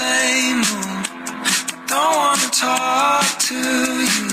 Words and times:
LA 0.00 0.56
mood. 0.62 1.06
Don't 1.88 2.16
wanna 2.22 2.50
talk 2.52 3.26
to 3.48 3.60
you. 4.14 4.28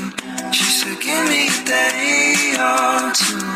She 0.54 0.66
said, 0.78 0.98
give 1.02 1.24
me 1.32 1.48
a 1.48 1.60
day 1.66 2.56
or 2.70 3.12
two. 3.22 3.48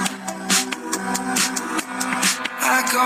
I 2.73 2.77
go 2.91 3.05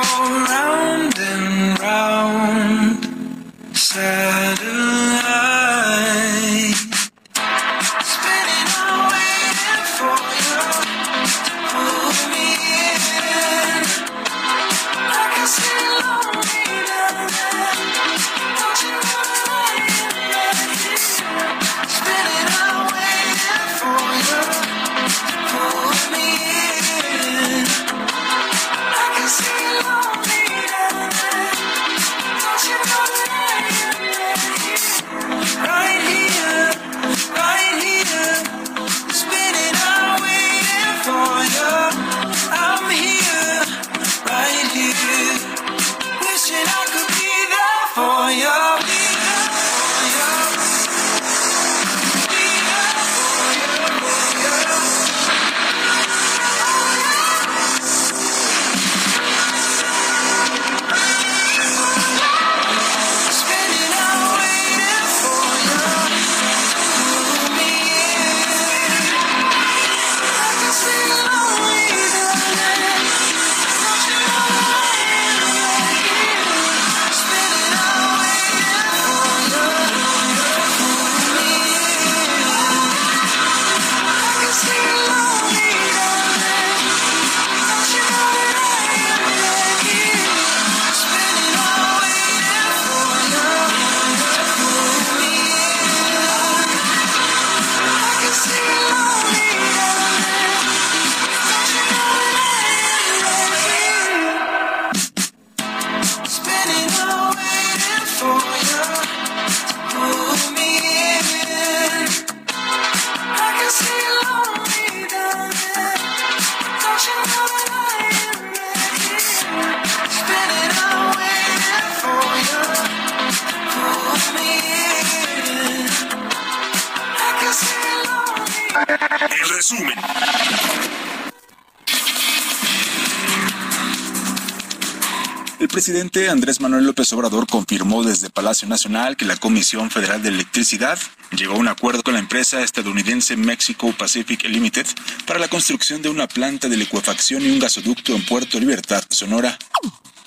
López 137.06 137.14
Obrador 137.14 137.46
confirmó 137.46 138.04
desde 138.04 138.32
Palacio 138.32 138.68
Nacional 138.68 139.16
que 139.16 139.26
la 139.26 139.38
Comisión 139.38 139.92
Federal 139.92 140.24
de 140.24 140.30
Electricidad 140.30 140.98
llegó 141.38 141.54
a 141.54 141.58
un 141.58 141.68
acuerdo 141.68 142.02
con 142.02 142.16
la 142.16 142.20
empresa 142.20 142.62
estadounidense 142.62 143.38
Mexico 143.38 143.94
Pacific 143.96 144.44
Limited 144.46 144.88
para 145.28 145.38
la 145.38 145.48
construcción 145.48 146.02
de 146.02 146.10
una 146.10 146.28
planta 146.28 146.68
de 146.68 146.78
licuefacción 146.78 147.44
y 147.44 147.52
un 147.52 147.60
gasoducto 147.60 148.16
en 148.16 148.26
Puerto 148.26 148.60
Libertad, 148.60 149.04
Sonora. 149.08 149.56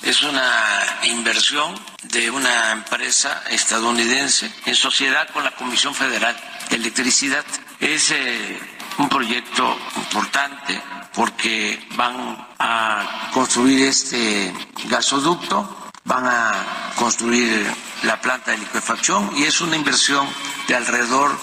Es 0.04 0.22
una 0.22 1.00
inversión 1.02 1.74
de 2.04 2.30
una 2.30 2.70
empresa 2.70 3.42
estadounidense 3.50 4.48
en 4.64 4.76
sociedad 4.76 5.28
con 5.30 5.42
la 5.42 5.56
Comisión 5.56 5.96
Federal 5.96 6.36
de 6.70 6.76
Electricidad. 6.76 7.44
Es 7.80 8.12
eh, 8.12 8.56
un 8.98 9.08
proyecto 9.08 9.76
importante 9.96 10.80
porque 11.12 11.84
van 11.96 12.46
a 12.60 13.30
construir 13.32 13.86
este 13.86 14.54
gasoducto, 14.88 15.77
van 16.08 16.26
a 16.26 16.92
construir 16.96 17.66
la 18.02 18.20
planta 18.20 18.50
de 18.50 18.58
liquefacción 18.58 19.30
y 19.36 19.44
es 19.44 19.60
una 19.60 19.76
inversión 19.76 20.26
de 20.66 20.74
alrededor 20.74 21.38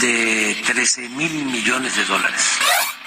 de 0.00 0.60
13 0.66 1.08
mil 1.10 1.44
millones 1.44 1.96
de 1.96 2.04
dólares. 2.04 2.42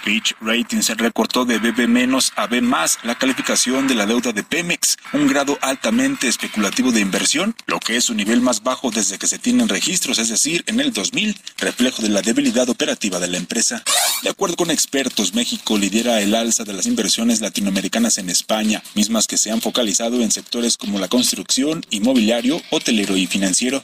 Fitch 0.03 0.35
Ratings 0.41 0.89
recortó 0.97 1.45
de 1.45 1.59
BB- 1.61 2.31
a 2.35 2.47
B 2.47 2.61
la 3.03 3.15
calificación 3.15 3.87
de 3.87 3.95
la 3.95 4.05
deuda 4.05 4.31
de 4.31 4.43
Pemex, 4.43 4.97
un 5.13 5.27
grado 5.27 5.59
altamente 5.61 6.27
especulativo 6.27 6.91
de 6.91 7.01
inversión, 7.01 7.55
lo 7.67 7.79
que 7.79 7.97
es 7.97 8.05
su 8.05 8.15
nivel 8.15 8.41
más 8.41 8.63
bajo 8.63 8.89
desde 8.89 9.19
que 9.19 9.27
se 9.27 9.37
tienen 9.37 9.69
registros, 9.69 10.17
es 10.17 10.29
decir, 10.29 10.63
en 10.67 10.79
el 10.79 10.91
2000, 10.91 11.37
reflejo 11.57 12.01
de 12.01 12.09
la 12.09 12.21
debilidad 12.21 12.67
operativa 12.69 13.19
de 13.19 13.27
la 13.27 13.37
empresa. 13.37 13.83
De 14.23 14.29
acuerdo 14.29 14.55
con 14.55 14.71
expertos, 14.71 15.33
México 15.35 15.77
lidera 15.77 16.21
el 16.21 16.33
alza 16.33 16.63
de 16.63 16.73
las 16.73 16.87
inversiones 16.87 17.41
latinoamericanas 17.41 18.17
en 18.17 18.29
España, 18.29 18.81
mismas 18.95 19.27
que 19.27 19.37
se 19.37 19.51
han 19.51 19.61
focalizado 19.61 20.21
en 20.21 20.31
sectores 20.31 20.77
como 20.77 20.99
la 20.99 21.09
construcción, 21.09 21.85
inmobiliario, 21.91 22.61
hotelero 22.71 23.17
y 23.17 23.27
financiero. 23.27 23.83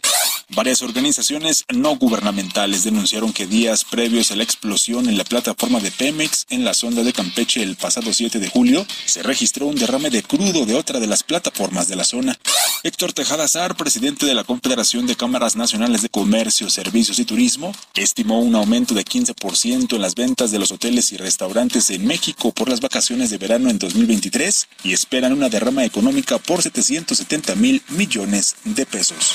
Varias 0.49 0.81
organizaciones 0.81 1.65
no 1.73 1.95
gubernamentales 1.97 2.83
denunciaron 2.83 3.33
que 3.33 3.47
días 3.47 3.83
previos 3.83 4.31
a 4.31 4.35
la 4.35 4.43
explosión 4.43 5.09
en 5.09 5.17
la 5.17 5.25
plataforma 5.25 5.79
de 5.79 5.91
Pemex 5.91 6.06
en 6.07 6.63
la 6.63 6.73
sonda 6.73 7.03
de 7.03 7.11
Campeche 7.11 7.61
el 7.61 7.75
pasado 7.75 8.13
7 8.13 8.39
de 8.39 8.47
julio, 8.47 8.87
se 9.05 9.23
registró 9.23 9.65
un 9.65 9.75
derrame 9.75 10.09
de 10.09 10.23
crudo 10.23 10.65
de 10.65 10.73
otra 10.73 11.01
de 11.01 11.07
las 11.07 11.21
plataformas 11.21 11.89
de 11.89 11.97
la 11.97 12.05
zona. 12.05 12.39
Héctor 12.83 13.11
Tejada 13.11 13.45
Sar, 13.49 13.75
presidente 13.75 14.25
de 14.25 14.33
la 14.33 14.45
Confederación 14.45 15.05
de 15.05 15.17
Cámaras 15.17 15.57
Nacionales 15.57 16.01
de 16.01 16.09
Comercio, 16.09 16.69
Servicios 16.69 17.19
y 17.19 17.25
Turismo, 17.25 17.73
estimó 17.93 18.39
un 18.39 18.55
aumento 18.55 18.93
de 18.93 19.03
15% 19.03 19.95
en 19.95 20.01
las 20.01 20.15
ventas 20.15 20.49
de 20.51 20.59
los 20.59 20.71
hoteles 20.71 21.11
y 21.11 21.17
restaurantes 21.17 21.89
en 21.89 22.05
México 22.05 22.53
por 22.53 22.69
las 22.69 22.79
vacaciones 22.79 23.29
de 23.29 23.37
verano 23.37 23.69
en 23.69 23.77
2023 23.77 24.67
y 24.85 24.93
esperan 24.93 25.33
una 25.33 25.49
derrama 25.49 25.83
económica 25.83 26.37
por 26.37 26.61
770 26.61 27.55
mil 27.55 27.81
millones 27.89 28.55
de 28.63 28.85
pesos. 28.85 29.33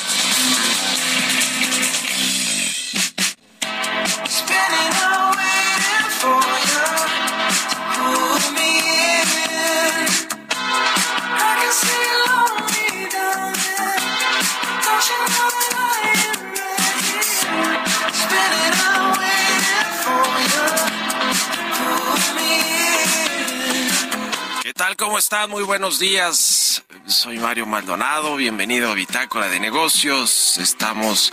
Tal? 24.82 24.96
¿Cómo 24.96 25.16
están? 25.16 25.48
Muy 25.48 25.62
buenos 25.62 26.00
días. 26.00 26.82
Soy 27.06 27.38
Mario 27.38 27.66
Maldonado. 27.66 28.34
Bienvenido 28.34 28.90
a 28.90 28.94
Bitácora 28.94 29.48
de 29.48 29.60
Negocios. 29.60 30.58
Estamos 30.58 31.32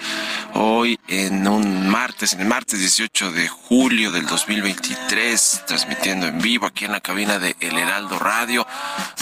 hoy 0.53 0.99
en 1.07 1.47
un 1.47 1.89
martes, 1.89 2.33
en 2.33 2.41
el 2.41 2.47
martes 2.47 2.77
18 2.77 3.31
de 3.31 3.47
julio 3.47 4.11
del 4.11 4.27
2023, 4.27 5.63
transmitiendo 5.65 6.27
en 6.27 6.39
vivo 6.39 6.67
aquí 6.67 6.85
en 6.85 6.91
la 6.91 7.01
cabina 7.01 7.39
de 7.39 7.55
El 7.59 7.75
Heraldo 7.79 8.19
Radio. 8.19 8.67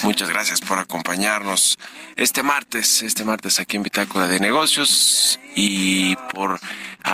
Muchas 0.04 0.28
gracias 0.28 0.60
por 0.60 0.78
acompañarnos 0.78 1.80
este 2.18 2.44
martes, 2.44 3.04
este 3.04 3.24
martes 3.24 3.62
aquí 3.62 3.78
en 3.78 3.84
Bitácora 3.84 4.28
de 4.28 4.42
Negocios 4.42 5.40
y 5.56 6.18
por 6.34 6.60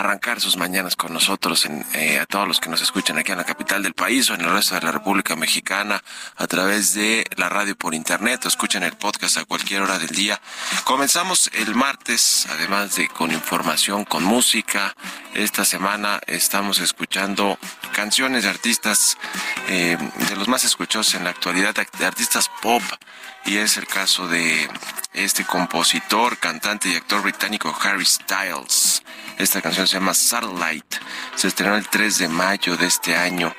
arrancar 0.00 0.40
sus 0.40 0.56
mañanas 0.56 0.96
con 0.96 1.12
nosotros, 1.12 1.66
en, 1.66 1.84
eh, 1.94 2.18
a 2.18 2.26
todos 2.26 2.48
los 2.48 2.60
que 2.60 2.68
nos 2.68 2.82
escuchan 2.82 3.18
aquí 3.18 3.32
en 3.32 3.38
la 3.38 3.44
capital 3.44 3.82
del 3.82 3.94
país 3.94 4.28
o 4.30 4.34
en 4.34 4.40
el 4.40 4.50
resto 4.50 4.74
de 4.74 4.80
la 4.80 4.92
República 4.92 5.36
Mexicana 5.36 6.02
a 6.36 6.46
través 6.46 6.94
de 6.94 7.24
la 7.36 7.48
radio 7.48 7.76
por 7.76 7.94
internet 7.94 8.44
o 8.44 8.48
escuchan 8.48 8.82
el 8.82 8.96
podcast 8.96 9.38
a 9.38 9.44
cualquier 9.44 9.82
hora 9.82 9.98
del 9.98 10.10
día. 10.10 10.40
Comenzamos 10.84 11.50
el 11.54 11.74
martes, 11.74 12.46
además 12.50 12.96
de 12.96 13.08
con 13.08 13.30
información, 13.30 14.04
con 14.04 14.24
música. 14.24 14.94
Esta 15.34 15.64
semana 15.64 16.20
estamos 16.26 16.80
escuchando 16.80 17.58
canciones 17.92 18.44
de 18.44 18.50
artistas 18.50 19.16
eh, 19.68 19.96
de 20.28 20.36
los 20.36 20.48
más 20.48 20.64
escuchados 20.64 21.14
en 21.14 21.24
la 21.24 21.30
actualidad, 21.30 21.74
de 21.74 22.06
artistas 22.06 22.50
pop 22.60 22.82
y 23.46 23.58
es 23.58 23.76
el 23.76 23.86
caso 23.86 24.26
de 24.26 24.68
este 25.12 25.44
compositor, 25.44 26.38
cantante 26.38 26.88
y 26.88 26.96
actor 26.96 27.22
británico 27.22 27.74
Harry 27.82 28.04
Styles. 28.04 29.02
Esta 29.38 29.60
canción 29.60 29.83
se 29.86 29.94
llama 29.94 30.14
Satellite. 30.14 30.98
Se 31.34 31.48
estrenó 31.48 31.76
el 31.76 31.88
3 31.88 32.18
de 32.18 32.28
mayo 32.28 32.76
de 32.76 32.86
este 32.86 33.16
año. 33.16 33.54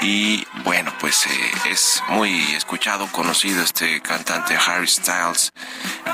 Y 0.00 0.44
bueno, 0.64 0.92
pues 0.98 1.26
eh, 1.26 1.50
es 1.70 2.02
muy 2.08 2.40
escuchado, 2.54 3.06
conocido 3.12 3.62
este 3.62 4.00
cantante 4.02 4.56
Harry 4.56 4.88
Styles, 4.88 5.52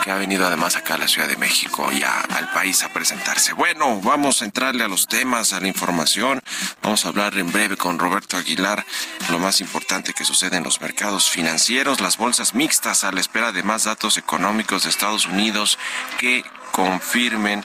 que 0.04 0.10
ha 0.10 0.16
venido 0.16 0.46
además 0.46 0.76
acá 0.76 0.94
a 0.94 0.98
la 0.98 1.08
Ciudad 1.08 1.26
de 1.28 1.36
México 1.38 1.90
y 1.90 2.02
a- 2.02 2.20
al 2.20 2.50
país 2.52 2.82
a 2.82 2.90
presentarse. 2.92 3.54
Bueno, 3.54 4.00
vamos 4.02 4.42
a 4.42 4.44
entrarle 4.44 4.84
a 4.84 4.88
los 4.88 5.06
temas, 5.08 5.52
a 5.54 5.60
la 5.60 5.68
información. 5.68 6.42
Vamos 6.82 7.04
a 7.04 7.08
hablar 7.08 7.36
en 7.38 7.50
breve 7.50 7.76
con 7.78 7.98
Roberto 7.98 8.36
Aguilar 8.36 8.84
lo 9.30 9.38
más 9.38 9.60
importante 9.62 10.12
que 10.12 10.24
sucede 10.26 10.56
en 10.58 10.64
los 10.64 10.80
mercados 10.82 11.28
financieros, 11.30 12.00
las 12.00 12.18
bolsas 12.18 12.54
mixtas 12.54 13.04
a 13.04 13.12
la 13.12 13.20
espera 13.20 13.52
de 13.52 13.62
más 13.62 13.84
datos 13.84 14.18
económicos 14.18 14.82
de 14.82 14.90
Estados 14.90 15.24
Unidos 15.26 15.78
que 16.18 16.44
confirmen 16.72 17.64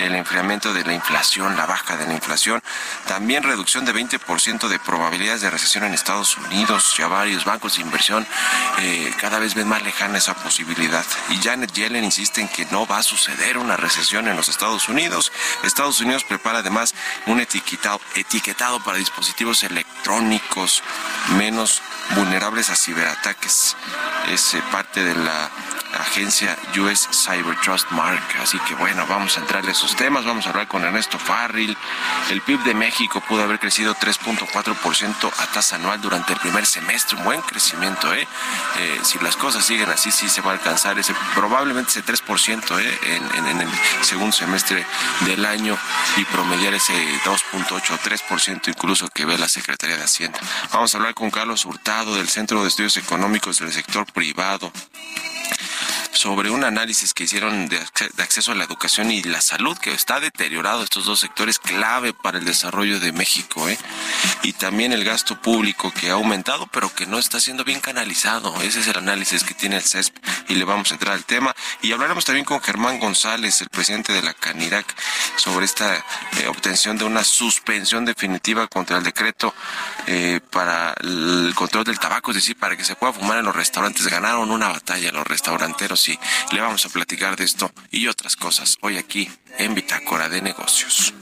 el 0.00 0.14
enfriamiento 0.14 0.72
de 0.72 0.84
la 0.84 0.92
inflación, 0.92 1.56
la 1.56 1.66
baja 1.66 1.96
de 1.96 2.06
la 2.06 2.14
inflación, 2.14 2.62
también 3.06 3.42
reducción 3.42 3.84
de 3.84 3.94
20% 3.94 4.68
de 4.68 4.78
probabilidades 4.78 5.42
de 5.42 5.50
recesión 5.50 5.84
en 5.84 5.94
Estados 5.94 6.36
Unidos. 6.36 6.94
Ya 6.98 7.08
varios 7.08 7.44
bancos 7.44 7.76
de 7.76 7.82
inversión 7.82 8.26
eh, 8.78 9.12
cada 9.20 9.38
vez 9.38 9.54
ven 9.54 9.68
más 9.68 9.82
lejana 9.82 10.18
esa 10.18 10.34
posibilidad. 10.34 11.04
Y 11.30 11.38
Janet 11.42 11.72
Yellen 11.72 12.04
insiste 12.04 12.40
en 12.40 12.48
que 12.48 12.66
no 12.66 12.86
va 12.86 12.98
a 12.98 13.02
suceder 13.02 13.58
una 13.58 13.76
recesión 13.76 14.28
en 14.28 14.36
los 14.36 14.48
Estados 14.48 14.88
Unidos. 14.88 15.32
Estados 15.62 16.00
Unidos 16.00 16.24
prepara 16.24 16.58
además 16.58 16.94
un 17.26 17.40
etiquetado, 17.40 18.00
etiquetado 18.14 18.82
para 18.82 18.98
dispositivos 18.98 19.62
electrónicos 19.62 20.82
menos 21.36 21.82
vulnerables 22.14 22.70
a 22.70 22.76
ciberataques. 22.76 23.76
Es 24.30 24.54
eh, 24.54 24.62
parte 24.70 25.02
de 25.02 25.14
la 25.14 25.50
agencia 26.00 26.56
US 26.78 27.08
Cyber 27.12 27.56
Trust 27.60 27.90
Mark. 27.90 28.22
Así 28.40 28.58
que 28.60 28.74
bueno, 28.74 29.06
vamos 29.06 29.36
a 29.36 29.40
entrarle 29.40 29.74
temas. 29.96 30.24
Vamos 30.24 30.46
a 30.46 30.50
hablar 30.50 30.68
con 30.68 30.84
Ernesto 30.84 31.18
Farril. 31.18 31.76
El 32.30 32.40
PIB 32.42 32.62
de 32.62 32.74
México 32.74 33.20
pudo 33.28 33.42
haber 33.42 33.58
crecido 33.58 33.94
3.4% 33.94 35.32
a 35.38 35.46
tasa 35.48 35.76
anual 35.76 36.00
durante 36.00 36.32
el 36.32 36.38
primer 36.38 36.64
semestre. 36.66 37.18
Un 37.18 37.24
buen 37.24 37.40
crecimiento, 37.42 38.12
¿eh? 38.14 38.26
Eh, 38.78 39.00
Si 39.02 39.18
las 39.18 39.36
cosas 39.36 39.64
siguen 39.64 39.90
así, 39.90 40.10
sí 40.10 40.28
se 40.28 40.40
va 40.40 40.52
a 40.52 40.54
alcanzar 40.54 40.98
ese 40.98 41.14
probablemente 41.34 41.90
ese 41.90 42.02
3% 42.02 42.78
¿eh? 42.78 42.98
en- 43.04 43.46
en 43.46 43.60
el 43.60 43.68
segundo 44.02 44.32
semestre 44.32 44.86
del 45.20 45.44
año 45.44 45.76
y 46.16 46.24
promediar 46.26 46.72
ese 46.74 46.92
2.8 47.24 47.94
o 47.94 47.98
3% 47.98 48.68
incluso 48.70 49.08
que 49.08 49.24
ve 49.24 49.36
la 49.36 49.48
Secretaría 49.48 49.96
de 49.96 50.04
Hacienda. 50.04 50.38
Vamos 50.72 50.94
a 50.94 50.98
hablar 50.98 51.14
con 51.14 51.30
Carlos 51.30 51.64
Hurtado 51.64 52.14
del 52.14 52.28
Centro 52.28 52.62
de 52.62 52.68
Estudios 52.68 52.96
Económicos 52.96 53.58
del 53.58 53.72
Sector 53.72 54.06
Privado 54.12 54.72
sobre 56.12 56.50
un 56.50 56.62
análisis 56.64 57.14
que 57.14 57.24
hicieron 57.24 57.68
de, 57.68 57.80
acce- 57.80 58.12
de 58.12 58.22
acceso 58.22 58.52
a 58.52 58.54
la 58.54 58.64
educación 58.64 59.10
y 59.10 59.22
la 59.22 59.40
salud, 59.40 59.76
que 59.78 59.92
está 59.92 60.20
deteriorado 60.20 60.82
estos 60.84 61.04
dos 61.06 61.20
sectores 61.20 61.58
clave 61.58 62.12
para 62.12 62.38
el 62.38 62.44
desarrollo 62.44 63.00
de 63.00 63.12
México, 63.12 63.68
¿eh? 63.68 63.78
y 64.42 64.52
también 64.52 64.92
el 64.92 65.04
gasto 65.04 65.40
público 65.40 65.92
que 65.92 66.10
ha 66.10 66.14
aumentado, 66.14 66.66
pero 66.66 66.94
que 66.94 67.06
no 67.06 67.18
está 67.18 67.40
siendo 67.40 67.64
bien 67.64 67.80
canalizado. 67.80 68.54
Ese 68.62 68.80
es 68.80 68.86
el 68.88 68.98
análisis 68.98 69.42
que 69.42 69.54
tiene 69.54 69.76
el 69.76 69.82
CESP 69.82 70.16
y 70.48 70.54
le 70.54 70.64
vamos 70.64 70.90
a 70.90 70.94
entrar 70.94 71.14
al 71.14 71.24
tema. 71.24 71.54
Y 71.80 71.92
hablaremos 71.92 72.24
también 72.24 72.44
con 72.44 72.60
Germán 72.60 72.98
González, 72.98 73.60
el 73.60 73.68
presidente 73.68 74.12
de 74.12 74.22
la 74.22 74.34
CANIRAC, 74.34 74.86
sobre 75.36 75.64
esta 75.64 75.96
eh, 75.96 76.46
obtención 76.48 76.98
de 76.98 77.04
una 77.04 77.24
suspensión 77.24 78.04
definitiva 78.04 78.66
contra 78.68 78.98
el 78.98 79.04
decreto 79.04 79.54
eh, 80.06 80.40
para 80.50 80.94
el 81.00 81.52
control 81.54 81.84
del 81.84 81.98
tabaco, 81.98 82.30
es 82.32 82.36
decir, 82.36 82.56
para 82.58 82.76
que 82.76 82.84
se 82.84 82.96
pueda 82.96 83.12
fumar 83.12 83.38
en 83.38 83.44
los 83.44 83.56
restaurantes. 83.56 84.06
Ganaron 84.06 84.50
una 84.50 84.68
batalla 84.68 85.10
los 85.12 85.26
restauranteros 85.26 86.01
y 86.08 86.18
le 86.52 86.60
vamos 86.60 86.84
a 86.86 86.88
platicar 86.88 87.36
de 87.36 87.44
esto 87.44 87.70
y 87.90 88.08
otras 88.08 88.36
cosas 88.36 88.76
hoy 88.80 88.98
aquí 88.98 89.30
en 89.58 89.74
Bitácora 89.74 90.28
de 90.28 90.42
Negocios. 90.42 91.14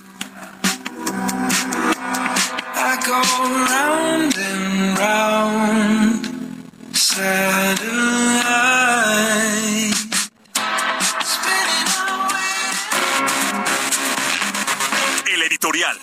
I 2.83 2.97
go 3.07 3.21
round 3.71 4.39
and 4.39 4.99
round, 4.99 6.27
satellite. 6.97 7.61
Spinning 11.25 11.91
away. 12.09 12.61
El 15.35 15.43
editorial. 15.43 15.99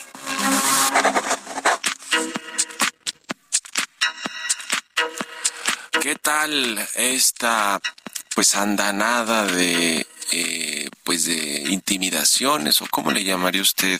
¿Qué 6.02 6.16
tal 6.16 6.88
esta 6.96 7.82
pues 8.38 8.54
andanada 8.54 9.48
de 9.48 10.06
eh, 10.32 10.90
pues 11.04 11.26
de 11.26 11.66
intimidaciones 11.70 12.82
o 12.82 12.88
cómo 12.90 13.12
le 13.12 13.24
llamaría 13.24 13.62
usted 13.62 14.00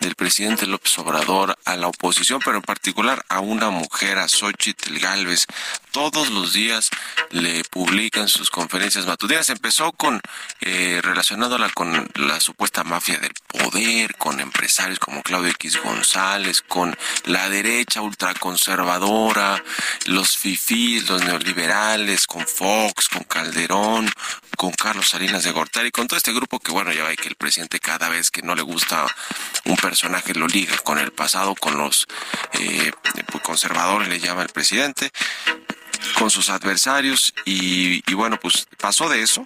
del 0.00 0.14
presidente 0.14 0.66
López 0.66 0.98
Obrador 0.98 1.56
a 1.64 1.76
la 1.76 1.88
oposición, 1.88 2.40
pero 2.44 2.56
en 2.56 2.62
particular 2.62 3.24
a 3.28 3.40
una 3.40 3.70
mujer, 3.70 4.18
a 4.18 4.28
Xochitl 4.28 4.98
Galvez. 4.98 5.46
Todos 5.92 6.30
los 6.30 6.52
días 6.52 6.90
le 7.30 7.64
publican 7.64 8.28
sus 8.28 8.50
conferencias 8.50 9.06
matutinas. 9.06 9.48
Empezó 9.48 9.92
con 9.92 10.20
eh, 10.60 11.00
relacionado 11.02 11.58
con 11.74 12.08
la 12.14 12.40
supuesta 12.40 12.84
mafia 12.84 13.18
del 13.18 13.32
poder, 13.46 14.16
con 14.16 14.38
empresarios 14.40 14.98
como 14.98 15.22
Claudio 15.22 15.50
X 15.50 15.80
González, 15.82 16.62
con 16.62 16.96
la 17.24 17.48
derecha 17.48 18.00
ultraconservadora, 18.00 19.62
los 20.06 20.36
fifís, 20.36 21.08
los 21.08 21.24
neoliberales, 21.24 22.26
con 22.26 22.46
Fox, 22.46 23.08
con 23.08 23.24
Calderón, 23.24 24.10
con 24.56 24.72
Carlos 24.72 25.08
Salinas 25.08 25.44
de 25.44 25.52
Gortari, 25.52 25.67
con 25.92 26.08
todo 26.08 26.16
este 26.16 26.32
grupo 26.32 26.58
que, 26.58 26.72
bueno, 26.72 26.92
ya 26.92 27.04
ve 27.04 27.16
que 27.16 27.28
el 27.28 27.36
presidente 27.36 27.80
cada 27.80 28.08
vez 28.08 28.30
que 28.30 28.42
no 28.42 28.54
le 28.54 28.62
gusta 28.62 29.06
un 29.64 29.76
personaje 29.76 30.34
lo 30.34 30.46
liga 30.46 30.76
con 30.78 30.98
el 30.98 31.12
pasado, 31.12 31.54
con 31.54 31.76
los 31.76 32.06
eh, 32.52 32.92
pues, 33.30 33.42
conservadores, 33.42 34.08
le 34.08 34.18
llama 34.18 34.42
el 34.42 34.48
presidente, 34.48 35.10
con 36.18 36.30
sus 36.30 36.50
adversarios, 36.50 37.32
y, 37.44 38.02
y 38.10 38.14
bueno, 38.14 38.38
pues 38.40 38.66
pasó 38.78 39.08
de 39.08 39.22
eso 39.22 39.44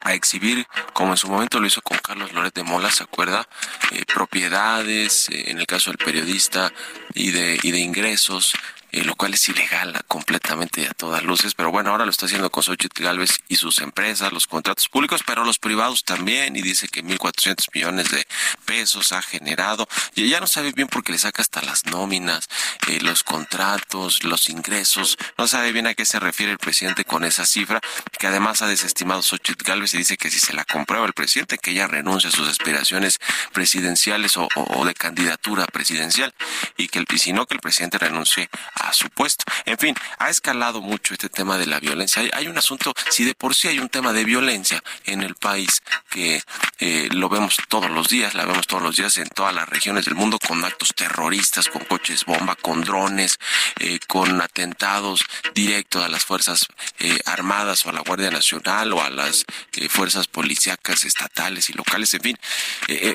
a 0.00 0.14
exhibir, 0.14 0.66
como 0.92 1.12
en 1.12 1.16
su 1.16 1.28
momento 1.28 1.60
lo 1.60 1.66
hizo 1.66 1.82
con 1.82 1.98
Carlos 1.98 2.32
Loret 2.32 2.54
de 2.54 2.62
Mola, 2.62 2.90
¿se 2.90 3.02
acuerda? 3.02 3.46
Eh, 3.92 4.04
propiedades, 4.06 5.28
eh, 5.28 5.50
en 5.50 5.58
el 5.58 5.66
caso 5.66 5.90
del 5.90 5.98
periodista, 5.98 6.72
y 7.14 7.30
de, 7.30 7.58
y 7.62 7.70
de 7.70 7.78
ingresos, 7.78 8.54
eh, 8.92 9.04
lo 9.04 9.14
cual 9.14 9.34
es 9.34 9.48
ilegal 9.48 10.00
completamente 10.08 10.86
a 10.88 10.94
todas 10.94 11.22
luces, 11.22 11.54
pero 11.54 11.70
bueno, 11.70 11.90
ahora 11.90 12.04
lo 12.04 12.10
está 12.10 12.26
haciendo 12.26 12.50
con 12.50 12.62
Xochitl 12.62 13.02
Galvez 13.02 13.40
y 13.48 13.56
sus 13.56 13.78
empresas, 13.80 14.32
los 14.32 14.46
contratos 14.46 14.88
públicos, 14.88 15.22
pero 15.24 15.44
los 15.44 15.58
privados 15.58 16.04
también, 16.04 16.56
y 16.56 16.62
dice 16.62 16.88
que 16.88 17.04
1.400 17.04 17.68
millones 17.74 18.10
de 18.10 18.26
pesos 18.64 19.12
ha 19.12 19.22
generado, 19.22 19.88
y 20.14 20.28
ya 20.28 20.40
no 20.40 20.46
sabe 20.46 20.72
bien 20.72 20.88
porque 20.88 21.12
le 21.12 21.18
saca 21.18 21.42
hasta 21.42 21.62
las 21.62 21.86
nóminas, 21.86 22.48
eh, 22.88 23.00
los 23.00 23.22
contratos, 23.22 24.24
los 24.24 24.48
ingresos, 24.48 25.16
no 25.38 25.46
sabe 25.46 25.72
bien 25.72 25.86
a 25.86 25.94
qué 25.94 26.04
se 26.04 26.18
refiere 26.18 26.52
el 26.52 26.58
presidente 26.58 27.04
con 27.04 27.24
esa 27.24 27.46
cifra, 27.46 27.80
que 28.18 28.26
además 28.26 28.62
ha 28.62 28.66
desestimado 28.66 29.22
Xochitl 29.22 29.64
Galvez 29.64 29.94
y 29.94 29.98
dice 29.98 30.16
que 30.16 30.30
si 30.30 30.38
se 30.38 30.52
la 30.52 30.64
comprueba 30.64 31.06
el 31.06 31.12
presidente, 31.12 31.58
que 31.58 31.70
ella 31.70 31.86
renuncia 31.86 32.28
a 32.28 32.32
sus 32.32 32.48
aspiraciones 32.48 33.18
presidenciales 33.52 34.36
o, 34.36 34.48
de 34.84 34.94
candidatura 34.94 35.66
presidencial, 35.66 36.34
y 36.76 36.88
que 36.88 36.98
el, 36.98 37.06
y 37.12 37.18
si 37.18 37.32
no, 37.32 37.46
que 37.46 37.54
el 37.54 37.60
presidente 37.60 37.98
renuncie 37.98 38.48
a 38.80 38.92
su 38.92 39.08
puesto. 39.10 39.44
En 39.64 39.78
fin, 39.78 39.94
ha 40.18 40.30
escalado 40.30 40.80
mucho 40.80 41.14
este 41.14 41.28
tema 41.28 41.58
de 41.58 41.66
la 41.66 41.80
violencia. 41.80 42.22
Hay, 42.32 42.48
un 42.48 42.58
asunto, 42.58 42.92
si 43.10 43.24
de 43.24 43.34
por 43.34 43.54
sí 43.54 43.68
hay 43.68 43.78
un 43.78 43.88
tema 43.88 44.12
de 44.12 44.24
violencia 44.24 44.82
en 45.04 45.22
el 45.22 45.34
país 45.34 45.82
que 46.10 46.42
eh, 46.78 47.08
lo 47.12 47.28
vemos 47.28 47.56
todos 47.68 47.90
los 47.90 48.08
días, 48.08 48.34
la 48.34 48.44
vemos 48.44 48.66
todos 48.66 48.82
los 48.82 48.96
días 48.96 49.16
en 49.18 49.28
todas 49.28 49.54
las 49.54 49.68
regiones 49.68 50.04
del 50.04 50.14
mundo 50.14 50.38
con 50.38 50.64
actos 50.64 50.94
terroristas, 50.94 51.68
con 51.68 51.84
coches 51.84 52.24
bomba, 52.24 52.56
con 52.56 52.82
drones, 52.82 53.38
eh, 53.78 53.98
con 54.06 54.40
atentados 54.40 55.24
directos 55.54 56.04
a 56.04 56.08
las 56.08 56.24
fuerzas 56.24 56.66
eh, 56.98 57.18
armadas 57.26 57.84
o 57.86 57.90
a 57.90 57.92
la 57.92 58.00
Guardia 58.00 58.30
Nacional 58.30 58.92
o 58.92 59.02
a 59.02 59.10
las 59.10 59.44
fuerzas 59.88 60.26
policíacas 60.26 61.04
estatales 61.04 61.70
y 61.70 61.72
locales, 61.74 62.12
en 62.14 62.20
fin. 62.20 62.38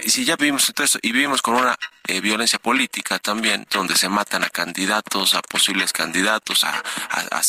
si 0.07 0.25
ya 0.25 0.35
vivimos 0.35 0.71
todo 0.73 0.85
eso 0.85 0.99
y 1.01 1.11
vivimos 1.11 1.41
con 1.41 1.55
una 1.55 1.75
violencia 2.21 2.59
política 2.59 3.19
también, 3.19 3.65
donde 3.71 3.95
se 3.95 4.09
matan 4.09 4.43
a 4.43 4.49
candidatos, 4.49 5.33
a 5.33 5.41
posibles 5.41 5.91
candidatos, 5.93 6.63
a, 6.63 6.83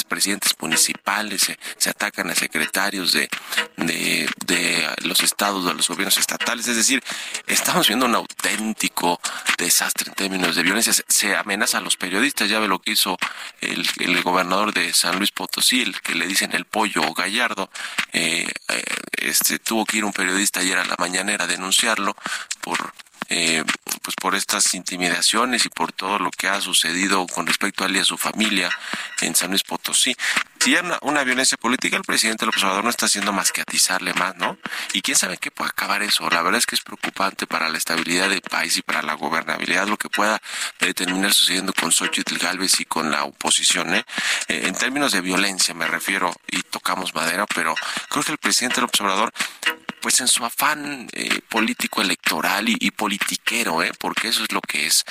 presidentes 0.09 0.55
municipales, 0.61 1.51
se, 1.77 1.91
atacan 1.91 2.31
a 2.31 2.35
secretarios 2.35 3.13
de, 3.13 3.29
de, 3.77 4.89
los 5.03 5.21
estados, 5.21 5.65
de 5.65 5.75
los 5.75 5.89
gobiernos 5.89 6.17
estatales. 6.17 6.69
Es 6.69 6.77
decir, 6.77 7.03
estamos 7.47 7.87
viendo 7.89 8.07
un 8.07 8.15
auténtico 8.15 9.21
desastre 9.59 10.09
en 10.09 10.15
términos 10.15 10.57
de 10.57 10.63
violencia. 10.63 10.93
Se, 11.09 11.37
amenaza 11.37 11.79
a 11.79 11.81
los 11.81 11.97
periodistas. 11.97 12.49
Ya 12.49 12.59
ve 12.59 12.69
lo 12.69 12.81
que 12.81 12.93
hizo 12.93 13.19
el, 13.61 13.87
el, 13.99 14.23
gobernador 14.23 14.73
de 14.73 14.93
San 14.93 15.19
Luis 15.19 15.31
Potosí, 15.31 15.83
el 15.83 16.01
que 16.01 16.15
le 16.15 16.27
dicen 16.27 16.55
el 16.55 16.65
pollo 16.65 17.13
gallardo. 17.15 17.71
Eh, 18.13 18.49
eh, 18.69 18.85
este, 19.19 19.59
tuvo 19.59 19.85
que 19.85 19.99
ir 19.99 20.05
un 20.05 20.13
periodista 20.13 20.61
ayer 20.61 20.79
a 20.79 20.85
la 20.85 20.97
mañanera 20.99 21.45
a 21.45 21.49
denunciarlo 21.49 22.17
por 22.61 22.93
eh, 23.29 23.65
pues 24.03 24.15
por 24.21 24.35
estas 24.35 24.75
intimidaciones 24.75 25.65
y 25.67 25.69
por 25.69 25.93
todo 25.93 26.19
lo 26.19 26.31
que 26.31 26.49
ha 26.49 26.61
sucedido 26.61 27.27
con 27.27 27.47
respecto 27.47 27.85
a 27.85 27.87
él 27.87 27.97
y 27.97 28.01
a 28.01 28.05
su 28.05 28.17
familia 28.17 28.71
en 29.21 29.35
San 29.35 29.51
Luis 29.51 29.63
Potosí. 29.63 30.17
Si 30.61 30.75
hay 30.75 30.83
una, 31.03 31.23
violencia 31.23 31.57
política, 31.57 31.97
el 31.97 32.03
presidente 32.03 32.45
López 32.45 32.65
Obrador 32.65 32.85
no 32.85 32.91
está 32.91 33.07
haciendo 33.07 33.33
más 33.33 33.53
que 33.53 33.61
atizarle 33.61 34.13
más, 34.15 34.37
¿no? 34.37 34.59
Y 34.95 35.03
quién 35.03 35.17
sabe 35.17 35.39
qué 35.39 35.53
puede 35.53 35.71
acabar 35.71 36.03
eso. 36.03 36.29
La 36.29 36.43
verdad 36.43 36.59
es 36.59 36.67
que 36.67 36.75
es 36.75 36.81
preocupante 36.81 37.47
para 37.47 37.69
la 37.69 37.79
estabilidad 37.79 38.29
del 38.29 38.41
país 38.41 38.77
y 38.77 38.83
para 38.83 39.03
la 39.03 39.15
gobernabilidad 39.15 39.87
lo 39.87 39.97
que 39.97 40.09
pueda 40.09 40.41
terminar 40.79 41.33
sucediendo 41.33 41.73
con 41.73 41.93
Xochitl 41.93 42.39
Galvez 42.39 42.81
y 42.81 42.85
con 42.85 43.11
la 43.11 43.25
oposición, 43.25 43.95
¿eh? 43.95 44.05
¿eh? 44.49 44.63
En 44.65 44.75
términos 44.75 45.13
de 45.13 45.21
violencia 45.21 45.75
me 45.75 45.87
refiero, 45.87 46.35
y 46.49 46.63
tocamos 46.63 47.15
madera, 47.15 47.47
pero 47.55 47.75
creo 48.09 48.25
que 48.25 48.33
el 48.33 48.39
presidente 48.39 48.81
López 48.81 49.01
Obrador 49.01 49.33
pues 50.07 50.21
en 50.21 50.29
su 50.29 50.45
afán 50.45 51.09
eh, 51.15 51.41
político 51.49 52.01
electoral 52.01 52.69
y, 52.69 52.93
politiquero, 52.93 53.83
¿eh? 53.83 53.91
porque 53.99 54.29
eso 54.29 54.45
es 54.45 54.53
lo 54.53 54.61
que 54.61 54.87
es 54.87 55.05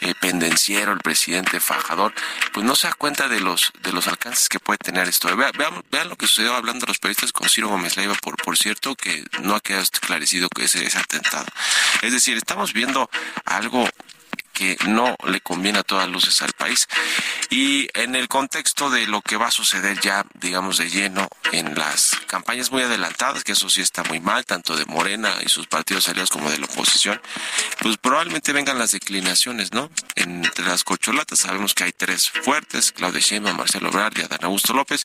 eh, 0.00 0.12
pendenciero 0.20 0.90
el 0.90 0.98
presidente 0.98 1.60
fajador, 1.60 2.12
pues 2.52 2.66
no 2.66 2.74
se 2.74 2.88
da 2.88 2.94
cuenta 2.94 3.28
de 3.28 3.38
los 3.38 3.72
de 3.84 3.92
los 3.92 4.08
alcances 4.08 4.48
que 4.48 4.58
puede 4.58 4.78
tener 4.78 5.06
esto. 5.06 5.28
Vean, 5.36 5.52
vean, 5.88 6.08
lo 6.08 6.16
que 6.16 6.26
sucedió 6.26 6.56
hablando 6.56 6.84
de 6.84 6.88
los 6.88 6.98
periodistas 6.98 7.30
con 7.30 7.48
Ciro 7.48 7.68
Gómez 7.68 7.96
Leiva, 7.96 8.14
por, 8.14 8.34
por 8.42 8.58
cierto, 8.58 8.96
que 8.96 9.24
no 9.40 9.54
ha 9.54 9.60
quedado 9.60 9.84
esclarecido 9.84 10.48
que 10.48 10.64
ese 10.64 10.84
es 10.84 10.96
atentado. 10.96 11.46
Es 12.02 12.12
decir, 12.12 12.36
estamos 12.36 12.72
viendo 12.72 13.08
algo 13.44 13.88
que 14.52 14.76
no 14.86 15.16
le 15.26 15.40
conviene 15.40 15.78
a 15.78 15.82
todas 15.82 16.08
luces 16.08 16.42
al 16.42 16.52
país. 16.52 16.88
Y 17.50 17.88
en 17.94 18.14
el 18.14 18.28
contexto 18.28 18.90
de 18.90 19.06
lo 19.06 19.22
que 19.22 19.36
va 19.36 19.48
a 19.48 19.50
suceder 19.50 20.00
ya, 20.00 20.24
digamos, 20.34 20.78
de 20.78 20.90
lleno 20.90 21.28
en 21.52 21.74
las 21.74 22.12
campañas 22.26 22.70
muy 22.70 22.82
adelantadas, 22.82 23.44
que 23.44 23.52
eso 23.52 23.68
sí 23.68 23.80
está 23.80 24.02
muy 24.04 24.20
mal, 24.20 24.44
tanto 24.44 24.76
de 24.76 24.84
Morena 24.86 25.32
y 25.44 25.48
sus 25.48 25.66
partidos 25.66 26.08
aliados 26.08 26.30
como 26.30 26.50
de 26.50 26.58
la 26.58 26.66
oposición, 26.66 27.20
pues 27.80 27.96
probablemente 27.96 28.52
vengan 28.52 28.78
las 28.78 28.92
declinaciones, 28.92 29.72
¿no? 29.72 29.90
Entre 30.14 30.64
las 30.64 30.84
cocholatas 30.84 31.40
sabemos 31.40 31.74
que 31.74 31.84
hay 31.84 31.92
tres 31.92 32.30
fuertes, 32.30 32.92
Claudia 32.92 33.20
Sheinbaum, 33.20 33.56
Marcelo 33.56 33.90
Obrador 33.90 34.18
y 34.18 34.22
Adán 34.22 34.40
Augusto 34.42 34.72
López, 34.72 35.04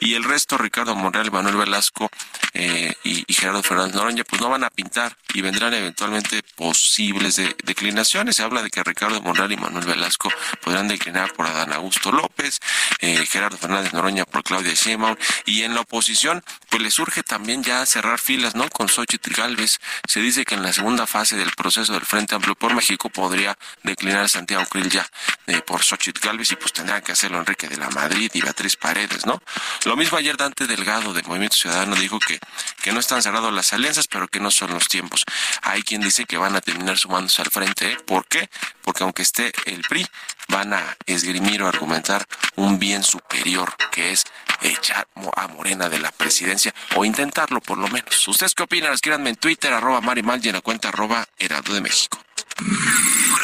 y 0.00 0.14
el 0.14 0.24
resto, 0.24 0.58
Ricardo 0.58 0.94
Monreal, 0.94 1.30
Manuel 1.30 1.56
Velasco 1.56 2.10
eh, 2.54 2.94
y, 3.04 3.24
Gerardo 3.32 3.62
Fernández 3.62 3.94
Noroña, 3.94 4.24
pues 4.24 4.40
no 4.40 4.48
van 4.48 4.64
a 4.64 4.70
pintar 4.70 5.16
y 5.34 5.42
vendrán 5.42 5.74
eventualmente 5.74 6.42
posibles 6.54 7.36
declinaciones. 7.36 8.36
Se 8.36 8.42
habla 8.42 8.62
de 8.62 8.70
que 8.70 8.82
Ricardo 8.86 9.20
Monreal 9.20 9.52
y 9.52 9.56
Manuel 9.56 9.84
Velasco 9.84 10.30
podrán 10.62 10.88
declinar 10.88 11.32
por 11.32 11.46
Adán 11.46 11.72
Augusto 11.72 12.12
López, 12.12 12.60
eh, 13.00 13.26
Gerardo 13.26 13.56
Fernández 13.58 13.92
Noroña 13.92 14.24
por 14.24 14.42
Claudia 14.42 14.72
Sheinbaum 14.74 15.16
y 15.44 15.62
en 15.62 15.74
la 15.74 15.80
oposición 15.82 16.42
pues 16.70 16.82
le 16.82 16.90
surge 16.90 17.22
también 17.22 17.62
ya 17.62 17.84
cerrar 17.86 18.18
filas, 18.18 18.54
¿no? 18.54 18.68
Con 18.70 18.88
Xochitl 18.88 19.34
Galvez. 19.34 19.78
Se 20.08 20.20
dice 20.20 20.44
que 20.44 20.54
en 20.54 20.62
la 20.62 20.72
segunda 20.72 21.06
fase 21.06 21.36
del 21.36 21.50
proceso 21.52 21.92
del 21.92 22.04
Frente 22.04 22.34
Amplio 22.34 22.54
por 22.54 22.74
México 22.74 23.10
podría 23.10 23.56
declinar 23.82 24.28
Santiago 24.28 24.64
Krill 24.66 24.90
ya 24.90 25.06
eh, 25.46 25.60
por 25.60 25.82
Xochitl 25.82 26.20
Galvez 26.20 26.52
y 26.52 26.56
pues 26.56 26.72
tendrán 26.72 27.02
que 27.02 27.12
hacerlo 27.12 27.38
Enrique 27.38 27.68
de 27.68 27.76
la 27.76 27.90
Madrid 27.90 28.30
y 28.34 28.40
Beatriz 28.40 28.76
Paredes, 28.76 29.26
¿no? 29.26 29.42
Lo 29.84 29.96
mismo 29.96 30.18
ayer 30.18 30.36
Dante 30.36 30.66
Delgado 30.66 31.12
de 31.12 31.22
Movimiento 31.22 31.56
Ciudadano 31.56 31.96
dijo 31.96 32.18
que, 32.18 32.38
que 32.82 32.92
no 32.92 33.00
están 33.00 33.22
cerradas 33.22 33.52
las 33.52 33.72
alianzas, 33.72 34.06
pero 34.08 34.28
que 34.28 34.40
no 34.40 34.50
son 34.50 34.72
los 34.72 34.88
tiempos. 34.88 35.24
Hay 35.62 35.82
quien 35.82 36.00
dice 36.00 36.24
que 36.24 36.36
van 36.36 36.56
a 36.56 36.60
terminar 36.60 36.98
sumándose 36.98 37.42
al 37.42 37.50
frente. 37.50 37.92
¿eh? 37.92 37.96
¿Por 38.06 38.26
qué? 38.26 38.48
Porque 38.86 39.02
aunque 39.02 39.22
esté 39.22 39.52
el 39.64 39.82
PRI, 39.82 40.06
van 40.46 40.72
a 40.72 40.96
esgrimir 41.06 41.60
o 41.60 41.66
argumentar 41.66 42.24
un 42.54 42.78
bien 42.78 43.02
superior, 43.02 43.74
que 43.90 44.12
es 44.12 44.24
echar 44.62 45.08
a 45.34 45.48
Morena 45.48 45.88
de 45.88 45.98
la 45.98 46.12
presidencia, 46.12 46.72
o 46.94 47.04
intentarlo 47.04 47.60
por 47.60 47.78
lo 47.78 47.88
menos. 47.88 48.28
¿Ustedes 48.28 48.54
qué 48.54 48.62
opinan? 48.62 48.92
Escríbanme 48.92 49.30
en 49.30 49.36
Twitter, 49.36 49.72
arroba 49.72 50.00
Marimal 50.00 50.40
y 50.40 50.50
en 50.50 50.54
la 50.54 50.60
cuenta 50.60 50.90
arroba 50.90 51.26
Heraldo 51.36 51.74
de 51.74 51.80
México. 51.80 52.20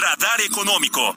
Radar 0.00 0.40
Económico. 0.42 1.16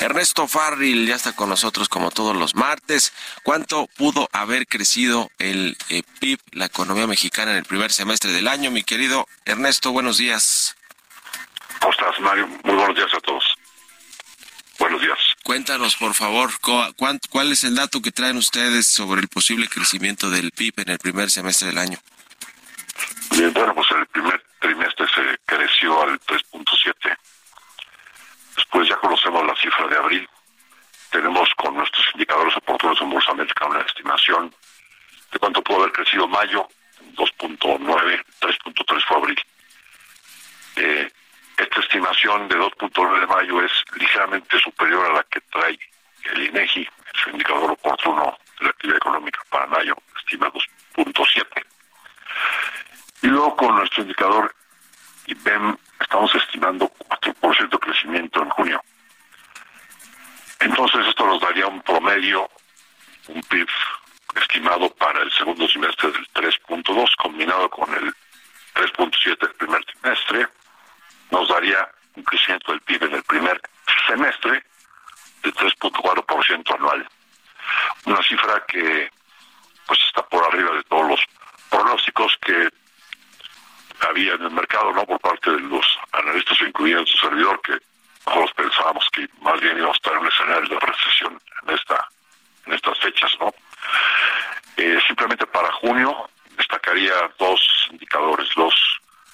Ernesto 0.00 0.46
Farril 0.46 1.06
ya 1.06 1.16
está 1.16 1.34
con 1.34 1.48
nosotros 1.48 1.88
como 1.88 2.10
todos 2.10 2.36
los 2.36 2.54
martes. 2.54 3.12
¿Cuánto 3.42 3.88
pudo 3.96 4.28
haber 4.32 4.66
crecido 4.66 5.30
el 5.38 5.76
eh, 5.88 6.02
PIB, 6.20 6.38
la 6.52 6.66
economía 6.66 7.06
mexicana 7.06 7.50
en 7.50 7.58
el 7.58 7.64
primer 7.64 7.90
semestre 7.90 8.30
del 8.32 8.46
año? 8.46 8.70
Mi 8.70 8.84
querido 8.84 9.26
Ernesto, 9.44 9.90
buenos 9.90 10.18
días. 10.18 10.76
¿Cómo 11.80 11.92
estás, 11.92 12.20
Mario? 12.20 12.46
Muy 12.64 12.76
buenos 12.76 12.96
días 12.96 13.12
a 13.12 13.20
todos. 13.20 13.44
Buenos 14.78 15.00
días. 15.00 15.18
Cuéntanos, 15.42 15.96
por 15.96 16.14
favor, 16.14 16.50
¿cuál 16.60 17.52
es 17.52 17.64
el 17.64 17.74
dato 17.74 18.00
que 18.00 18.12
traen 18.12 18.36
ustedes 18.36 18.86
sobre 18.86 19.20
el 19.20 19.28
posible 19.28 19.68
crecimiento 19.68 20.30
del 20.30 20.52
PIB 20.52 20.74
en 20.80 20.90
el 20.90 20.98
primer 20.98 21.30
semestre 21.30 21.68
del 21.68 21.78
año? 21.78 21.98
Bien, 23.30 23.52
bueno, 23.52 23.74
pues 23.74 23.88
el 23.90 24.06
primer 24.06 24.40
trimestre 24.60 25.06
se 25.14 25.38
creció 25.46 26.02
al 26.02 26.20
3.7 26.20 27.07
Después 28.58 28.88
ya 28.88 28.96
conocemos 28.96 29.46
la 29.46 29.54
cifra 29.54 29.86
de 29.86 29.96
abril. 29.96 30.28
Tenemos 31.12 31.48
con 31.54 31.76
nuestros 31.76 32.04
indicadores 32.12 32.56
oportunos 32.56 33.00
en 33.00 33.10
Bolsa 33.10 33.32
Métrica 33.32 33.66
una 33.66 33.82
estimación 33.82 34.52
de 35.30 35.38
cuánto 35.38 35.62
pudo 35.62 35.82
haber 35.82 35.92
crecido 35.92 36.26
mayo, 36.26 36.68
2.9, 37.14 38.24
3.3 38.40 39.04
fue 39.06 39.16
abril. 39.16 39.40
Eh, 40.74 41.08
esta 41.56 41.80
estimación 41.80 42.48
de 42.48 42.56
2.9 42.56 43.20
de 43.20 43.26
mayo 43.28 43.62
es 43.62 43.72
ligeramente 43.94 44.58
superior 44.58 45.06
a 45.06 45.14
la 45.14 45.22
que 45.22 45.40
trae 45.42 45.78
el 46.24 46.42
INEGI, 46.48 46.88
su 47.14 47.30
indicador 47.30 47.70
oportuno 47.70 48.36
de 48.58 48.64
la 48.64 48.70
actividad 48.70 48.96
económica 48.96 49.40
para 49.50 49.68
mayo, 49.68 49.96
estima 50.18 50.50
2.7. 50.96 51.64
Y 53.22 53.28
luego 53.28 53.54
con 53.54 53.76
nuestro 53.76 54.02
indicador 54.02 54.52
IBEM 55.26 55.76
estamos 56.00 56.34
estimando 56.34 56.90
4% 57.08 57.68
de 57.68 57.78
crecimiento 57.78 58.42
en 58.42 58.48
junio. 58.50 58.82
Entonces 60.60 61.06
esto 61.06 61.26
nos 61.26 61.40
daría 61.40 61.66
un 61.66 61.80
promedio, 61.82 62.50
un 63.28 63.40
PIB 63.42 63.68
estimado 64.36 64.90
para 64.94 65.22
el 65.22 65.32
segundo 65.32 65.68
semestre 65.68 66.10
del 66.10 66.26
3.2 66.32 67.16
combinado 67.16 67.68
con 67.70 67.92
el 67.94 68.12
3.7 68.74 69.38
del 69.38 69.54
primer 69.54 69.84
trimestre, 69.84 70.48
nos 71.30 71.48
daría 71.48 71.88
un 72.14 72.22
crecimiento 72.24 72.72
del 72.72 72.80
PIB 72.82 73.04
en 73.04 73.14
el 73.14 73.22
primer 73.24 73.60
semestre 74.06 74.64
de 75.42 75.52
3.4% 75.52 76.74
anual. 76.74 77.08
Una 78.04 78.22
cifra 78.22 78.64
que 78.66 79.10
pues 79.86 80.00
está 80.06 80.26
por 80.26 80.44
arriba 80.44 80.74
de 80.74 80.82
todos 80.84 81.08
los 81.08 81.20
pronósticos 81.70 82.36
que 82.42 82.68
había 84.00 84.34
en 84.34 84.42
el 84.42 84.50
mercado, 84.50 84.92
¿no? 84.92 85.04
Por 85.04 85.20
parte 85.20 85.50
de 85.50 85.60
los 85.60 85.86
analistas, 86.12 86.60
incluyendo 86.60 87.06
su 87.06 87.18
servidor, 87.18 87.60
que 87.62 87.78
todos 88.24 88.52
pensábamos 88.52 89.08
que 89.12 89.28
más 89.40 89.60
bien 89.60 89.76
íbamos 89.78 89.96
a 89.96 89.98
estar 89.98 90.12
en 90.12 90.18
un 90.20 90.28
escenario 90.28 90.68
de 90.68 90.80
recesión 90.80 91.40
en 91.62 91.74
esta 91.74 92.08
en 92.66 92.74
estas 92.74 92.98
fechas, 92.98 93.32
¿no? 93.40 93.52
Eh, 94.76 94.98
simplemente 95.06 95.46
para 95.46 95.72
junio 95.72 96.28
destacaría 96.56 97.12
dos 97.38 97.88
indicadores, 97.90 98.54
los 98.56 98.74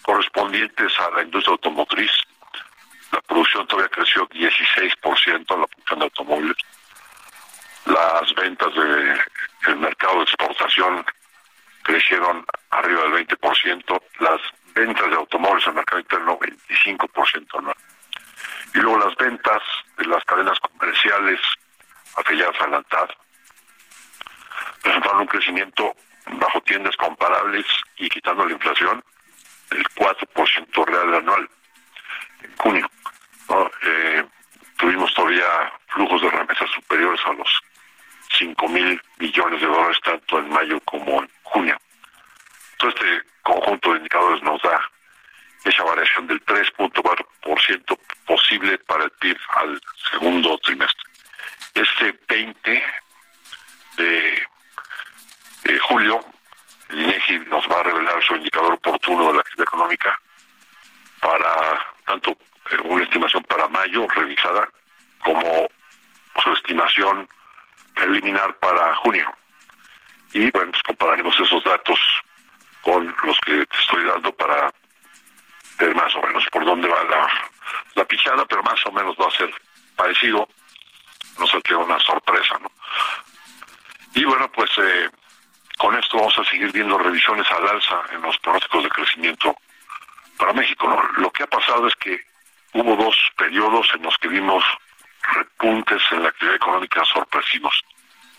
correspondientes 0.02 0.92
a 1.00 1.10
la 1.10 1.22
industria 1.22 1.52
automotriz. 1.52 2.10
La 3.10 3.20
producción 3.22 3.66
todavía 3.66 3.90
creció 3.90 4.28
16% 4.28 5.54
en 5.54 5.60
la 5.60 5.66
producción 5.66 5.98
de 5.98 6.04
automóviles. 6.04 6.56
Las 7.86 8.34
ventas 8.34 8.74
del 8.74 9.20
el 9.66 9.76
mercado 9.76 10.18
de 10.18 10.24
exportación 10.24 11.04
crecieron 11.84 12.44
arriba 12.70 13.02
del 13.02 13.26
20%, 13.26 14.02
las 14.18 14.40
ventas 14.74 15.08
de 15.08 15.16
automóviles 15.16 15.66
el 15.68 15.74
mercado 15.74 16.00
interno 16.00 16.38
25% 16.38 17.58
anual. 17.58 17.76
Y 18.74 18.78
luego 18.78 18.98
las 18.98 19.14
ventas 19.16 19.62
de 19.96 20.06
las 20.06 20.24
cadenas 20.24 20.58
comerciales 20.58 21.40
afiliadas 22.16 22.60
a 22.60 22.66
la 22.66 22.76
ANTAD 22.78 23.08
presentaron 24.82 25.20
un 25.20 25.26
crecimiento 25.26 25.94
bajo 26.26 26.60
tiendas 26.62 26.96
comparables 26.96 27.64
y 27.98 28.08
quitando 28.08 28.44
la 28.44 28.52
inflación 28.52 29.02
del 29.70 29.84
4% 29.90 30.86
real 30.86 31.14
anual 31.14 31.48
en 32.42 32.56
junio. 32.56 32.90
Eh, 33.82 34.24
tuvimos 34.78 35.12
todavía 35.14 35.72
flujos 35.88 36.22
de 36.22 36.30
remesas 36.30 36.70
superiores 36.70 37.20
a 37.26 37.32
los 37.34 37.60
5 38.38 38.68
mil 38.68 39.00
millones 39.18 39.60
de 39.60 39.66
dólares 39.66 39.98
tanto 40.02 40.38
en 40.38 40.48
mayo 40.48 40.80
como 40.80 41.22
en 41.22 41.30
junio. 41.54 41.76
Todo 42.78 42.90
este 42.90 43.22
conjunto 43.42 43.92
de 43.92 43.98
indicadores 43.98 44.42
nos 44.42 44.60
da 44.62 44.90
esa 45.64 45.84
variación 45.84 46.26
del 46.26 46.44
3.4% 46.44 47.98
posible 48.26 48.78
para 48.78 49.04
el 49.04 49.10
PIB 49.12 49.38
al 49.56 49.80
segundo 50.10 50.58
trimestre. 50.58 51.04
Este 51.74 52.18
20 52.28 52.84
de, 53.96 54.42
julio, 55.88 56.20
el 56.88 57.02
INEGI 57.02 57.38
nos 57.46 57.66
va 57.70 57.80
a 57.80 57.82
revelar 57.84 58.22
su 58.22 58.34
indicador 58.34 58.74
oportuno 58.74 59.28
de 59.28 59.34
la 59.34 59.40
actividad 59.40 59.68
económica 59.68 60.20
para 61.20 61.86
tanto 62.06 62.30
eh, 62.70 62.76
una 62.84 63.04
estimación 63.04 63.42
para 63.44 63.68
mayo 63.68 64.06
revisada 64.08 64.68
como 65.22 65.68
su 66.42 66.52
estimación 66.52 67.28
preliminar 67.94 68.54
para 68.58 68.94
junio. 68.96 69.32
Y 70.34 70.50
bueno, 70.50 70.72
pues 70.72 70.82
compararemos 70.82 71.38
esos 71.38 71.62
datos 71.62 71.98
con 72.82 73.06
los 73.22 73.38
que 73.46 73.64
te 73.66 73.76
estoy 73.78 74.04
dando 74.04 74.34
para 74.34 74.72
ver 75.78 75.94
más 75.94 76.14
o 76.16 76.22
menos 76.22 76.44
por 76.50 76.64
dónde 76.64 76.88
va 76.88 77.04
la, 77.04 77.30
la 77.94 78.04
pichada, 78.04 78.44
pero 78.44 78.62
más 78.64 78.84
o 78.84 78.92
menos 78.92 79.16
va 79.16 79.28
a 79.28 79.30
ser 79.30 79.54
parecido, 79.94 80.48
no 81.38 81.46
sé 81.46 81.62
qué 81.62 81.76
una 81.76 82.00
sorpresa, 82.00 82.58
¿no? 82.58 82.70
Y 84.14 84.24
bueno, 84.24 84.50
pues 84.50 84.70
eh, 84.78 85.08
con 85.78 85.96
esto 85.96 86.18
vamos 86.18 86.36
a 86.36 86.44
seguir 86.44 86.72
viendo 86.72 86.98
revisiones 86.98 87.48
al 87.52 87.68
alza 87.68 88.02
en 88.12 88.22
los 88.22 88.36
pronósticos 88.38 88.82
de 88.82 88.90
crecimiento 88.90 89.56
para 90.36 90.52
México, 90.52 90.88
¿no? 90.88 91.00
Lo 91.22 91.30
que 91.30 91.44
ha 91.44 91.48
pasado 91.48 91.86
es 91.86 91.94
que 91.94 92.20
hubo 92.72 92.96
dos 92.96 93.16
periodos 93.36 93.88
en 93.94 94.02
los 94.02 94.18
que 94.18 94.28
vimos 94.28 94.64
repuntes 95.32 96.02
en 96.10 96.24
la 96.24 96.28
actividad 96.30 96.56
económica 96.56 97.04
sorpresivos, 97.04 97.84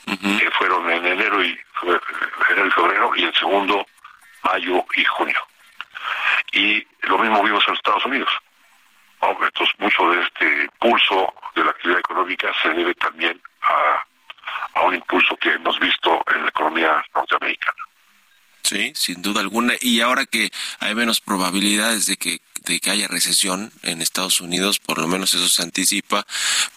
que 0.06 0.52
fueron 0.52 0.90
en 0.92 1.06
enero 1.06 1.44
y, 1.44 1.60
enero 2.50 2.68
y 2.68 2.72
febrero, 2.72 3.12
y 3.16 3.24
el 3.24 3.36
segundo, 3.36 3.86
mayo 4.44 4.86
y 4.96 5.04
junio. 5.06 5.40
Y 6.52 6.86
lo 7.02 7.18
mismo 7.18 7.44
vimos 7.44 7.64
en 7.68 7.74
Estados 7.74 8.06
Unidos. 8.06 8.32
Entonces, 9.22 9.76
mucho 9.80 10.10
de 10.12 10.22
este 10.22 10.64
impulso 10.64 11.34
de 11.56 11.64
la 11.64 11.72
actividad 11.72 12.00
económica 12.00 12.52
se 12.62 12.70
debe 12.70 12.94
también 12.96 13.42
a, 13.62 14.06
a 14.76 14.82
un 14.84 14.96
impulso 14.96 15.36
que 15.38 15.54
hemos 15.54 15.80
visto 15.80 16.24
en 16.34 16.44
la 16.44 16.50
economía 16.50 17.04
norteamericana. 17.16 17.85
Sí, 18.66 18.92
sin 18.96 19.22
duda 19.22 19.42
alguna. 19.42 19.76
Y 19.80 20.02
ahora 20.02 20.26
que 20.26 20.52
hay 20.80 20.96
menos 20.96 21.22
probabilidades 21.22 22.08
de 22.08 22.18
que 22.18 22.42
de 22.66 22.80
que 22.80 22.90
haya 22.90 23.08
recesión 23.08 23.72
en 23.84 24.02
Estados 24.02 24.42
Unidos, 24.42 24.80
por 24.80 24.98
lo 24.98 25.08
menos 25.08 25.36
eso 25.36 25.48
se 25.48 25.62
anticipa, 25.62 26.26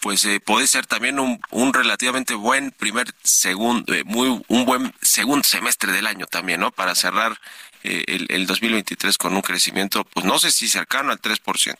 pues 0.01 0.23
eh, 0.25 0.39
puede 0.39 0.67
ser 0.67 0.85
también 0.85 1.19
un, 1.19 1.41
un 1.49 1.73
relativamente 1.73 2.35
buen 2.35 2.69
primer 2.69 3.11
segundo, 3.23 3.91
eh, 3.91 4.03
muy 4.05 4.39
un 4.47 4.65
buen 4.65 4.93
segundo 5.01 5.43
semestre 5.43 5.91
del 5.91 6.05
año 6.05 6.27
también, 6.27 6.59
¿no? 6.59 6.69
Para 6.69 6.93
cerrar 6.93 7.39
eh, 7.83 8.03
el, 8.05 8.27
el 8.29 8.45
2023 8.45 9.17
con 9.17 9.35
un 9.35 9.41
crecimiento, 9.41 10.03
pues 10.03 10.27
no 10.27 10.37
sé 10.37 10.51
si 10.51 10.69
cercano 10.69 11.11
al 11.11 11.19
3%. 11.19 11.75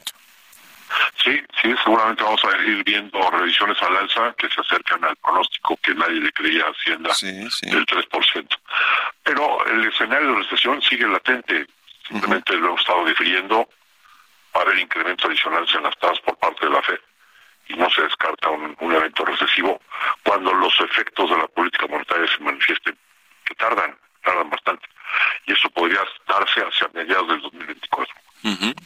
Sí, 1.24 1.42
sí, 1.62 1.74
seguramente 1.84 2.24
vamos 2.24 2.44
a 2.46 2.58
ir 2.64 2.84
viendo 2.84 3.32
revisiones 3.32 3.82
al 3.82 3.98
alza 3.98 4.34
que 4.38 4.50
se 4.50 4.62
acercan 4.62 5.04
al 5.04 5.16
pronóstico 5.18 5.78
que 5.84 5.94
nadie 5.94 6.20
le 6.20 6.32
creía 6.32 6.66
a 6.66 6.72
Hacienda 6.72 7.12
del 7.22 7.86
3%. 7.86 8.58
Pero 9.24 9.66
el 9.68 9.86
escenario 9.86 10.30
de 10.30 10.36
recesión 10.44 10.82
sigue 10.82 11.08
latente, 11.08 11.68
simplemente 12.08 12.56
lo 12.56 12.68
hemos 12.68 12.82
estado 12.82 13.06
difiriendo, 13.06 13.70
va 14.56 14.62
a 14.62 14.64
haber 14.64 14.80
incrementos 14.80 15.26
adicionales 15.26 15.74
en 15.76 15.84
las 15.84 15.98
tasas 16.00 16.20
por 16.22 16.38
parte 16.38 16.66
de 16.66 16.72
la 16.72 16.82
FED 16.82 17.00
y 17.68 17.76
no 17.76 17.90
se 17.92 18.02
descarta 18.02 18.50
un, 18.50 18.76
un 18.80 18.94
evento 18.94 19.24
recesivo 19.26 19.80
cuando 20.24 20.54
los 20.54 20.74
efectos 20.82 21.30
de 21.30 21.38
la 21.38 21.48
política 21.48 21.88
monetaria 21.88 22.28
se 22.28 22.44
manifiesten, 22.44 22.98
que 23.46 23.56
tardan, 23.56 23.96
tardan 24.24 24.50
bastante. 24.50 24.88
Y 25.46 25.54
eso 25.54 25.70
podría 25.70 26.02
darse 26.28 26.62
hacia 26.62 26.90
mediados 26.94 27.28
del 27.30 27.42
2024. 27.42 28.14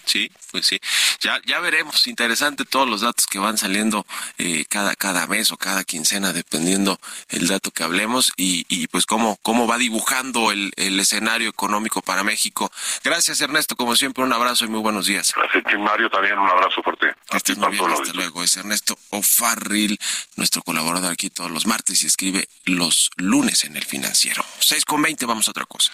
Sí, 0.06 0.32
pues 0.52 0.66
sí. 0.66 0.80
Ya, 1.22 1.40
ya 1.46 1.60
veremos. 1.60 2.08
Interesante 2.08 2.66
todos 2.66 2.88
los 2.88 3.02
datos 3.02 3.28
que 3.28 3.40
van 3.40 3.58
saliendo 3.58 4.06
eh, 4.38 4.66
cada, 4.70 4.96
cada 4.96 5.28
mes 5.28 5.52
o 5.52 5.58
cada 5.58 5.84
quincena, 5.84 6.34
dependiendo 6.34 7.00
el 7.30 7.48
dato 7.48 7.72
que 7.72 7.84
hablemos 7.84 8.32
y, 8.38 8.66
y 8.68 8.88
pues 8.88 9.06
cómo, 9.06 9.38
cómo 9.42 9.68
va 9.68 9.78
dibujando 9.78 10.52
el, 10.52 10.72
el 10.76 11.00
escenario 11.00 11.50
económico 11.50 12.02
para 12.02 12.24
México. 12.24 12.72
Gracias, 13.04 13.42
Ernesto. 13.42 13.76
Como 13.76 13.96
siempre, 13.96 14.24
un 14.24 14.34
abrazo 14.34 14.66
y 14.66 14.70
muy 14.70 14.82
buenos 14.82 15.06
días. 15.06 15.34
Gracias, 15.36 15.80
Mario, 15.80 16.10
también 16.10 16.38
un 16.38 16.50
abrazo 16.50 16.82
fuerte. 16.82 17.14
Que 17.30 17.38
estés 17.38 17.58
muy 17.58 17.72
bien, 17.72 17.92
hasta 17.92 18.14
luego. 18.14 18.44
Es 18.44 18.58
Ernesto 18.58 18.98
O'Farrill, 19.12 20.00
nuestro 20.36 20.62
colaborador 20.62 21.12
aquí 21.12 21.30
todos 21.30 21.52
los 21.52 21.66
martes 21.66 22.04
y 22.04 22.08
escribe 22.08 22.48
los 22.66 23.12
lunes 23.18 23.64
en 23.64 23.76
el 23.76 23.84
financiero. 23.84 24.44
6 24.60 24.86
con 24.86 25.02
20, 25.02 25.26
vamos 25.26 25.48
a 25.48 25.52
otra 25.52 25.66
cosa. 25.66 25.94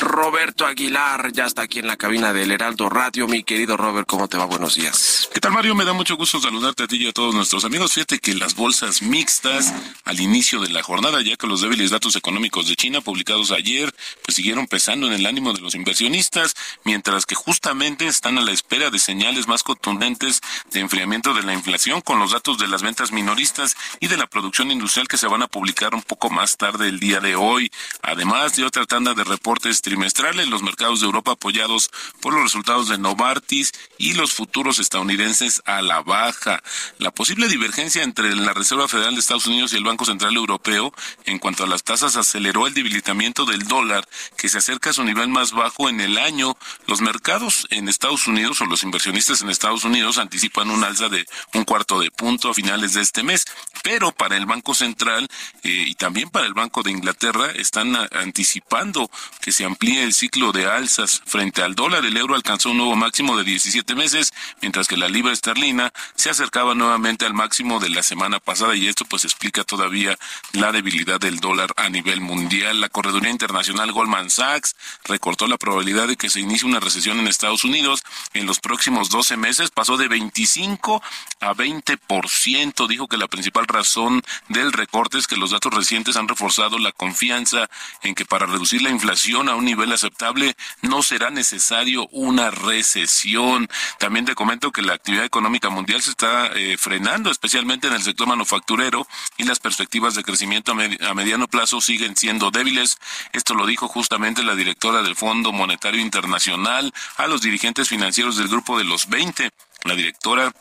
Roberto 0.00 0.66
Aguilar 0.66 1.32
ya 1.32 1.44
está 1.44 1.62
aquí 1.62 1.78
en 1.78 1.86
la 1.86 1.96
cabina 1.96 2.32
del 2.32 2.50
Heraldo 2.50 2.88
Radio. 2.88 3.26
Mi 3.28 3.42
querido 3.42 3.76
Robert, 3.76 4.06
¿cómo 4.06 4.28
te 4.28 4.36
va? 4.36 4.44
Buenos 4.44 4.76
días. 4.76 5.28
¿Qué 5.32 5.40
tal, 5.40 5.52
Mario? 5.52 5.74
Me 5.74 5.84
da 5.84 5.92
mucho 5.92 6.16
gusto 6.16 6.40
saludarte 6.40 6.84
a 6.84 6.86
ti 6.86 6.96
y 6.96 7.08
a 7.08 7.12
todos 7.12 7.34
nuestros 7.34 7.64
amigos. 7.64 7.92
Fíjate 7.92 8.18
que 8.18 8.34
las 8.34 8.54
bolsas 8.54 9.02
mixtas 9.02 9.72
al 10.04 10.20
inicio 10.20 10.60
de 10.60 10.70
la 10.70 10.82
jornada, 10.82 11.20
ya 11.22 11.36
que 11.36 11.46
los 11.46 11.60
débiles 11.60 11.90
datos 11.90 12.16
económicos 12.16 12.68
de 12.68 12.76
China 12.76 13.00
publicados 13.00 13.50
ayer, 13.50 13.94
pues 14.24 14.36
siguieron 14.36 14.66
pesando 14.66 15.06
en 15.06 15.12
el 15.12 15.26
ánimo 15.26 15.52
de 15.52 15.60
los 15.60 15.74
inversionistas, 15.74 16.54
mientras 16.84 17.26
que 17.26 17.34
justamente 17.34 18.06
están 18.06 18.38
a 18.38 18.42
la 18.42 18.52
espera 18.52 18.90
de 18.90 18.98
señales 18.98 19.48
más 19.48 19.62
contundentes 19.62 20.40
de 20.70 20.80
enfriamiento 20.80 21.34
de 21.34 21.42
la 21.42 21.54
inflación 21.54 22.00
con 22.00 22.18
los 22.18 22.32
datos 22.32 22.58
de 22.58 22.68
las 22.68 22.82
ventas 22.82 23.12
minoristas 23.12 23.76
y 24.00 24.08
de 24.08 24.16
la 24.16 24.26
producción 24.26 24.70
industrial 24.70 25.08
que 25.08 25.18
se 25.18 25.26
van 25.26 25.42
a 25.42 25.48
publicar 25.48 25.94
un 25.94 26.02
poco 26.02 26.30
más 26.30 26.56
tarde 26.56 26.88
el 26.88 27.00
día 27.00 27.20
de 27.20 27.36
hoy, 27.36 27.70
además 28.02 28.56
de 28.56 28.64
otra 28.64 28.86
tanda 28.86 29.14
de 29.14 29.24
reportes 29.24 29.65
trimestrales, 29.66 30.48
los 30.48 30.62
mercados 30.62 31.00
de 31.00 31.06
Europa 31.06 31.32
apoyados 31.32 31.90
por 32.20 32.32
los 32.32 32.42
resultados 32.42 32.88
de 32.88 32.98
Novartis 32.98 33.72
y 33.98 34.14
los 34.14 34.32
futuros 34.32 34.78
estadounidenses 34.78 35.62
a 35.66 35.82
la 35.82 36.02
baja. 36.02 36.62
La 36.98 37.10
posible 37.10 37.48
divergencia 37.48 38.02
entre 38.02 38.34
la 38.36 38.54
Reserva 38.54 38.88
Federal 38.88 39.14
de 39.14 39.20
Estados 39.20 39.46
Unidos 39.46 39.72
y 39.72 39.76
el 39.76 39.84
Banco 39.84 40.04
Central 40.04 40.36
Europeo 40.36 40.92
en 41.24 41.38
cuanto 41.38 41.64
a 41.64 41.66
las 41.66 41.82
tasas 41.82 42.16
aceleró 42.16 42.66
el 42.66 42.74
debilitamiento 42.74 43.44
del 43.44 43.66
dólar 43.66 44.06
que 44.36 44.48
se 44.48 44.58
acerca 44.58 44.90
a 44.90 44.92
su 44.92 45.04
nivel 45.04 45.28
más 45.28 45.52
bajo 45.52 45.88
en 45.88 46.00
el 46.00 46.18
año. 46.18 46.56
Los 46.86 47.00
mercados 47.00 47.66
en 47.70 47.88
Estados 47.88 48.26
Unidos 48.26 48.60
o 48.60 48.66
los 48.66 48.84
inversionistas 48.84 49.42
en 49.42 49.50
Estados 49.50 49.84
Unidos 49.84 50.18
anticipan 50.18 50.70
un 50.70 50.84
alza 50.84 51.08
de 51.08 51.26
un 51.54 51.64
cuarto 51.64 51.98
de 51.98 52.10
punto 52.10 52.50
a 52.50 52.54
finales 52.54 52.94
de 52.94 53.02
este 53.02 53.22
mes, 53.22 53.44
pero 53.82 54.12
para 54.12 54.36
el 54.36 54.46
Banco 54.46 54.74
Central 54.74 55.28
eh, 55.62 55.84
y 55.88 55.94
también 55.94 56.30
para 56.30 56.46
el 56.46 56.54
Banco 56.54 56.82
de 56.82 56.92
Inglaterra 56.92 57.50
están 57.50 57.96
anticipando 58.12 59.10
que 59.40 59.52
se 59.56 59.64
amplíe 59.64 60.02
el 60.02 60.12
ciclo 60.12 60.52
de 60.52 60.66
alzas 60.66 61.22
frente 61.24 61.62
al 61.62 61.74
dólar. 61.74 62.04
El 62.04 62.18
euro 62.18 62.34
alcanzó 62.34 62.72
un 62.72 62.76
nuevo 62.76 62.94
máximo 62.94 63.38
de 63.38 63.44
17 63.44 63.94
meses, 63.94 64.34
mientras 64.60 64.86
que 64.86 64.98
la 64.98 65.08
libra 65.08 65.32
esterlina 65.32 65.94
se 66.14 66.28
acercaba 66.28 66.74
nuevamente 66.74 67.24
al 67.24 67.32
máximo 67.32 67.80
de 67.80 67.88
la 67.88 68.02
semana 68.02 68.38
pasada 68.38 68.76
y 68.76 68.86
esto 68.86 69.06
pues 69.06 69.24
explica 69.24 69.64
todavía 69.64 70.18
la 70.52 70.72
debilidad 70.72 71.18
del 71.18 71.38
dólar 71.40 71.72
a 71.76 71.88
nivel 71.88 72.20
mundial. 72.20 72.82
La 72.82 72.90
correduría 72.90 73.30
internacional 73.30 73.92
Goldman 73.92 74.28
Sachs 74.28 74.76
recortó 75.04 75.46
la 75.46 75.56
probabilidad 75.56 76.06
de 76.06 76.16
que 76.16 76.28
se 76.28 76.40
inicie 76.40 76.68
una 76.68 76.80
recesión 76.80 77.18
en 77.18 77.26
Estados 77.26 77.64
Unidos 77.64 78.02
en 78.34 78.44
los 78.44 78.60
próximos 78.60 79.08
12 79.08 79.38
meses, 79.38 79.70
pasó 79.70 79.96
de 79.96 80.08
25 80.08 81.02
a 81.40 81.54
20%. 81.54 82.86
Dijo 82.88 83.08
que 83.08 83.16
la 83.16 83.26
principal 83.26 83.66
razón 83.66 84.22
del 84.50 84.74
recorte 84.74 85.16
es 85.16 85.26
que 85.26 85.38
los 85.38 85.52
datos 85.52 85.72
recientes 85.72 86.16
han 86.16 86.28
reforzado 86.28 86.78
la 86.78 86.92
confianza 86.92 87.70
en 88.02 88.14
que 88.14 88.26
para 88.26 88.44
reducir 88.44 88.82
la 88.82 88.90
inflación 88.90 89.45
a 89.48 89.56
un 89.56 89.64
nivel 89.64 89.92
aceptable 89.92 90.56
no 90.82 91.02
será 91.02 91.30
necesario 91.30 92.06
una 92.08 92.50
recesión. 92.50 93.68
También 93.98 94.24
te 94.24 94.34
comento 94.34 94.72
que 94.72 94.82
la 94.82 94.94
actividad 94.94 95.24
económica 95.24 95.68
mundial 95.70 96.02
se 96.02 96.10
está 96.10 96.48
eh, 96.54 96.76
frenando, 96.78 97.30
especialmente 97.30 97.86
en 97.86 97.94
el 97.94 98.02
sector 98.02 98.26
manufacturero, 98.26 99.06
y 99.36 99.44
las 99.44 99.58
perspectivas 99.58 100.14
de 100.14 100.24
crecimiento 100.24 100.72
a, 100.72 101.08
a 101.10 101.14
mediano 101.14 101.48
plazo 101.48 101.80
siguen 101.80 102.16
siendo 102.16 102.50
débiles. 102.50 102.98
Esto 103.32 103.54
lo 103.54 103.66
dijo 103.66 103.88
justamente 103.88 104.42
la 104.42 104.54
directora 104.54 105.02
del 105.02 105.16
Fondo 105.16 105.52
Monetario 105.52 106.00
Internacional 106.00 106.92
a 107.16 107.26
los 107.26 107.42
dirigentes 107.42 107.88
financieros 107.88 108.36
del 108.36 108.48
grupo 108.48 108.78
de 108.78 108.84
los 108.84 109.08
20. 109.08 109.50
La 109.84 109.94
directora 109.94 110.52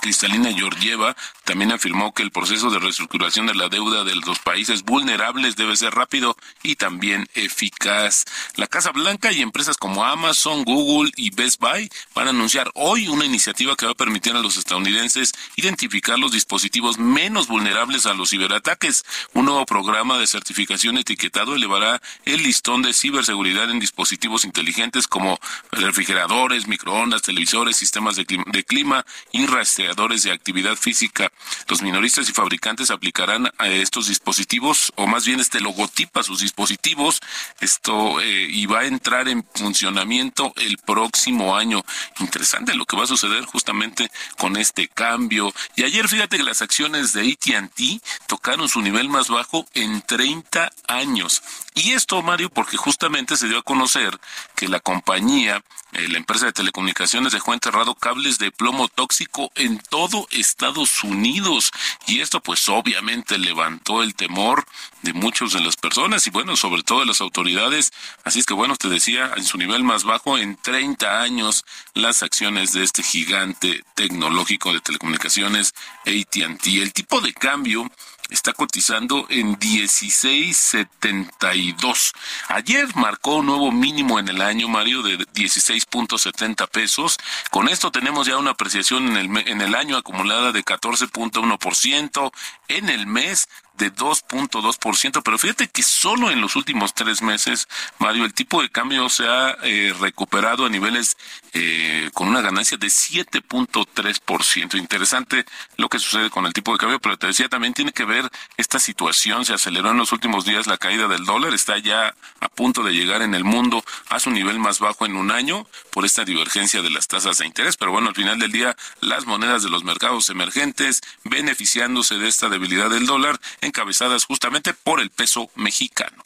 Cristalina 0.00 0.52
Georgieva 0.52 1.16
también 1.46 1.72
afirmó 1.72 2.12
que 2.12 2.22
el 2.22 2.32
proceso 2.32 2.70
de 2.70 2.80
reestructuración 2.80 3.46
de 3.46 3.54
la 3.54 3.68
deuda 3.68 4.04
de 4.04 4.16
los 4.16 4.40
países 4.40 4.82
vulnerables 4.82 5.56
debe 5.56 5.76
ser 5.76 5.94
rápido 5.94 6.36
y 6.62 6.74
también 6.74 7.28
eficaz. 7.34 8.24
La 8.56 8.66
Casa 8.66 8.90
Blanca 8.90 9.32
y 9.32 9.40
empresas 9.40 9.76
como 9.76 10.04
Amazon, 10.04 10.64
Google 10.64 11.12
y 11.16 11.30
Best 11.30 11.60
Buy 11.60 11.88
van 12.14 12.26
a 12.26 12.30
anunciar 12.30 12.70
hoy 12.74 13.08
una 13.08 13.24
iniciativa 13.24 13.76
que 13.76 13.86
va 13.86 13.92
a 13.92 13.94
permitir 13.94 14.34
a 14.34 14.40
los 14.40 14.56
estadounidenses 14.56 15.32
identificar 15.54 16.18
los 16.18 16.32
dispositivos 16.32 16.98
menos 16.98 17.46
vulnerables 17.46 18.06
a 18.06 18.14
los 18.14 18.30
ciberataques. 18.30 19.04
Un 19.32 19.46
nuevo 19.46 19.64
programa 19.66 20.18
de 20.18 20.26
certificación 20.26 20.98
etiquetado 20.98 21.54
elevará 21.54 22.02
el 22.24 22.42
listón 22.42 22.82
de 22.82 22.92
ciberseguridad 22.92 23.70
en 23.70 23.78
dispositivos 23.78 24.44
inteligentes 24.44 25.06
como 25.06 25.38
refrigeradores, 25.70 26.66
microondas, 26.66 27.22
televisores, 27.22 27.76
sistemas 27.76 28.16
de 28.16 28.26
clima, 28.64 29.06
y 29.32 29.46
rastreadores 29.46 30.22
de 30.22 30.32
actividad 30.32 30.76
física. 30.76 31.30
Los 31.68 31.82
minoristas 31.82 32.28
y 32.28 32.32
fabricantes 32.32 32.90
aplicarán 32.90 33.50
a 33.58 33.68
estos 33.68 34.08
dispositivos, 34.08 34.92
o 34.96 35.06
más 35.06 35.24
bien 35.24 35.40
este 35.40 35.60
logotipo 35.60 36.20
a 36.20 36.22
sus 36.22 36.40
dispositivos, 36.40 37.20
esto 37.60 38.20
eh, 38.20 38.46
y 38.48 38.66
va 38.66 38.80
a 38.80 38.86
entrar 38.86 39.28
en 39.28 39.44
funcionamiento 39.54 40.52
el 40.56 40.78
próximo 40.78 41.56
año. 41.56 41.84
Interesante 42.20 42.74
lo 42.74 42.84
que 42.84 42.96
va 42.96 43.04
a 43.04 43.08
suceder 43.08 43.44
justamente 43.44 44.10
con 44.38 44.56
este 44.56 44.88
cambio. 44.88 45.52
Y 45.74 45.84
ayer 45.84 46.08
fíjate 46.08 46.36
que 46.36 46.42
las 46.42 46.62
acciones 46.62 47.12
de 47.12 47.32
AT&T 47.32 48.00
tocaron 48.26 48.68
su 48.68 48.80
nivel 48.80 49.08
más 49.08 49.28
bajo 49.28 49.66
en 49.74 50.02
30 50.02 50.72
años. 50.88 51.42
Y 51.74 51.92
esto, 51.92 52.22
Mario, 52.22 52.50
porque 52.50 52.76
justamente 52.76 53.36
se 53.36 53.48
dio 53.48 53.58
a 53.58 53.62
conocer 53.62 54.18
que 54.54 54.68
la 54.68 54.80
compañía, 54.80 55.62
eh, 55.96 56.08
la 56.08 56.18
empresa 56.18 56.46
de 56.46 56.52
telecomunicaciones, 56.52 57.32
dejó 57.32 57.54
enterrado 57.54 57.94
cables 57.94 58.38
de 58.38 58.50
plomo 58.50 58.88
tóxico 58.88 59.50
en 59.54 59.78
todo 59.78 60.26
Estados 60.30 61.02
Unidos. 61.02 61.70
Y 62.06 62.20
esto, 62.20 62.40
pues, 62.40 62.68
obviamente 62.68 63.38
levantó 63.38 64.02
el 64.02 64.14
temor 64.14 64.66
de 65.02 65.14
muchas 65.14 65.52
de 65.52 65.60
las 65.60 65.76
personas 65.76 66.26
y, 66.26 66.30
bueno, 66.30 66.54
sobre 66.56 66.82
todo 66.82 67.00
de 67.00 67.06
las 67.06 67.22
autoridades. 67.22 67.92
Así 68.24 68.40
es 68.40 68.46
que, 68.46 68.52
bueno, 68.52 68.76
te 68.76 68.88
decía, 68.88 69.32
en 69.36 69.44
su 69.44 69.56
nivel 69.56 69.84
más 69.84 70.04
bajo 70.04 70.36
en 70.36 70.56
30 70.56 71.22
años, 71.22 71.64
las 71.94 72.22
acciones 72.22 72.72
de 72.72 72.82
este 72.82 73.02
gigante 73.02 73.82
tecnológico 73.94 74.74
de 74.74 74.80
telecomunicaciones, 74.80 75.72
ATT. 76.04 76.66
El 76.66 76.92
tipo 76.92 77.20
de 77.20 77.32
cambio 77.32 77.90
está 78.30 78.52
cotizando 78.52 79.26
en 79.28 79.58
16.72. 79.58 82.12
Ayer 82.48 82.94
marcó 82.96 83.36
un 83.36 83.46
nuevo 83.46 83.70
mínimo 83.72 84.18
en 84.18 84.28
el 84.28 84.42
año, 84.42 84.68
Mario, 84.68 85.02
de 85.02 85.18
16.70 85.18 86.68
pesos. 86.68 87.18
Con 87.50 87.68
esto 87.68 87.90
tenemos 87.90 88.26
ya 88.26 88.38
una 88.38 88.52
apreciación 88.52 89.08
en 89.08 89.16
el, 89.16 89.36
en 89.48 89.60
el 89.60 89.74
año 89.74 89.96
acumulada 89.96 90.52
de 90.52 90.64
14.1%, 90.64 92.32
en 92.68 92.88
el 92.88 93.06
mes 93.06 93.48
de 93.76 93.92
2.2%, 93.92 95.22
pero 95.22 95.38
fíjate 95.38 95.68
que 95.68 95.82
solo 95.82 96.30
en 96.30 96.40
los 96.40 96.56
últimos 96.56 96.94
tres 96.94 97.22
meses, 97.22 97.68
Mario, 97.98 98.24
el 98.24 98.34
tipo 98.34 98.62
de 98.62 98.70
cambio 98.70 99.08
se 99.08 99.26
ha 99.26 99.56
eh, 99.62 99.94
recuperado 99.98 100.66
a 100.66 100.68
niveles 100.68 101.16
eh, 101.52 102.10
con 102.14 102.28
una 102.28 102.40
ganancia 102.40 102.76
de 102.76 102.88
7.3%. 102.88 104.78
Interesante 104.78 105.44
lo 105.76 105.88
que 105.88 105.98
sucede 105.98 106.30
con 106.30 106.46
el 106.46 106.52
tipo 106.52 106.72
de 106.72 106.78
cambio, 106.78 107.00
pero 107.00 107.16
te 107.16 107.28
decía, 107.28 107.48
también 107.48 107.74
tiene 107.74 107.92
que 107.92 108.04
ver 108.04 108.30
esta 108.56 108.78
situación, 108.78 109.44
se 109.44 109.54
aceleró 109.54 109.90
en 109.90 109.98
los 109.98 110.12
últimos 110.12 110.44
días 110.44 110.66
la 110.66 110.78
caída 110.78 111.08
del 111.08 111.24
dólar, 111.24 111.54
está 111.54 111.78
ya 111.78 112.14
a 112.40 112.48
punto 112.48 112.82
de 112.82 112.92
llegar 112.92 113.22
en 113.22 113.34
el 113.34 113.44
mundo 113.44 113.84
a 114.08 114.20
su 114.20 114.30
nivel 114.30 114.58
más 114.58 114.78
bajo 114.78 115.06
en 115.06 115.16
un 115.16 115.30
año 115.30 115.66
por 115.90 116.04
esta 116.04 116.24
divergencia 116.24 116.82
de 116.82 116.90
las 116.90 117.08
tasas 117.08 117.38
de 117.38 117.46
interés, 117.46 117.76
pero 117.76 117.92
bueno, 117.92 118.08
al 118.08 118.14
final 118.14 118.38
del 118.38 118.52
día 118.52 118.76
las 119.00 119.26
monedas 119.26 119.62
de 119.62 119.70
los 119.70 119.84
mercados 119.84 120.30
emergentes 120.30 121.00
beneficiándose 121.24 122.18
de 122.18 122.28
esta 122.28 122.48
debilidad 122.48 122.90
del 122.90 123.06
dólar 123.06 123.40
encabezadas 123.66 124.24
justamente 124.24 124.74
por 124.74 125.00
el 125.00 125.10
peso 125.10 125.50
mexicano. 125.54 126.24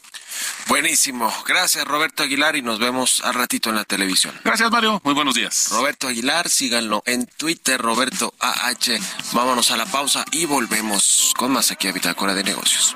Buenísimo. 0.67 1.33
Gracias, 1.45 1.85
Roberto 1.85 2.23
Aguilar, 2.23 2.55
y 2.55 2.61
nos 2.61 2.79
vemos 2.79 3.21
al 3.23 3.33
ratito 3.33 3.69
en 3.69 3.75
la 3.75 3.83
televisión. 3.83 4.39
Gracias, 4.43 4.71
Mario. 4.71 5.01
Muy 5.03 5.13
buenos 5.13 5.35
días. 5.35 5.67
Roberto 5.71 6.07
Aguilar, 6.07 6.49
síganlo 6.49 7.03
en 7.05 7.25
Twitter, 7.25 7.81
Roberto 7.81 8.33
AH. 8.39 8.99
Vámonos 9.33 9.71
a 9.71 9.77
la 9.77 9.85
pausa 9.85 10.25
y 10.31 10.45
volvemos 10.45 11.33
con 11.37 11.51
más 11.51 11.71
aquí 11.71 11.87
a 11.87 11.91
Bitácora 11.91 12.33
de 12.33 12.43
Negocios. 12.43 12.95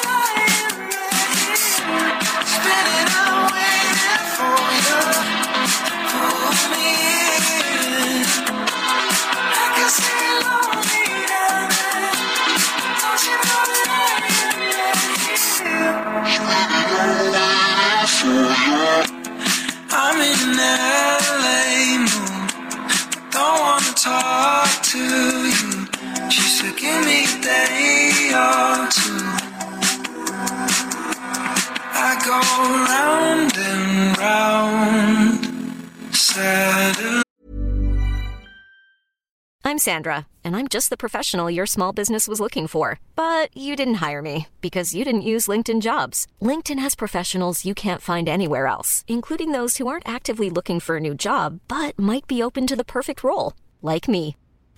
I'm 39.63 39.77
Sandra, 39.77 40.27
and 40.43 40.55
I'm 40.55 40.67
just 40.67 40.89
the 40.89 40.97
professional 40.97 41.49
your 41.49 41.65
small 41.65 41.93
business 41.93 42.27
was 42.27 42.41
looking 42.41 42.67
for. 42.67 42.99
But 43.15 43.55
you 43.55 43.75
didn't 43.75 44.01
hire 44.05 44.21
me 44.21 44.47
because 44.59 44.93
you 44.93 45.05
didn't 45.05 45.21
use 45.33 45.47
LinkedIn 45.47 45.81
jobs. 45.81 46.27
LinkedIn 46.41 46.79
has 46.79 46.93
professionals 46.95 47.63
you 47.63 47.73
can't 47.73 48.01
find 48.01 48.27
anywhere 48.27 48.67
else, 48.67 49.05
including 49.07 49.51
those 49.51 49.77
who 49.77 49.87
aren't 49.87 50.07
actively 50.07 50.49
looking 50.49 50.79
for 50.81 50.97
a 50.97 50.99
new 50.99 51.15
job 51.15 51.59
but 51.67 51.97
might 51.97 52.27
be 52.27 52.43
open 52.43 52.67
to 52.67 52.75
the 52.75 52.83
perfect 52.83 53.23
role, 53.23 53.53
like 53.81 54.07
me. 54.09 54.35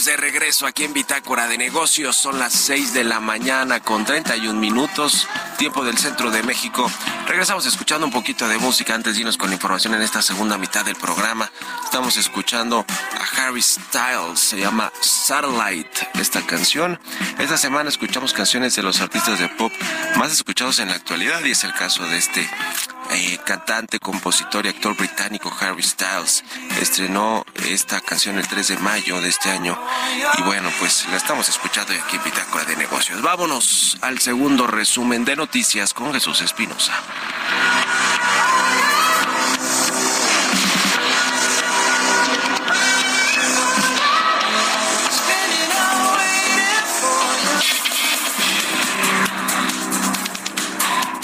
De 0.00 0.16
regreso 0.16 0.66
aquí 0.66 0.84
en 0.84 0.94
Bitácora 0.94 1.46
de 1.48 1.58
Negocios. 1.58 2.16
Son 2.16 2.38
las 2.38 2.54
6 2.54 2.94
de 2.94 3.04
la 3.04 3.20
mañana 3.20 3.80
con 3.80 4.06
31 4.06 4.58
minutos, 4.58 5.28
tiempo 5.58 5.84
del 5.84 5.98
centro 5.98 6.30
de 6.30 6.42
México. 6.42 6.90
Regresamos 7.28 7.66
escuchando 7.66 8.06
un 8.06 8.12
poquito 8.12 8.48
de 8.48 8.56
música 8.56 8.94
antes 8.94 9.18
de 9.18 9.36
con 9.36 9.52
información 9.52 9.92
en 9.94 10.00
esta 10.00 10.22
segunda 10.22 10.56
mitad 10.56 10.82
del 10.86 10.96
programa. 10.96 11.52
Estamos 11.84 12.16
escuchando 12.16 12.86
a 12.88 13.42
Harry 13.42 13.60
Styles, 13.60 14.40
se 14.40 14.60
llama 14.60 14.90
Satellite 15.02 16.08
esta 16.14 16.40
canción. 16.46 16.98
Esta 17.38 17.58
semana 17.58 17.90
escuchamos 17.90 18.32
canciones 18.32 18.74
de 18.74 18.82
los 18.82 19.02
artistas 19.02 19.38
de 19.38 19.50
pop 19.50 19.72
más 20.16 20.32
escuchados 20.32 20.78
en 20.78 20.88
la 20.88 20.94
actualidad 20.94 21.44
y 21.44 21.50
es 21.50 21.64
el 21.64 21.74
caso 21.74 22.06
de 22.06 22.16
este 22.16 22.48
eh, 23.14 23.38
cantante, 23.44 23.98
compositor 23.98 24.66
y 24.66 24.68
actor 24.68 24.96
británico 24.96 25.52
Harry 25.60 25.82
Styles. 25.82 26.44
Estrenó 26.80 27.44
esta 27.68 28.00
canción 28.00 28.38
el 28.38 28.46
3 28.46 28.68
de 28.68 28.76
mayo 28.78 29.20
de 29.20 29.28
este 29.28 29.50
año 29.50 29.78
y 30.38 30.42
bueno, 30.42 30.70
pues 30.78 31.06
la 31.08 31.16
estamos 31.16 31.48
escuchando 31.48 31.92
aquí 31.92 32.16
en 32.16 32.24
Bitácora 32.24 32.64
de 32.64 32.76
Negocios. 32.76 33.20
Vámonos 33.22 33.98
al 34.00 34.18
segundo 34.18 34.66
resumen 34.66 35.24
de 35.24 35.36
noticias 35.36 35.94
con 35.94 36.12
Jesús 36.12 36.40
Espinosa. 36.40 36.92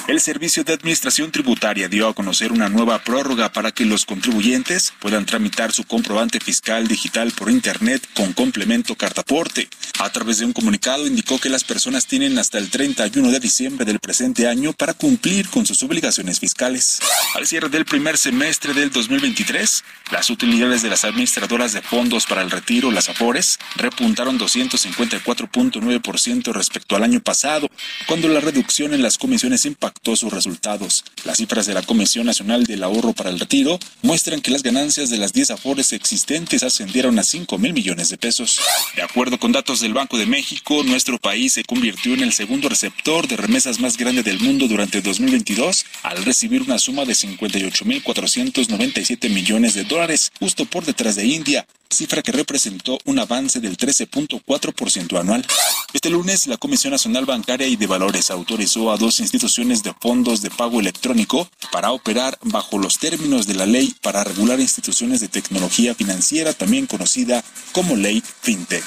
El 0.09 0.21
Servicio 0.23 0.65
de 0.65 0.73
Administración 0.73 1.31
Tributaria 1.31 1.87
dio 1.87 2.09
a 2.09 2.15
conocer 2.15 2.51
una 2.51 2.71
nueva 2.71 3.05
prórroga 3.05 3.53
para 3.53 3.73
que 3.73 3.85
los 3.85 4.07
contribuyentes 4.07 4.95
puedan 5.01 5.27
tramitar 5.27 5.71
su 5.71 5.85
comprobante 5.85 6.41
fiscal 6.41 6.89
digital 6.89 7.31
por 7.33 7.51
Internet 7.51 8.09
con 8.15 8.33
complemento 8.33 8.95
cartaporte. 8.95 9.69
A 9.99 10.11
través 10.11 10.39
de 10.39 10.47
un 10.47 10.55
comunicado 10.55 11.07
indicó 11.07 11.39
que 11.39 11.51
las 11.51 11.63
personas 11.63 12.07
tienen 12.07 12.39
hasta 12.39 12.57
el 12.57 12.71
31 12.71 13.31
de 13.31 13.39
diciembre 13.39 13.85
del 13.85 13.99
presente 13.99 14.49
año 14.49 14.73
para 14.73 14.95
cumplir 14.95 15.51
con 15.51 15.67
sus 15.67 15.83
obligaciones 15.83 16.41
fiscales. 16.41 17.01
Al 17.35 17.47
cierre 17.47 17.69
del 17.69 17.85
primer 17.85 18.17
semestre 18.17 18.73
del 18.73 18.91
2023, 18.91 19.85
las 20.11 20.31
utilidades 20.31 20.81
de 20.81 20.89
las 20.89 21.05
administradoras 21.05 21.75
de 21.75 21.83
fondos 21.83 22.25
para 22.25 22.41
el 22.41 22.51
retiro, 22.51 22.91
las 22.91 23.11
AFORES, 23.11 23.59
repuntaron 23.77 24.39
254.9% 24.39 26.53
respecto 26.55 26.97
al 26.97 27.03
año 27.03 27.21
pasado, 27.21 27.69
cuando 28.07 28.29
la 28.29 28.41
reducción 28.41 28.95
en 28.95 29.03
las 29.03 29.19
comisiones 29.19 29.67
impactó 29.67 29.98
sus 30.03 30.33
resultados. 30.33 31.05
Las 31.25 31.39
cifras 31.39 31.67
de 31.67 31.75
la 31.75 31.83
Comisión 31.83 32.27
Nacional 32.27 32.65
del 32.65 32.83
Ahorro 32.83 33.13
para 33.13 33.31
el 33.31 33.39
Retiro 33.39 33.79
muestran 34.03 34.41
que 34.41 34.51
las 34.51 34.63
ganancias 34.63 35.11
de 35.11 35.19
las 35.19 35.33
10 35.33 35.51
AFORES 35.51 35.93
existentes 35.93 36.63
ascendieron 36.63 37.19
a 37.19 37.23
5 37.23 37.59
mil 37.59 37.73
millones 37.73 38.09
de 38.09 38.17
pesos. 38.17 38.61
De 38.97 39.03
acuerdo 39.03 39.39
con 39.39 39.53
datos 39.53 39.81
del 39.81 39.95
Banco 39.95 40.19
de 40.19 40.27
México, 40.27 40.83
nuestro 40.85 41.19
país 41.19 41.55
se 41.55 41.65
convirtió 41.65 42.15
en 42.15 42.23
el 42.23 42.33
segundo 42.33 42.69
receptor 42.69 43.29
de 43.29 43.37
remesas 43.37 43.81
más 43.81 43.97
grande 43.97 44.23
del 44.23 44.41
mundo 44.41 44.69
durante 44.69 45.03
2022 45.03 45.85
al 46.03 46.25
recibir 46.25 46.63
una 46.63 46.79
suma 46.79 47.05
de 47.05 47.15
58.497 47.15 49.31
millones 49.31 49.75
de 49.75 49.85
dólares, 49.85 50.33
justo 50.39 50.65
por 50.65 50.85
detrás 50.85 51.17
de 51.17 51.27
India, 51.27 51.67
cifra 51.91 52.23
que 52.23 52.33
representó 52.33 52.99
un 53.05 53.19
avance 53.19 53.61
del 53.61 53.77
13.4% 53.77 55.19
anual. 55.19 55.45
Este 55.93 56.11
lunes, 56.11 56.47
la 56.47 56.57
Comisión 56.57 56.93
Nacional 56.93 57.25
Bancaria 57.25 57.67
y 57.67 57.77
de 57.77 57.87
Valores 57.87 58.31
autorizó 58.31 58.93
a 58.93 58.97
dos 58.97 59.21
instituciones 59.21 59.83
de 59.83 59.95
fondos 59.95 60.43
de 60.43 60.51
pago 60.51 60.81
electrónico 60.81 61.49
para 61.73 61.93
operar 61.93 62.39
bajo 62.43 62.79
los 62.79 62.99
términos 62.99 63.47
de 63.47 63.55
la 63.55 63.67
ley 63.67 63.95
para 64.03 64.25
regular 64.25 64.61
instituciones 64.61 65.21
de 65.21 65.29
tecnología 65.29 65.95
financiera, 65.95 66.53
también 66.53 66.87
conocida 66.87 67.43
como 67.73 67.97
ley 67.97 68.23
FinTech. 68.43 68.85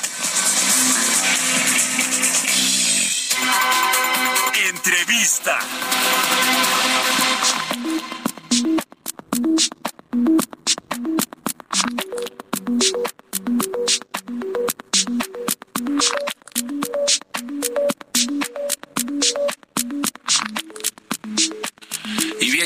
Entrevista. 4.70 5.60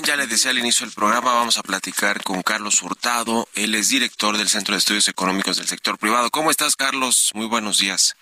Ya 0.06 0.16
les 0.16 0.30
decía 0.30 0.52
al 0.52 0.60
inicio 0.60 0.86
del 0.86 0.94
programa, 0.94 1.34
vamos 1.34 1.58
a 1.58 1.64
platicar 1.64 2.22
con 2.22 2.44
Carlos 2.44 2.84
Hurtado. 2.84 3.50
Él 3.56 3.74
es 3.74 3.90
director 3.90 4.38
del 4.38 4.50
Centro 4.50 4.74
de 4.74 4.78
Estudios 4.78 5.08
Económicos 5.08 5.58
del 5.58 5.66
Sector 5.66 5.98
Privado. 5.98 6.30
¿Cómo 6.30 6.52
estás, 6.52 6.76
Carlos? 6.76 7.32
Muy 7.34 7.48
buenos 7.48 7.80
días. 7.80 8.16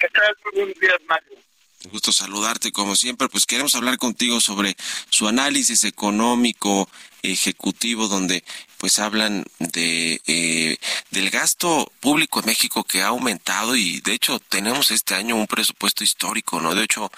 ¿Qué 0.00 0.08
tal? 0.08 0.36
Muy 0.46 0.62
buenos 0.62 0.80
días, 0.80 0.98
Mario. 1.06 1.47
Un 1.84 1.92
gusto 1.92 2.10
saludarte 2.10 2.72
como 2.72 2.96
siempre. 2.96 3.28
Pues 3.28 3.46
queremos 3.46 3.74
hablar 3.76 3.98
contigo 3.98 4.40
sobre 4.40 4.76
su 5.10 5.28
análisis 5.28 5.84
económico 5.84 6.88
ejecutivo 7.22 8.08
donde 8.08 8.44
pues 8.78 8.98
hablan 8.98 9.44
de 9.58 10.20
eh, 10.26 10.78
del 11.10 11.30
gasto 11.30 11.92
público 12.00 12.40
en 12.40 12.46
México 12.46 12.84
que 12.84 13.02
ha 13.02 13.08
aumentado 13.08 13.76
y 13.76 14.00
de 14.00 14.12
hecho 14.12 14.38
tenemos 14.38 14.90
este 14.90 15.14
año 15.14 15.36
un 15.36 15.46
presupuesto 15.46 16.04
histórico, 16.04 16.60
¿no? 16.60 16.74
De 16.74 16.84
hecho, 16.84 17.10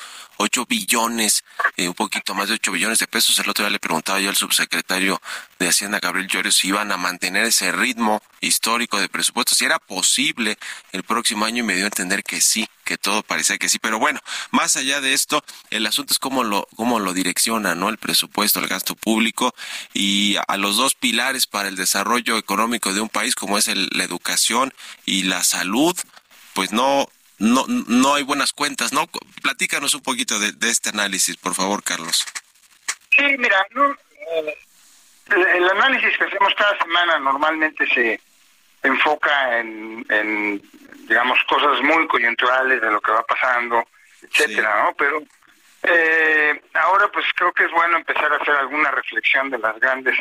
8 0.43 0.65
billones, 0.67 1.45
eh, 1.77 1.87
un 1.89 1.95
poquito 1.95 2.35
más 2.35 2.49
de 2.49 2.55
8 2.55 2.73
billones 2.73 2.99
de 2.99 3.07
pesos. 3.07 3.39
El 3.39 3.51
otro 3.51 3.65
día 3.65 3.71
le 3.71 3.79
preguntaba 3.79 4.21
yo 4.21 4.31
al 4.31 4.37
subsecretario 4.37 5.21
de 5.59 5.69
Hacienda, 5.69 6.01
Gabriel 6.01 6.29
Llorio, 6.29 6.51
si 6.51 6.69
iban 6.69 6.91
a 6.93 6.97
mantener 6.97 7.45
ese 7.45 7.73
ritmo 7.73 8.23
histórico 8.41 8.99
de 8.99 9.09
presupuesto, 9.11 9.55
si 9.55 9.67
era 9.67 9.79
posible 9.79 10.57
el 10.93 11.03
próximo 11.03 11.45
año 11.45 11.59
y 11.63 11.67
me 11.67 11.75
dio 11.75 11.85
a 11.85 11.89
entender 11.89 12.25
que 12.25 12.41
sí, 12.41 12.67
que 12.85 12.97
todo 12.97 13.23
parecía 13.23 13.59
que 13.59 13.69
sí. 13.69 13.79
Pero 13.79 13.99
bueno, 13.99 14.19
más 14.51 14.77
allá 14.77 15.01
de 15.03 15.13
esto, 15.13 15.45
el 15.69 15.87
asunto 15.87 16.15
es 16.15 16.19
cómo 16.19 16.43
lo, 16.43 16.67
cómo 16.75 17.01
lo 17.01 17.13
direcciona, 17.13 17.75
¿no? 17.75 17.91
El 17.91 17.99
presupuesto, 17.99 18.61
el 18.61 18.67
gasto 18.69 18.95
público 18.95 19.55
y 19.93 20.37
a 20.49 20.57
los 20.57 20.77
dos 20.79 20.95
pilares 20.95 21.47
para 21.47 21.69
el 21.69 21.77
desarrollo 21.77 22.39
económico 22.39 22.95
de 22.95 23.01
un 23.03 23.11
país 23.11 23.35
como 23.35 23.59
es 23.59 23.69
el- 23.69 23.91
la 23.93 24.05
educación 24.05 24.73
y 25.05 25.25
la 25.25 25.45
salud, 25.45 25.95
pues 26.55 26.73
no, 26.73 27.09
no, 27.41 27.65
no 27.67 28.15
hay 28.15 28.23
buenas 28.23 28.53
cuentas, 28.53 28.93
¿no? 28.93 29.07
Platícanos 29.43 29.95
un 29.95 30.03
poquito 30.03 30.39
de, 30.39 30.53
de 30.53 30.71
este 30.71 30.91
análisis, 30.91 31.37
por 31.37 31.55
favor, 31.55 31.83
Carlos. 31.83 32.25
Sí, 33.17 33.25
mira, 33.39 33.67
no, 33.71 33.91
eh, 33.91 34.59
el, 35.31 35.71
análisis 35.71 36.17
que 36.19 36.25
hacemos 36.25 36.55
cada 36.55 36.79
semana 36.79 37.19
normalmente 37.19 37.87
se 37.89 38.21
enfoca 38.83 39.59
en, 39.59 40.05
en, 40.11 40.63
digamos, 41.09 41.39
cosas 41.49 41.81
muy 41.83 42.07
coyunturales 42.09 42.81
de 42.81 42.91
lo 42.91 43.01
que 43.01 43.11
va 43.11 43.23
pasando, 43.23 43.89
etcétera, 44.23 44.85
¿no? 44.85 44.95
Pero 44.95 45.23
eh, 45.85 46.61
ahora 46.75 47.09
pues 47.09 47.25
creo 47.35 47.53
que 47.53 47.65
es 47.65 47.71
bueno 47.71 47.97
empezar 47.97 48.31
a 48.33 48.37
hacer 48.37 48.55
alguna 48.55 48.91
reflexión 48.91 49.49
de 49.49 49.59
las 49.59 49.81
grandes 49.81 50.19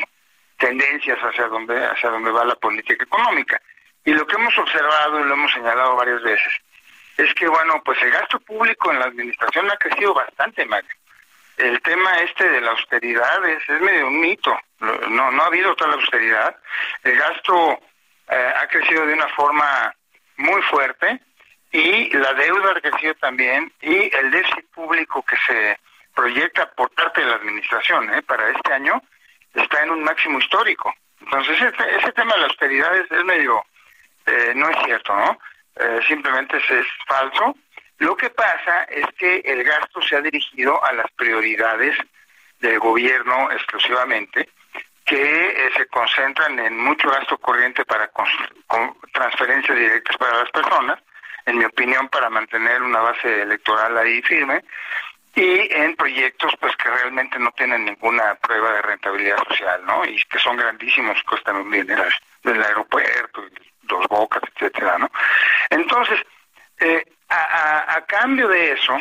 tendencias 0.57 1.19
hacia 1.19 1.47
donde 1.47 1.85
hacia 1.85 2.09
donde 2.09 2.31
va 2.31 2.45
la 2.45 2.55
política 2.55 3.03
económica. 3.03 3.61
Y 4.05 4.11
lo 4.11 4.25
que 4.25 4.35
hemos 4.35 4.57
observado 4.57 5.19
y 5.19 5.23
lo 5.25 5.33
hemos 5.33 5.51
señalado 5.51 5.97
varias 5.97 6.21
veces 6.21 6.53
es 7.19 7.33
que 7.33 7.47
bueno, 7.47 7.81
pues 7.83 8.01
el 8.01 8.11
gasto 8.11 8.39
público 8.39 8.91
en 8.91 8.99
la 8.99 9.05
administración 9.05 9.69
ha 9.69 9.75
crecido 9.77 10.13
bastante, 10.13 10.65
Mario. 10.65 10.89
el 11.57 11.81
tema 11.81 12.19
este 12.19 12.47
de 12.49 12.61
la 12.61 12.71
austeridad 12.71 13.45
es, 13.45 13.61
es 13.67 13.81
medio 13.81 14.07
un 14.07 14.19
mito. 14.21 14.57
No, 14.79 15.29
no 15.31 15.43
ha 15.43 15.47
habido 15.47 15.75
tal 15.75 15.91
austeridad. 15.91 16.55
El 17.03 17.17
gasto 17.17 17.79
eh, 18.29 18.53
ha 18.55 18.67
crecido 18.67 19.05
de 19.05 19.13
una 19.13 19.27
forma 19.29 19.93
muy 20.37 20.61
fuerte 20.63 21.19
y 21.71 22.09
la 22.15 22.33
deuda 22.35 22.71
ha 22.71 22.81
crecido 22.81 23.13
también 23.15 23.71
y 23.81 24.15
el 24.15 24.31
déficit 24.31 24.69
público 24.71 25.21
que 25.23 25.35
se 25.45 25.77
proyecta 26.15 26.71
por 26.71 26.89
parte 26.91 27.21
de 27.21 27.27
la 27.27 27.35
administración 27.35 28.13
¿eh? 28.13 28.21
para 28.21 28.49
este 28.49 28.73
año 28.73 29.01
está 29.53 29.83
en 29.83 29.91
un 29.91 30.03
máximo 30.03 30.39
histórico. 30.39 30.93
Entonces 31.19 31.61
ese, 31.61 31.97
ese 31.97 32.11
tema 32.13 32.33
de 32.35 32.39
la 32.39 32.47
austeridad 32.47 32.95
es, 32.95 33.11
es 33.11 33.25
medio, 33.25 33.61
eh, 34.25 34.53
no 34.55 34.69
es 34.69 34.77
cierto, 34.85 35.13
¿no? 35.15 35.37
Eh, 35.75 35.99
simplemente 36.07 36.57
es, 36.57 36.87
falso. 37.07 37.55
Lo 37.99 38.15
que 38.15 38.29
pasa 38.29 38.83
es 38.83 39.05
que 39.17 39.37
el 39.45 39.63
gasto 39.63 40.01
se 40.01 40.15
ha 40.15 40.21
dirigido 40.21 40.83
a 40.83 40.93
las 40.93 41.09
prioridades 41.11 41.97
del 42.59 42.79
gobierno 42.79 43.51
exclusivamente, 43.51 44.49
que 45.05 45.49
eh, 45.49 45.71
se 45.75 45.85
concentran 45.87 46.59
en 46.59 46.77
mucho 46.77 47.09
gasto 47.09 47.37
corriente 47.37 47.83
para 47.85 48.09
con 48.09 48.97
transferencias 49.13 49.77
directas 49.77 50.17
para 50.17 50.39
las 50.39 50.51
personas, 50.51 50.99
en 51.45 51.57
mi 51.57 51.65
opinión, 51.65 52.07
para 52.09 52.29
mantener 52.29 52.81
una 52.81 52.99
base 52.99 53.41
electoral 53.41 53.97
ahí 53.97 54.21
firme, 54.21 54.63
y 55.35 55.73
en 55.73 55.95
proyectos 55.95 56.53
pues 56.59 56.75
que 56.75 56.89
realmente 56.89 57.39
no 57.39 57.51
tienen 57.51 57.85
ninguna 57.85 58.35
prueba 58.35 58.73
de 58.73 58.81
rentabilidad 58.81 59.37
social, 59.47 59.81
¿no? 59.85 60.05
Y 60.05 60.21
que 60.25 60.39
son 60.39 60.57
grandísimos, 60.57 61.21
cuestan 61.23 61.57
un 61.57 61.71
dinero 61.71 62.03
del 62.43 62.63
aeropuerto, 62.63 63.43
y 63.47 63.68
dos 63.89 64.07
bocas, 64.07 64.41
etcétera, 64.55 64.97
¿no? 64.97 65.11
Entonces, 65.69 66.21
eh, 66.79 67.03
a, 67.27 67.95
a- 67.95 68.05
cambio 68.05 68.47
de 68.47 68.71
eso, 68.71 68.97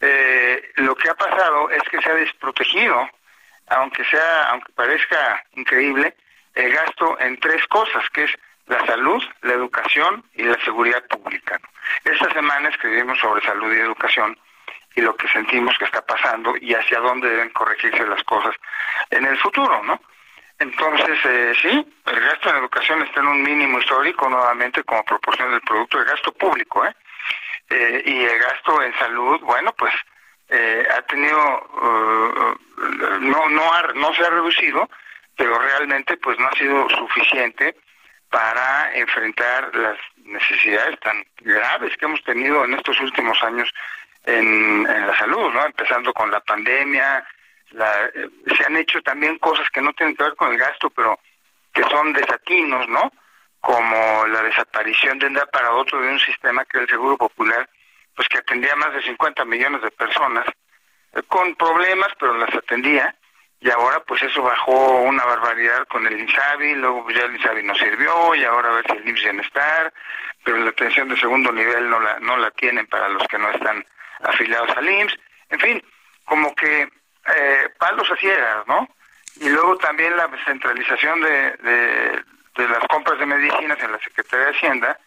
eh, 0.00 0.70
lo 0.76 0.94
que 0.94 1.08
ha 1.08 1.14
pasado 1.14 1.70
es 1.70 1.82
que 1.90 2.00
se 2.02 2.10
ha 2.10 2.14
desprotegido, 2.14 3.08
aunque 3.68 4.04
sea, 4.04 4.50
aunque 4.50 4.72
parezca 4.72 5.42
increíble, 5.52 6.14
el 6.54 6.72
gasto 6.72 7.18
en 7.20 7.38
tres 7.40 7.66
cosas, 7.68 8.04
que 8.10 8.24
es 8.24 8.32
la 8.66 8.84
salud, 8.86 9.22
la 9.42 9.54
educación 9.54 10.24
y 10.34 10.42
la 10.44 10.58
seguridad 10.64 11.02
pública. 11.06 11.58
¿no? 11.62 11.68
Esta 12.12 12.30
semana 12.32 12.68
escribimos 12.68 13.18
sobre 13.18 13.44
salud 13.44 13.74
y 13.74 13.80
educación 13.80 14.38
y 14.94 15.00
lo 15.00 15.16
que 15.16 15.28
sentimos 15.28 15.76
que 15.78 15.84
está 15.86 16.04
pasando 16.04 16.54
y 16.60 16.74
hacia 16.74 16.98
dónde 17.00 17.28
deben 17.30 17.50
corregirse 17.50 18.06
las 18.06 18.22
cosas 18.24 18.54
en 19.10 19.24
el 19.24 19.38
futuro, 19.38 19.82
¿no? 19.84 20.00
Entonces, 20.60 21.18
eh, 21.24 21.52
sí, 21.62 21.86
el 22.06 22.20
gasto 22.20 22.50
en 22.50 22.56
educación 22.56 23.02
está 23.02 23.20
en 23.20 23.28
un 23.28 23.42
mínimo 23.42 23.78
histórico 23.78 24.28
nuevamente 24.28 24.82
como 24.82 25.04
proporción 25.04 25.50
del 25.52 25.60
producto 25.60 25.98
del 25.98 26.08
gasto 26.08 26.32
público, 26.32 26.84
¿eh? 26.84 26.94
Eh, 27.70 28.02
y 28.06 28.24
el 28.24 28.38
gasto 28.40 28.82
en 28.82 28.92
salud, 28.98 29.38
bueno, 29.42 29.72
pues 29.74 29.94
eh, 30.48 30.86
ha 30.96 31.02
tenido, 31.02 31.38
eh, 31.38 32.54
no, 33.20 33.48
no, 33.50 33.72
ha- 33.74 33.92
no 33.94 34.12
se 34.14 34.24
ha 34.24 34.30
reducido, 34.30 34.88
pero 35.36 35.58
realmente 35.58 36.16
pues 36.16 36.38
no 36.40 36.48
ha 36.48 36.52
sido 36.56 36.88
suficiente 36.90 37.76
para 38.30 38.92
enfrentar 38.94 39.70
las 39.76 39.96
necesidades 40.24 40.98
tan 41.00 41.24
graves 41.40 41.96
que 41.96 42.06
hemos 42.06 42.22
tenido 42.24 42.64
en 42.64 42.74
estos 42.74 42.98
últimos 43.00 43.40
años 43.42 43.70
en, 44.24 44.86
en 44.88 45.06
la 45.06 45.16
salud, 45.16 45.52
¿no? 45.52 45.64
Empezando 45.66 46.12
con 46.12 46.30
la 46.30 46.40
pandemia, 46.40 47.24
la, 47.70 48.06
eh, 48.14 48.28
se 48.56 48.64
han 48.64 48.76
hecho 48.76 49.00
también 49.02 49.38
cosas 49.38 49.68
que 49.70 49.80
no 49.80 49.92
tienen 49.92 50.16
que 50.16 50.24
ver 50.24 50.36
con 50.36 50.52
el 50.52 50.58
gasto, 50.58 50.90
pero 50.90 51.18
que 51.72 51.82
son 51.84 52.12
desatinos, 52.12 52.88
¿no? 52.88 53.12
Como 53.60 54.26
la 54.28 54.42
desaparición 54.42 55.18
de 55.18 55.26
un 55.26 55.34
día 55.34 55.46
para 55.46 55.72
otro 55.72 56.00
de 56.00 56.08
un 56.08 56.18
sistema 56.20 56.64
que 56.64 56.78
era 56.78 56.84
el 56.84 56.90
Seguro 56.90 57.16
Popular, 57.16 57.68
pues 58.14 58.28
que 58.28 58.38
atendía 58.38 58.72
a 58.72 58.76
más 58.76 58.92
de 58.94 59.02
50 59.02 59.44
millones 59.44 59.82
de 59.82 59.90
personas, 59.90 60.46
eh, 61.14 61.22
con 61.28 61.54
problemas, 61.56 62.08
pero 62.18 62.36
las 62.36 62.54
atendía, 62.54 63.14
y 63.60 63.70
ahora 63.70 64.00
pues 64.00 64.22
eso 64.22 64.42
bajó 64.42 65.02
una 65.02 65.24
barbaridad 65.24 65.86
con 65.88 66.06
el 66.06 66.18
INSABI, 66.18 66.74
luego 66.76 67.04
pues, 67.04 67.16
ya 67.16 67.24
el 67.24 67.36
INSABI 67.36 67.62
no 67.64 67.74
sirvió, 67.74 68.34
y 68.34 68.44
ahora 68.44 68.70
a 68.70 68.74
ver 68.74 68.86
si 68.86 68.96
el 68.96 69.08
IMSS 69.08 69.24
Bienestar, 69.24 69.92
pero 70.44 70.56
la 70.58 70.70
atención 70.70 71.08
de 71.08 71.16
segundo 71.16 71.52
nivel 71.52 71.90
no 71.90 72.00
la, 72.00 72.18
no 72.20 72.36
la 72.36 72.50
tienen 72.52 72.86
para 72.86 73.08
los 73.08 73.26
que 73.28 73.38
no 73.38 73.50
están 73.50 73.84
afiliados 74.20 74.70
al 74.76 74.88
IMSS, 74.88 75.18
en 75.50 75.60
fin, 75.60 75.82
como 76.24 76.54
que 76.54 76.88
eh, 77.36 77.68
palos 77.78 78.10
a 78.10 78.16
ciegas, 78.16 78.66
¿no? 78.66 78.88
Y 79.40 79.48
luego 79.48 79.76
también 79.76 80.16
la 80.16 80.28
centralización 80.44 81.20
de, 81.20 82.22
de, 82.56 82.68
las 82.68 82.86
compras 82.88 83.18
de 83.18 83.26
medicinas 83.26 83.78
en 83.80 83.92
la 83.92 83.98
Secretaría 84.00 84.46
de 84.46 84.52
Hacienda, 84.52 84.98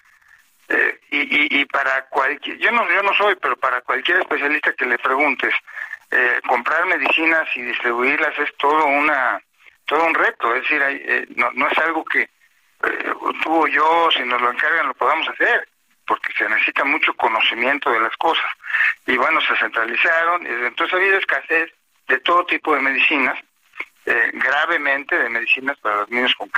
eh, 0.69 0.99
y, 1.11 1.59
y, 1.59 1.65
para 1.65 2.05
cualquier, 2.05 2.57
yo 2.57 2.71
no, 2.71 2.89
yo 2.89 3.03
no 3.03 3.13
soy, 3.15 3.35
pero 3.35 3.57
para 3.57 3.81
cualquier 3.81 4.19
especialista 4.19 4.71
que 4.73 4.85
le 4.85 4.97
preguntes, 4.97 5.53
eh, 6.11 6.39
comprar 6.47 6.85
medicinas 6.85 7.47
y 7.55 7.61
distribuirlas 7.61 8.37
es 8.39 8.55
todo 8.57 8.85
una, 8.85 9.41
todo 9.85 10.05
un 10.05 10.13
reto, 10.13 10.55
es 10.55 10.63
decir, 10.63 10.81
hay, 10.81 11.01
eh, 11.05 11.25
no, 11.35 11.51
no 11.53 11.67
es 11.69 11.77
algo 11.77 12.03
que 12.05 12.21
eh, 12.21 13.13
tú 13.43 13.63
o 13.63 13.67
yo, 13.67 14.09
si 14.11 14.23
nos 14.23 14.41
lo 14.41 14.51
encargan, 14.51 14.87
lo 14.87 14.93
podamos 14.93 15.27
hacer, 15.29 15.67
porque 16.05 16.33
se 16.33 16.49
necesita 16.49 16.83
mucho 16.83 17.13
conocimiento 17.13 17.91
de 17.91 17.99
las 17.99 18.15
cosas. 18.17 18.49
Y 19.05 19.17
bueno, 19.17 19.39
se 19.41 19.55
centralizaron, 19.55 20.45
y 20.45 20.49
entonces 20.49 20.93
ha 20.93 20.97
habido 20.97 21.17
escasez 21.17 21.71
de 22.11 22.19
todo 22.19 22.45
tipo 22.45 22.75
de 22.75 22.81
medicinas, 22.81 23.39
eh, 24.05 24.31
gravemente 24.33 25.17
de 25.17 25.29
medicinas 25.29 25.77
para 25.79 26.01
los 26.01 26.09
niños 26.09 26.33
con, 26.35 26.49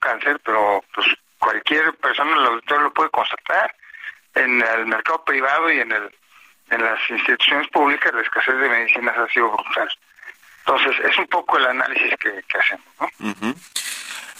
cáncer, 0.00 0.40
pero 0.44 0.82
pues 0.94 1.06
cualquier 1.38 1.94
persona 1.98 2.32
en 2.32 2.38
el 2.38 2.46
auditorio 2.46 2.84
lo 2.84 2.94
puede 2.94 3.10
constatar. 3.10 3.74
En 4.34 4.60
el 4.60 4.86
mercado 4.86 5.24
privado 5.24 5.70
y 5.70 5.80
en 5.80 5.92
el 5.92 6.10
en 6.70 6.82
las 6.82 6.98
instituciones 7.08 7.66
públicas 7.68 8.12
la 8.12 8.20
escasez 8.20 8.54
de 8.58 8.68
medicinas 8.68 9.16
ha 9.16 9.26
sido 9.28 9.50
brutal. 9.50 9.88
Entonces, 10.66 10.96
es 11.10 11.18
un 11.18 11.26
poco 11.28 11.56
el 11.56 11.64
análisis 11.64 12.10
que, 12.20 12.42
que 12.46 12.58
hacemos, 12.58 12.86
¿no? 13.00 13.54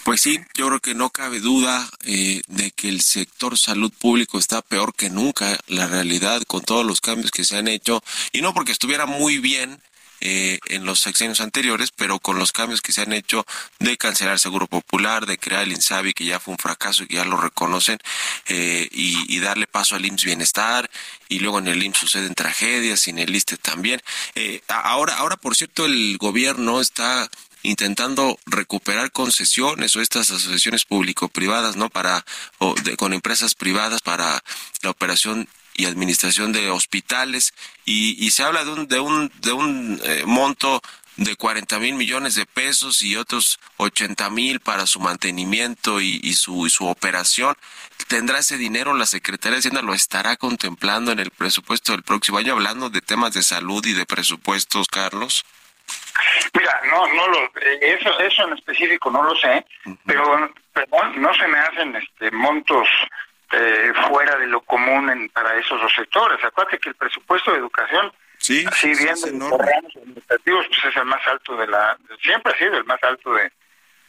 Pues 0.05 0.21
sí, 0.21 0.41
yo 0.55 0.69
creo 0.69 0.81
que 0.81 0.95
no 0.95 1.11
cabe 1.11 1.41
duda 1.41 1.87
eh, 2.07 2.41
de 2.49 2.71
que 2.71 2.89
el 2.89 3.01
sector 3.01 3.59
salud 3.59 3.93
público 3.99 4.39
está 4.39 4.63
peor 4.63 4.95
que 4.95 5.11
nunca, 5.11 5.59
la 5.67 5.87
realidad, 5.87 6.43
con 6.47 6.63
todos 6.63 6.85
los 6.85 7.01
cambios 7.01 7.31
que 7.31 7.45
se 7.45 7.57
han 7.57 7.69
hecho, 7.69 8.03
y 8.33 8.41
no 8.41 8.55
porque 8.55 8.73
estuviera 8.73 9.07
muy 9.07 9.39
bien 9.39 9.83
eh, 10.21 10.59
en 10.67 10.85
los 10.85 11.01
sexenios 11.01 11.41
anteriores, 11.41 11.91
pero 11.95 12.19
con 12.19 12.39
los 12.39 12.53
cambios 12.53 12.83
que 12.83 12.93
se 12.93 13.03
han 13.03 13.13
hecho 13.13 13.47
de 13.79 13.97
cancelar 13.97 14.35
el 14.35 14.41
Seguro 14.41 14.67
Popular, 14.67 15.27
de 15.27 15.39
crear 15.39 15.63
el 15.63 15.73
INSABI, 15.73 16.13
que 16.13 16.25
ya 16.25 16.41
fue 16.41 16.53
un 16.53 16.59
fracaso 16.59 17.05
y 17.05 17.07
que 17.07 17.17
ya 17.17 17.25
lo 17.25 17.37
reconocen, 17.37 17.99
eh, 18.49 18.89
y, 18.91 19.39
darle 19.39 19.67
paso 19.67 19.95
al 19.95 20.05
IMSS 20.05 20.25
Bienestar, 20.25 20.91
y 21.29 21.39
luego 21.39 21.61
en 21.61 21.69
el 21.69 21.83
IMSS 21.83 21.99
suceden 21.99 22.35
tragedias, 22.35 23.07
y 23.07 23.11
en 23.11 23.19
el 23.21 23.35
ISTE 23.35 23.57
también. 23.57 24.01
Eh, 24.35 24.63
ahora, 24.69 25.17
ahora, 25.19 25.37
por 25.37 25.55
cierto, 25.55 25.87
el 25.87 26.17
gobierno 26.19 26.81
está 26.81 27.31
intentando 27.63 28.39
recuperar 28.47 29.11
concesiones 29.13 29.95
o 29.97 30.01
estas 30.01 30.31
asociaciones 30.31 30.85
público-privadas, 30.85 31.77
¿no? 31.77 31.91
Para, 31.91 32.25
o 32.59 32.75
de- 32.75 32.97
con 32.97 33.13
empresas 33.13 33.55
privadas 33.55 34.01
para 34.01 34.43
la 34.83 34.91
operación 34.91 35.49
y 35.79 35.87
administración 35.87 36.53
de 36.53 36.71
hospitales 36.71 37.55
y, 37.85 38.23
y 38.23 38.33
se 38.33 38.43
habla 38.43 38.65
de 38.65 38.73
un, 38.73 38.89
de 38.89 39.01
un, 39.01 39.33
de 39.41 39.53
un 39.53 40.01
eh, 40.05 40.25
monto 40.27 40.83
de 41.17 41.37
40 41.37 41.79
mil 41.79 41.95
millones 41.95 42.35
de 42.35 42.47
pesos 42.47 43.01
y 43.03 43.17
otros 43.17 43.61
80 43.77 44.29
mil 44.31 44.61
para 44.61 44.87
su 44.87 44.99
mantenimiento 44.99 46.01
y, 46.01 46.21
y 46.23 46.35
su, 46.35 46.67
y 46.67 46.71
su 46.71 46.87
operación. 46.87 47.57
¿Tendrá 48.09 48.41
ese 48.41 48.57
dinero 48.57 48.93
la 48.93 49.07
Secretaría 49.07 49.55
de 49.55 49.59
Hacienda? 49.61 49.83
¿Lo 49.83 49.95
estará 49.95 50.37
contemplando 50.37 51.13
en 51.13 51.21
el 51.21 51.31
presupuesto 51.31 51.93
del 51.93 52.03
próximo 52.03 52.39
año? 52.39 52.55
Hablando 52.55 52.91
de 52.91 53.01
temas 53.01 53.33
de 53.33 53.43
salud 53.43 53.85
y 53.87 53.95
de 53.95 54.05
presupuestos, 54.05 54.89
Carlos. 54.89 55.45
Mira, 56.55 56.81
no, 56.91 57.07
no 57.15 57.29
lo, 57.29 57.45
eh, 57.45 57.79
eso, 57.83 58.19
eso 58.19 58.49
en 58.49 58.55
específico 58.55 59.11
no 59.11 59.23
lo 59.23 59.35
sé, 59.37 59.65
pero 60.05 60.53
perdón, 60.73 61.23
no 61.23 61.33
se 61.35 61.47
me 61.47 61.59
hacen 61.59 61.97
este 61.97 62.31
montos 62.33 62.89
eh, 63.53 63.93
fuera 64.09 64.37
de 64.37 64.47
lo 64.47 64.61
común 64.63 65.09
en, 65.11 65.29
para 65.31 65.57
esos 65.57 65.81
dos 65.81 65.93
sectores. 65.95 66.43
Acuérdate 66.45 66.79
que 66.79 66.91
el 66.91 66.95
presupuesto 66.95 67.53
de 67.53 67.59
educación, 67.59 68.13
Sí, 68.41 68.65
si 68.77 68.89
bien 68.95 69.09
es 69.15 69.23
de 69.25 69.33
los 69.33 69.53
administrativos, 69.97 70.67
pues 70.69 70.85
es 70.85 70.97
el 70.97 71.05
más 71.07 71.27
alto 71.27 71.57
de 71.57 71.67
la, 71.67 71.99
siempre 72.23 72.53
ha 72.53 72.57
sido 72.59 72.77
el 72.77 72.85
más 72.85 73.03
alto 73.03 73.35
de, 73.35 73.51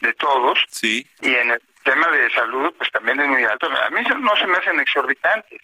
de 0.00 0.12
todos, 0.14 0.64
Sí. 0.68 1.04
y 1.20 1.34
en 1.34 1.50
el 1.50 1.60
tema 1.82 2.06
de 2.08 2.30
salud, 2.30 2.72
pues 2.78 2.90
también 2.92 3.18
es 3.20 3.26
muy 3.26 3.42
alto. 3.44 3.66
A 3.66 3.90
mí 3.90 4.02
no 4.20 4.36
se 4.36 4.46
me 4.46 4.56
hacen 4.56 4.78
exorbitantes. 4.78 5.60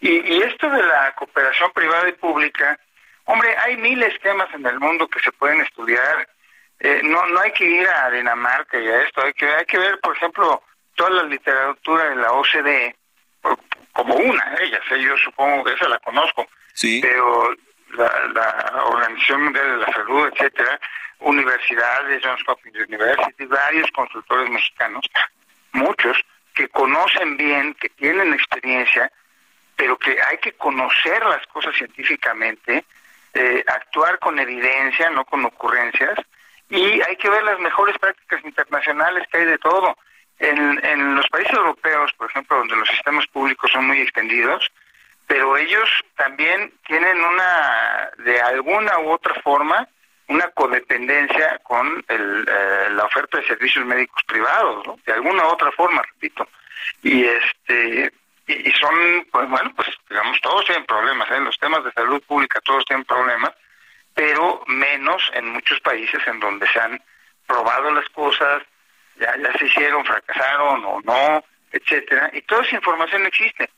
Y, 0.00 0.20
y 0.34 0.42
esto 0.42 0.68
de 0.68 0.82
la 0.82 1.12
cooperación 1.14 1.70
privada 1.72 2.06
y 2.08 2.12
pública, 2.12 2.78
hombre, 3.24 3.56
hay 3.56 3.76
mil 3.78 4.02
esquemas 4.02 4.52
en 4.52 4.66
el 4.66 4.78
mundo 4.78 5.08
que 5.08 5.20
se 5.20 5.32
pueden 5.32 5.60
estudiar. 5.62 6.28
Eh, 6.80 7.00
no, 7.04 7.24
no 7.28 7.40
hay 7.40 7.52
que 7.52 7.64
ir 7.64 7.88
a 7.88 8.10
Dinamarca 8.10 8.78
y 8.78 8.86
a 8.86 9.02
esto, 9.02 9.22
hay 9.22 9.32
que, 9.32 9.48
hay 9.48 9.64
que 9.64 9.78
ver, 9.78 9.98
por 10.00 10.14
ejemplo, 10.14 10.62
toda 10.94 11.08
la 11.10 11.22
literatura 11.22 12.10
de 12.10 12.16
la 12.16 12.32
OCDE, 12.32 12.96
como 13.92 14.14
una 14.16 14.44
de 14.50 14.64
ellas, 14.64 14.80
¿eh? 14.90 15.00
yo 15.02 15.16
supongo 15.18 15.64
que 15.64 15.72
esa 15.72 15.88
la 15.88 15.98
conozco, 16.00 16.46
Sí. 16.72 17.00
pero 17.00 17.54
la, 17.90 18.10
la 18.34 18.84
Organización 18.84 19.44
Mundial 19.44 19.78
de 19.78 19.86
la 19.86 19.92
Salud, 19.92 20.28
etcétera, 20.32 20.80
universidades, 21.20 22.22
Johns 22.24 22.42
Hopkins 22.46 22.76
University, 22.76 23.46
varios 23.46 23.90
consultores 23.92 24.50
mexicanos, 24.50 25.04
muchos 25.72 26.16
que 26.54 26.68
conocen 26.68 27.36
bien, 27.36 27.74
que 27.74 27.88
tienen 27.90 28.32
experiencia, 28.34 29.10
pero 29.76 29.96
que 29.96 30.20
hay 30.22 30.38
que 30.38 30.52
conocer 30.52 31.24
las 31.26 31.44
cosas 31.48 31.74
científicamente 31.76 32.84
eh, 33.34 33.64
actuar 33.66 34.18
con 34.20 34.38
evidencia, 34.38 35.10
no 35.10 35.24
con 35.24 35.44
ocurrencias, 35.44 36.16
y 36.70 37.00
hay 37.02 37.16
que 37.16 37.28
ver 37.28 37.42
las 37.44 37.58
mejores 37.58 37.96
prácticas 37.98 38.44
internacionales 38.44 39.26
que 39.30 39.38
hay 39.38 39.44
de 39.44 39.58
todo. 39.58 39.96
En, 40.38 40.84
en 40.84 41.14
los 41.14 41.28
países 41.28 41.52
europeos, 41.52 42.12
por 42.14 42.28
ejemplo, 42.28 42.58
donde 42.58 42.76
los 42.76 42.88
sistemas 42.88 43.26
públicos 43.28 43.70
son 43.70 43.86
muy 43.86 44.00
extendidos, 44.00 44.70
pero 45.26 45.56
ellos 45.56 45.88
también 46.16 46.72
tienen 46.86 47.18
una, 47.18 48.10
de 48.18 48.40
alguna 48.40 48.98
u 48.98 49.12
otra 49.12 49.34
forma, 49.42 49.88
una 50.28 50.48
codependencia 50.48 51.58
con 51.62 52.04
el, 52.08 52.46
eh, 52.48 52.88
la 52.90 53.04
oferta 53.04 53.38
de 53.38 53.46
servicios 53.46 53.84
médicos 53.84 54.22
privados, 54.24 54.84
de 55.04 55.12
alguna 55.12 55.46
u 55.46 55.50
otra 55.50 55.70
forma, 55.72 56.02
repito. 56.02 56.48
Y 57.02 57.24
este 57.24 58.12
y, 58.46 58.70
son, 58.72 59.26
pues 59.30 59.48
bueno, 59.48 59.72
pues 59.74 59.88
digamos, 60.08 60.40
todos 60.40 60.64
tienen 60.66 60.84
problemas, 60.84 61.30
¿eh? 61.30 61.36
en 61.36 61.44
los 61.44 61.58
temas 61.58 61.82
de 61.84 61.92
salud 61.92 62.22
pública 62.22 62.60
todos 62.60 62.84
tienen 62.84 63.04
problemas, 63.04 63.52
pero 64.12 64.62
menos 64.66 65.30
en 65.34 65.48
muchos 65.48 65.80
países 65.80 66.20
en 66.26 66.40
donde 66.40 66.66
se 66.68 66.78
han 66.78 67.00
probado 67.46 67.90
las 67.90 68.08
cosas, 68.10 68.62
ya, 69.18 69.36
ya 69.36 69.52
se 69.58 69.66
hicieron, 69.66 70.04
fracasaron 70.04 70.84
o 70.84 71.00
no, 71.02 71.44
etcétera, 71.72 72.30
y 72.32 72.42
toda 72.42 72.62
esa 72.62 72.76
información 72.76 73.26
existe. 73.26 73.68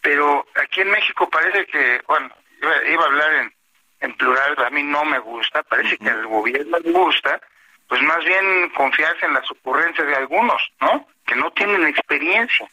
Pero 0.00 0.46
aquí 0.56 0.80
en 0.80 0.90
México 0.90 1.28
parece 1.30 1.66
que, 1.66 2.02
bueno, 2.08 2.30
iba, 2.60 2.84
iba 2.88 3.02
a 3.04 3.06
hablar 3.06 3.32
en, 3.34 3.54
en 4.00 4.14
plural, 4.16 4.56
a 4.64 4.70
mí 4.70 4.82
no 4.82 5.04
me 5.04 5.18
gusta, 5.20 5.62
parece 5.62 5.96
que 5.98 6.10
al 6.10 6.26
gobierno 6.26 6.78
le 6.80 6.90
gusta, 6.90 7.40
pues 7.88 8.02
más 8.02 8.24
bien 8.24 8.70
confiarse 8.70 9.26
en 9.26 9.34
las 9.34 9.48
ocurrencias 9.50 10.06
de 10.06 10.16
algunos, 10.16 10.72
¿no? 10.80 11.06
Que 11.26 11.36
no 11.36 11.50
tienen 11.52 11.86
experiencia, 11.86 12.66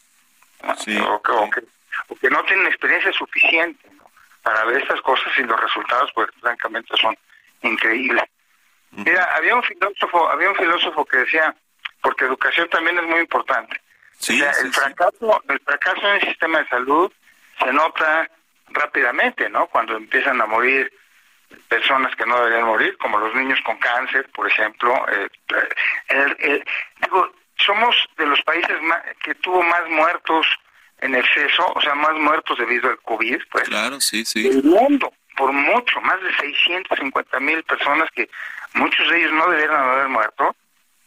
¿no? 0.63 0.76
o, 1.15 1.22
que, 1.22 1.32
o 1.32 1.49
que- 1.49 1.63
o 2.07 2.15
que 2.15 2.30
no 2.30 2.41
tienen 2.45 2.65
experiencia 2.67 3.11
suficiente 3.11 3.89
¿no? 3.97 4.09
para 4.41 4.63
ver 4.65 4.82
estas 4.82 5.01
cosas 5.01 5.32
y 5.38 5.43
los 5.43 5.59
resultados, 5.59 6.09
pues 6.15 6.30
francamente 6.39 6.95
son 6.97 7.15
increíbles. 7.61 8.24
Mira, 8.91 9.36
había 9.36 9.55
un 9.55 9.63
filósofo, 9.63 10.30
había 10.30 10.49
un 10.49 10.55
filósofo 10.55 11.03
que 11.05 11.17
decía, 11.17 11.53
porque 12.02 12.26
educación 12.26 12.68
también 12.70 12.97
es 12.97 13.06
muy 13.06 13.20
importante. 13.20 13.80
Sí, 14.18 14.39
o 14.41 14.43
sea, 14.43 14.54
sí, 14.54 14.68
el 14.68 14.74
sí. 14.74 14.80
fracaso, 14.80 15.43
el 15.50 15.60
fracaso 15.62 16.02
en 16.08 16.16
el 16.16 16.22
sistema 16.22 16.60
de 16.60 16.68
salud 16.68 17.12
se 17.64 17.72
nota 17.74 18.30
rápidamente, 18.70 19.50
¿no? 19.50 19.68
Cuando 19.68 19.95
empiezan 19.97 20.39
a 20.41 20.45
morir 20.45 20.91
personas 21.68 22.16
que 22.16 22.26
no 22.26 22.38
deberían 22.43 22.68
morir, 22.68 22.95
como 22.97 23.18
los 23.18 23.34
niños 23.36 23.60
con 23.66 23.78
cáncer, 23.78 24.30
por 24.34 24.47
ejemplo. 24.47 24.93
eh, 25.12 25.28
el- 26.10 26.36
el- 26.39 26.66
digo, 27.02 27.32
somos 27.58 27.95
de 28.18 28.26
los 28.28 28.41
países 28.43 28.80
ma- 28.84 29.04
que 29.24 29.34
tuvo 29.36 29.64
más 29.64 29.88
muertos 29.89 30.45
en 31.00 31.16
exceso, 31.16 31.66
o 31.74 31.82
sea, 31.82 31.95
más 31.95 32.14
muertos 32.16 32.58
debido 32.58 32.89
al 32.89 33.00
COVID, 33.02 33.41
pues, 33.52 33.64
Claro, 33.70 34.00
sí, 34.02 34.26
sí. 34.26 34.43
del 34.50 34.64
mundo, 34.64 35.12
por 35.38 35.52
mucho, 35.54 36.00
más 36.02 36.22
de 36.22 36.34
650 36.36 37.39
mil 37.39 37.64
personas 37.64 38.10
que 38.12 38.30
muchos 38.74 39.10
de 39.10 39.18
ellos 39.18 39.32
no 39.34 39.50
debieran 39.50 39.82
haber 39.89 40.08
muerto, 40.10 40.56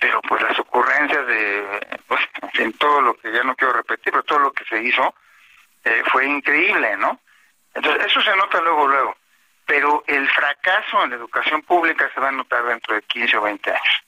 pero 0.03 0.21
pues 0.23 0.43
las 0.43 0.59
ocurrencias 0.59 1.25
de, 1.29 1.65
pues, 2.09 2.21
en 2.55 2.73
todo 2.73 3.01
lo 3.01 3.15
que 3.15 3.31
ya 3.31 3.45
no 3.45 3.55
quiero 3.55 3.75
repetir, 3.75 4.13
pero 4.13 4.25
todo 4.25 4.41
lo 4.41 4.53
que 4.53 4.65
se 4.65 4.83
hizo 4.83 5.15
eh, 5.85 6.03
fue 6.11 6.27
increíble, 6.27 6.97
¿no? 6.97 7.21
Entonces, 7.73 8.07
eso 8.07 8.21
se 8.21 8.35
nota 8.35 8.61
luego, 8.63 8.89
luego. 8.89 9.17
Pero 9.65 10.03
el 10.09 10.29
fracaso 10.29 11.05
en 11.05 11.11
la 11.11 11.17
educación 11.17 11.63
pública 11.63 12.11
se 12.13 12.21
va 12.21 12.31
a 12.31 12.33
notar 12.33 12.65
dentro 12.65 12.97
de 12.97 13.03
15 13.03 13.37
o 13.37 13.43
20 13.43 13.71
años. 13.71 14.05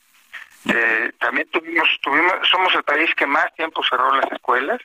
Eh, 0.74 1.12
también 1.20 1.48
tuvimos, 1.50 1.88
tuvimos, 2.02 2.34
somos 2.50 2.74
el 2.74 2.82
país 2.82 3.14
que 3.14 3.26
más 3.26 3.54
tiempo 3.54 3.80
cerró 3.84 4.12
las 4.16 4.32
escuelas 4.32 4.80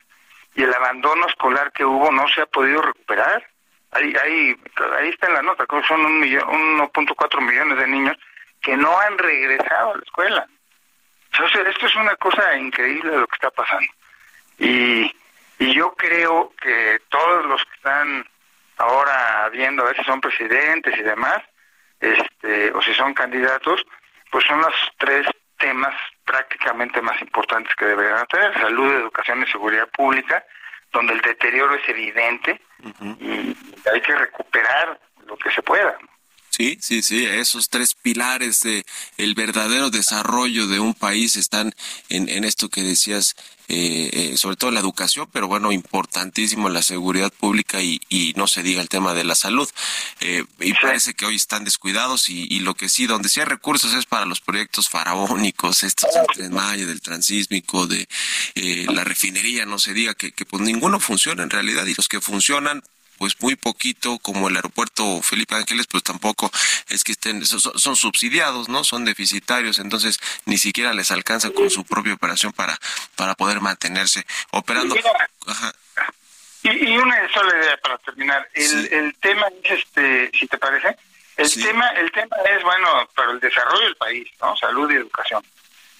y 0.53 0.62
el 0.62 0.74
abandono 0.76 1.26
escolar 1.26 1.72
que 1.72 1.86
hubo 1.86 2.12
no 2.12 2.28
se 2.28 2.41
ha 2.41 2.45
podido 2.45 2.84
recuperar. 2.84 3.43
Ahí, 3.91 4.14
ahí, 4.24 4.55
ahí 4.99 5.10
está 5.10 5.26
en 5.26 5.34
la 5.34 5.41
nota, 5.41 5.66
creo 5.66 5.82
que 5.82 5.88
son 5.88 6.05
un 6.05 6.20
millón, 6.20 6.47
1.4 6.78 7.41
millones 7.41 7.80
de 7.80 7.88
niños 7.88 8.18
que 8.62 8.78
no 8.78 8.95
han 8.99 9.18
regresado 9.18 9.93
a 9.93 9.97
la 9.97 10.03
escuela. 10.03 10.47
Entonces, 11.32 11.68
esto 11.68 11.86
es 11.86 11.96
una 11.96 12.16
cosa 12.16 12.58
increíble 12.58 13.18
lo 13.18 13.28
que 13.28 13.36
está 13.36 13.52
pasando. 13.52 13.92
Y, 14.58 15.16
y 15.60 15.74
yo 15.74 15.94
creo 15.96 16.54
que 16.62 17.00
todos 17.10 17.46
los 17.46 17.64
que 17.66 17.76
están 17.76 18.26
ahora 18.78 19.50
viendo 19.50 19.84
a 19.84 19.88
ver 19.88 19.98
si 19.98 20.04
son 20.04 20.22
presidentes 20.22 20.98
y 20.98 21.04
demás, 21.04 21.42
este, 22.00 22.72
o 22.72 22.82
si 22.82 22.94
son 22.94 23.14
candidatos, 23.14 23.86
pues 24.32 24.46
son 24.46 24.62
los 24.62 24.74
tres 24.98 25.28
temas 25.58 25.94
prácticamente 26.26 27.02
más 27.02 27.22
importantes 27.22 27.76
que 27.76 27.86
deberían 27.86 28.26
tener, 28.28 28.54
salud, 28.54 28.94
educación 28.94 29.44
y 29.44 29.52
seguridad 29.52 29.88
pública, 29.90 30.44
donde 30.92 31.14
el 31.14 31.22
deterioro 31.22 31.76
es 31.76 31.90
evidente 31.90 32.62
y 33.20 33.56
hay 33.92 34.02
que 34.02 34.16
recuperar 34.16 35.00
lo 35.26 35.38
que 35.38 35.52
se 35.52 35.62
pueda. 35.62 35.98
Sí, 36.60 36.78
sí, 36.82 37.01
sí, 37.01 37.26
esos 37.26 37.70
tres 37.70 37.93
pilares 37.93 38.60
de 38.64 38.86
el 39.16 39.34
verdadero 39.34 39.89
desarrollo 39.89 40.68
de 40.68 40.82
un 40.82 40.93
país 40.93 41.38
están 41.38 41.74
en, 42.10 42.28
en 42.28 42.43
esto 42.43 42.68
que 42.68 42.84
decías, 42.84 43.38
eh, 43.70 44.10
eh, 44.12 44.38
sobre 44.38 44.57
todo 44.57 44.70
la 44.70 44.82
educación, 44.82 45.30
pero 45.32 45.47
bueno, 45.47 45.72
importantísimo 45.72 46.68
la 46.68 46.82
seguridad 46.82 47.32
pública 47.32 47.82
y, 47.82 48.01
y 48.10 48.34
no 48.36 48.45
se 48.45 48.62
diga 48.62 48.82
el 48.82 48.89
tema 48.89 49.14
de 49.14 49.24
la 49.24 49.36
salud. 49.36 49.70
Eh, 50.20 50.43
y 50.60 50.74
parece 50.74 51.14
que 51.14 51.26
hoy 51.26 51.38
están 51.38 51.64
descuidados 51.64 52.28
y, 52.28 52.45
y 52.49 52.60
lo 52.60 52.76
que 52.76 52.89
sí, 52.89 53.07
donde 53.07 53.30
sí 53.30 53.39
hay 53.39 53.45
recursos 53.45 53.93
es 53.93 54.05
para 54.05 54.26
los 54.26 54.41
proyectos 54.41 54.89
faraónicos, 54.89 55.84
estos 55.84 56.14
del 56.14 56.26
Tren 56.34 56.53
Maya, 56.53 56.86
del 56.86 56.99
transísmico, 56.99 57.88
de 57.88 58.05
eh, 58.55 58.86
la 58.89 59.05
refinería, 59.05 59.66
no 59.66 59.80
se 59.80 59.93
diga 59.93 60.14
que, 60.14 60.34
que 60.34 60.43
pues 60.43 60.62
ninguno 60.62 60.99
funciona 60.99 61.41
en 61.41 61.51
realidad 61.51 61.86
y 61.86 61.93
los 61.93 62.10
que 62.10 62.20
funcionan 62.20 62.84
pues 63.20 63.36
muy 63.41 63.55
poquito, 63.55 64.17
como 64.20 64.47
el 64.47 64.55
aeropuerto 64.55 65.22
Felipe 65.22 65.53
Ángeles, 65.53 65.88
pues 65.88 66.03
tampoco 66.03 66.49
es 66.88 67.03
que 67.03 67.11
estén, 67.11 67.45
son, 67.45 67.59
son 67.59 67.95
subsidiados, 67.97 68.70
¿no? 68.70 68.86
Son 68.86 69.03
deficitarios, 69.03 69.78
entonces 69.78 70.20
ni 70.45 70.57
siquiera 70.57 70.93
les 70.93 71.11
alcanza 71.11 71.51
con 71.51 71.70
su 71.70 71.84
propia 71.84 72.13
operación 72.13 72.53
para, 72.53 72.80
para 73.15 73.36
poder 73.36 73.59
mantenerse 73.59 74.26
operando. 74.51 74.95
Ajá. 75.45 75.74
Y, 76.63 76.70
y 76.70 76.97
una 76.97 77.32
sola 77.34 77.57
idea 77.57 77.78
para 77.78 77.97
terminar. 77.99 78.47
El, 78.53 78.93
el 78.93 79.15
tema 79.15 79.47
es, 79.63 79.80
este, 79.80 80.32
si 80.34 80.47
te 80.47 80.57
parece, 80.57 80.95
el 81.36 81.53
tema 81.53 81.89
el 81.89 82.11
tema 82.13 82.38
es, 82.49 82.63
bueno, 82.63 83.09
para 83.15 83.32
el 83.32 83.39
desarrollo 83.41 83.84
del 83.84 83.95
país, 83.97 84.30
¿no? 84.41 84.55
Salud 84.55 84.89
y 84.91 84.95
educación. 84.95 85.43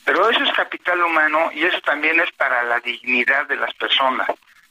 Pero 0.06 0.30
eso 0.30 0.42
es 0.44 0.54
capital 0.54 1.04
humano 1.04 1.52
y 1.54 1.66
eso 1.66 1.82
también 1.82 2.18
es 2.22 2.32
para 2.32 2.64
la 2.64 2.80
dignidad 2.80 3.46
de 3.48 3.58
las 3.58 3.74
personas, 3.76 4.28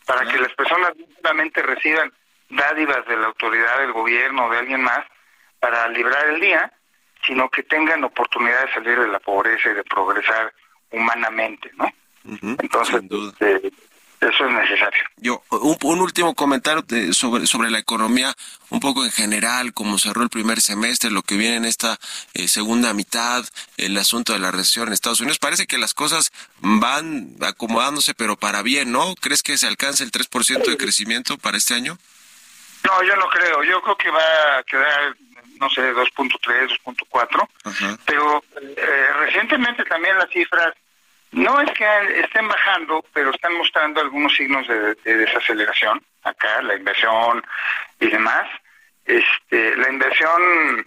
para 0.07 0.27
que 0.27 0.39
las 0.39 0.53
personas 0.55 0.93
no 0.97 1.05
solamente 1.17 1.61
reciban 1.63 2.11
dádivas 2.51 3.07
de 3.07 3.17
la 3.17 3.27
autoridad 3.27 3.79
del 3.81 3.93
gobierno 3.93 4.47
o 4.47 4.51
de 4.51 4.59
alguien 4.59 4.83
más 4.83 5.05
para 5.61 5.89
librar 5.89 6.27
el 6.31 6.41
día, 6.41 6.73
sino 7.27 7.49
que 7.51 7.63
tengan 7.63 8.05
oportunidad 8.05 8.67
de 8.67 8.73
salir 8.73 8.99
de 8.99 9.09
la 9.09 9.19
pobreza 9.19 9.71
y 9.71 9.75
de 9.75 9.85
progresar 9.85 10.53
humanamente, 10.91 11.71
¿no? 11.77 11.91
Entonces, 12.61 13.03
este, 13.03 13.73
eso 14.21 14.47
es 14.47 14.53
necesario. 14.53 15.01
Yo, 15.17 15.43
un, 15.51 15.77
un 15.83 16.01
último 16.01 16.35
comentario 16.35 16.83
de- 16.83 17.13
sobre, 17.13 17.47
sobre 17.47 17.71
la 17.71 17.79
economía, 17.79 18.35
un 18.71 18.81
poco 18.81 19.05
en 19.05 19.11
general, 19.13 19.73
como 19.73 19.99
cerró 19.99 20.23
el 20.23 20.29
primer 20.29 20.61
semestre, 20.61 21.11
lo 21.11 21.23
que 21.23 21.37
viene 21.37 21.57
en 21.57 21.65
esta 21.65 21.99
eh, 22.35 22.49
segunda 22.49 22.93
mitad, 22.95 23.45
el 23.77 23.97
asunto 23.97 24.33
de 24.33 24.39
la 24.41 24.51
recesión 24.51 24.89
en 24.89 24.95
Estados 24.95 25.21
Unidos. 25.21 25.39
Parece 25.39 25.67
que 25.67 25.79
las 25.79 25.95
cosas 25.95 26.33
van 26.61 27.35
acomodándose, 27.41 28.15
pero 28.15 28.37
para 28.37 28.63
bien, 28.63 28.91
¿no? 28.93 29.15
¿Crees 29.21 29.43
que 29.43 29.57
se 29.57 29.67
alcance 29.67 30.03
el 30.05 30.11
3% 30.13 30.65
de 30.67 30.77
crecimiento 30.77 31.39
para 31.39 31.57
este 31.57 31.75
año? 31.75 31.99
No, 32.85 33.03
yo 33.03 33.17
no 33.17 33.29
creo. 33.29 33.63
Yo 33.65 33.81
creo 33.83 33.97
que 33.97 34.11
va 34.11 34.59
a 34.59 34.63
quedar, 34.65 35.15
no 35.61 35.69
sé, 35.71 35.93
2.3, 35.93 36.79
2.4. 36.85 37.49
Pero 38.07 38.43
eh, 38.61 39.07
recientemente 39.21 39.85
también 39.85 40.17
las 40.19 40.31
cifras 40.31 40.73
no 41.33 41.61
es 41.61 41.71
que 41.73 42.21
estén 42.21 42.49
bajando, 42.49 43.05
pero 43.13 43.31
están 43.31 43.55
mostrando 43.55 44.01
algunos 44.01 44.35
signos 44.35 44.67
de, 44.69 44.95
de 44.95 45.17
desaceleración. 45.17 46.03
Acá 46.23 46.63
la 46.63 46.75
inversión 46.77 47.45
y 48.01 48.07
demás. 48.09 48.49
Este, 49.05 49.77
la 49.77 49.89
inversión 49.91 50.87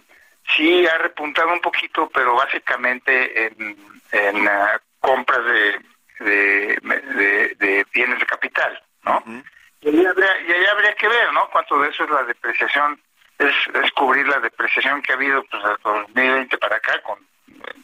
sí 0.56 0.86
ha 0.86 0.98
repuntado 0.98 1.52
un 1.52 1.60
poquito, 1.60 2.08
pero 2.12 2.34
básicamente 2.36 3.46
en, 3.46 3.76
en 4.12 4.48
ah, 4.48 4.80
compras 5.00 5.44
de, 5.44 5.80
de, 6.24 6.78
de- 7.16 7.54
de 7.58 7.86
bienes 7.92 8.18
de 8.20 8.26
capital, 8.26 8.80
¿no? 9.04 9.22
Y 9.82 9.88
ahí, 9.88 10.06
habría, 10.06 10.40
y 10.46 10.52
ahí 10.52 10.66
habría 10.66 10.94
que 10.94 11.08
ver, 11.08 11.32
¿no? 11.32 11.48
Cuánto 11.50 11.80
de 11.80 11.88
eso 11.88 12.04
es 12.04 12.10
la 12.10 12.22
depreciación, 12.22 13.00
es, 13.38 13.54
es 13.74 13.90
cubrir 13.92 14.26
la 14.28 14.38
depreciación 14.38 15.02
que 15.02 15.12
ha 15.12 15.16
habido 15.16 15.42
pues, 15.44 15.62
desde 15.62 15.76
2020 15.82 16.58
para 16.58 16.76
acá, 16.76 17.02
con 17.02 17.18
eh, 17.18 17.74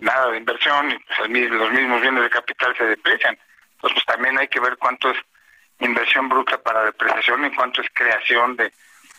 nada 0.00 0.30
de 0.30 0.38
inversión 0.38 0.90
y 0.90 0.98
pues, 0.98 1.50
los 1.50 1.72
mismos 1.72 2.02
bienes 2.02 2.22
de 2.22 2.30
capital 2.30 2.76
se 2.76 2.84
deprecian. 2.84 3.38
Entonces, 3.76 3.94
pues 3.94 4.04
también 4.04 4.38
hay 4.38 4.48
que 4.48 4.60
ver 4.60 4.76
cuánto 4.76 5.10
es 5.10 5.16
inversión 5.80 6.28
bruta 6.28 6.60
para 6.60 6.84
depreciación 6.84 7.46
y 7.46 7.54
cuánto 7.54 7.80
es 7.80 7.88
creación 7.94 8.56
de, 8.56 8.70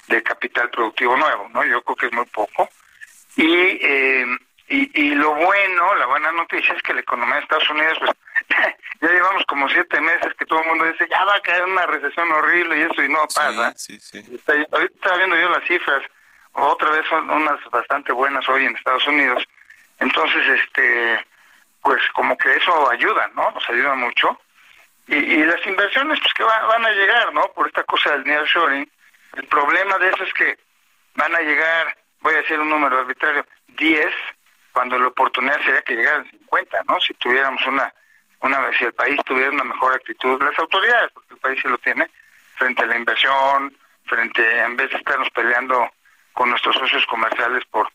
de 0.08 0.22
capital 0.22 0.70
productivo 0.70 1.18
nuevo, 1.18 1.50
¿no? 1.50 1.64
Yo 1.66 1.82
creo 1.82 1.96
que 1.96 2.06
es 2.08 2.14
muy 2.14 2.26
poco. 2.26 2.70
Y, 3.38 3.80
eh, 3.82 4.26
y, 4.68 5.02
y 5.02 5.16
lo 5.16 5.34
bueno, 5.34 5.96
la 5.96 6.06
buena 6.06 6.32
noticia 6.32 6.76
es 6.76 6.84
que 6.84 6.94
la 6.94 7.00
economía 7.00 7.36
de 7.36 7.42
Estados 7.42 7.70
Unidos, 7.70 7.98
pues 8.00 8.12
ya 9.02 9.08
llevamos 9.10 9.44
como 9.48 9.68
siete 9.70 10.00
meses 10.02 10.34
que 10.38 10.46
todo 10.46 10.62
el 10.62 10.68
mundo 10.68 10.86
dice, 10.86 11.08
ya 11.10 11.24
va 11.26 11.36
a 11.36 11.42
caer 11.42 11.64
una 11.66 11.86
recesión 11.86 12.32
horrible 12.32 12.78
y 12.78 12.82
eso, 12.84 13.04
y 13.04 13.10
no 13.10 13.22
pasa. 13.24 13.74
Sí, 13.78 14.00
sí. 14.00 14.20
Está- 14.34 14.54
ahorita 14.72 14.94
estaba 14.96 15.18
viendo 15.18 15.36
yo 15.38 15.50
las 15.50 15.64
cifras, 15.68 16.02
otra 16.54 16.90
vez 16.92 17.06
son 17.08 17.30
unas 17.30 17.64
bastante 17.72 18.12
buenas 18.12 18.48
hoy 18.50 18.66
en 18.66 18.76
Estados 18.76 19.06
Unidos. 19.08 19.44
Entonces, 20.00 20.46
este, 20.60 21.26
pues 21.82 22.02
como 22.14 22.38
que 22.38 22.54
eso 22.56 22.90
ayuda, 22.90 23.30
¿no? 23.36 23.52
Nos 23.52 23.70
ayuda 23.70 23.96
mucho. 23.96 24.40
Y, 25.08 25.16
y 25.16 25.44
las 25.44 25.66
inversiones, 25.66 26.20
pues 26.20 26.34
que 26.34 26.44
va- 26.44 26.66
van 26.68 26.86
a 26.86 26.92
llegar, 26.92 27.34
¿no? 27.34 27.52
Por 27.54 27.68
esta 27.68 27.84
cosa 27.84 28.12
del 28.12 28.24
nearshoring. 28.26 28.90
El 29.36 29.44
problema 29.48 29.98
de 29.98 30.10
eso 30.10 30.24
es 30.24 30.34
que 30.34 30.58
van 31.16 31.36
a 31.36 31.40
llegar, 31.42 31.98
voy 32.22 32.34
a 32.34 32.38
decir 32.38 32.60
un 32.60 32.70
número 32.70 33.00
arbitrario, 33.00 33.46
10, 33.68 34.14
cuando 34.72 34.98
la 35.00 35.08
oportunidad 35.08 35.60
sería 35.64 35.82
que 35.82 35.96
llegaran 35.96 36.30
50, 36.30 36.84
¿no? 36.88 37.00
Si 37.02 37.14
tuviéramos 37.16 37.66
una, 37.66 37.94
una 38.42 38.72
si 38.78 38.86
el 38.86 38.94
país 38.94 39.20
tuviera 39.26 39.52
una 39.52 39.64
mejor 39.64 39.94
actitud, 39.94 40.42
las 40.42 40.58
autoridades, 40.58 41.12
porque 41.14 41.34
el 41.34 41.40
país 41.40 41.60
sí 41.62 41.68
lo 41.68 41.78
tiene, 41.80 42.10
frente 42.56 42.84
a 42.84 42.88
la 42.88 42.98
inversión, 42.98 43.76
frente, 44.06 44.60
en 44.62 44.76
vez 44.76 44.90
de 44.92 44.98
estarnos 44.98 45.30
peleando 45.32 45.90
con 46.34 46.50
nuestros 46.50 46.76
socios 46.76 47.06
comerciales 47.06 47.64
por 47.70 47.90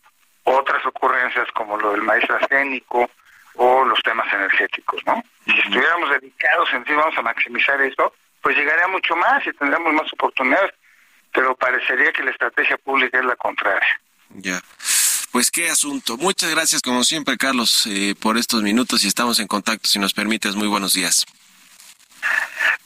otras 0.45 0.85
ocurrencias 0.87 1.51
como 1.53 1.79
lo 1.79 1.93
del 1.93 2.03
maíz 2.03 2.27
transgénico 2.27 3.11
o 3.55 3.85
los 3.85 4.03
temas 4.03 4.31
energéticos, 4.33 5.01
¿no? 5.07 5.23
Si 5.47 5.59
estuviéramos 5.59 6.11
dedicados 6.11 6.73
en 6.73 6.85
sí, 6.85 6.93
vamos 6.93 7.17
a 7.17 7.23
maximizar 7.23 7.81
esto, 7.81 8.13
pues 8.43 8.57
llegaría 8.57 8.89
mucho 8.89 9.17
más 9.17 9.47
y 9.47 9.53
tendríamos 9.53 9.93
más 9.95 10.13
oportunidades, 10.13 10.73
pero 11.33 11.57
parecería 11.57 12.13
que 12.13 12.23
la 12.23 12.31
estrategia 12.31 12.77
pública 12.79 13.19
es 13.19 13.25
la 13.25 13.37
contraria. 13.37 14.01
Ya. 14.31 14.61
Pues 15.35 15.51
qué 15.51 15.69
asunto. 15.69 16.17
Muchas 16.17 16.49
gracias, 16.49 16.81
como 16.81 17.03
siempre, 17.03 17.37
Carlos, 17.37 17.89
eh, 17.89 18.15
por 18.21 18.39
estos 18.39 18.63
minutos 18.63 19.03
y 19.03 19.09
estamos 19.09 19.41
en 19.41 19.49
contacto. 19.49 19.89
Si 19.89 19.99
nos 19.99 20.13
permites, 20.15 20.55
muy 20.55 20.69
buenos 20.69 20.93
días. 20.93 21.27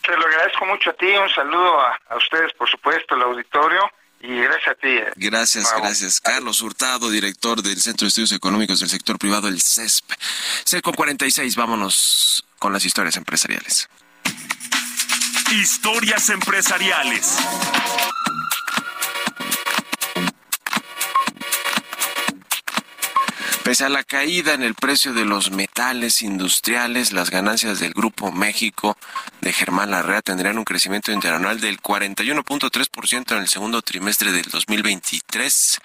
Te 0.01 0.17
lo 0.17 0.27
agradezco 0.27 0.65
mucho 0.65 0.89
a 0.89 0.95
ti, 0.95 1.09
un 1.09 1.29
saludo 1.29 1.79
a, 1.79 1.99
a 2.09 2.17
ustedes, 2.17 2.55
por 2.55 2.67
supuesto, 2.71 3.15
al 3.17 3.21
auditorio, 3.25 3.83
y 4.23 4.35
gracias 4.41 4.69
a 4.69 4.75
ti. 4.77 4.89
eh. 4.89 5.13
Gracias, 5.17 5.71
gracias. 5.77 6.23
Carlos 6.23 6.63
Hurtado, 6.63 7.11
director 7.11 7.61
del 7.61 7.79
Centro 7.83 8.07
de 8.07 8.09
Estudios 8.09 8.33
Económicos 8.33 8.81
del 8.81 8.89
Sector 8.89 9.19
Privado, 9.19 9.49
el 9.49 9.61
CESP. 9.61 10.11
6 10.65 10.81
con 10.81 10.95
46, 10.95 11.55
vámonos 11.55 12.47
con 12.59 12.73
las 12.73 12.83
historias 12.83 13.19
empresariales. 13.19 13.91
Historias 15.53 16.31
empresariales. 16.31 17.37
Pese 23.79 23.87
a 23.87 23.91
la 23.91 24.03
caída 24.03 24.55
en 24.55 24.65
el 24.65 24.75
precio 24.75 25.15
de 25.15 25.25
los 25.25 25.53
metales 25.53 26.23
industriales, 26.23 27.13
las 27.13 27.31
ganancias 27.31 27.79
del 27.79 27.93
Grupo 27.93 28.33
México 28.33 28.99
de 29.41 29.53
Germán 29.53 29.93
Larrea 29.93 30.21
tendrían 30.21 30.59
un 30.59 30.65
crecimiento 30.65 31.13
interanual 31.13 31.61
del 31.61 31.81
41.3% 31.81 33.37
en 33.37 33.39
el 33.39 33.47
segundo 33.47 33.81
trimestre 33.81 34.33
del 34.33 34.47
2023. 34.47 35.79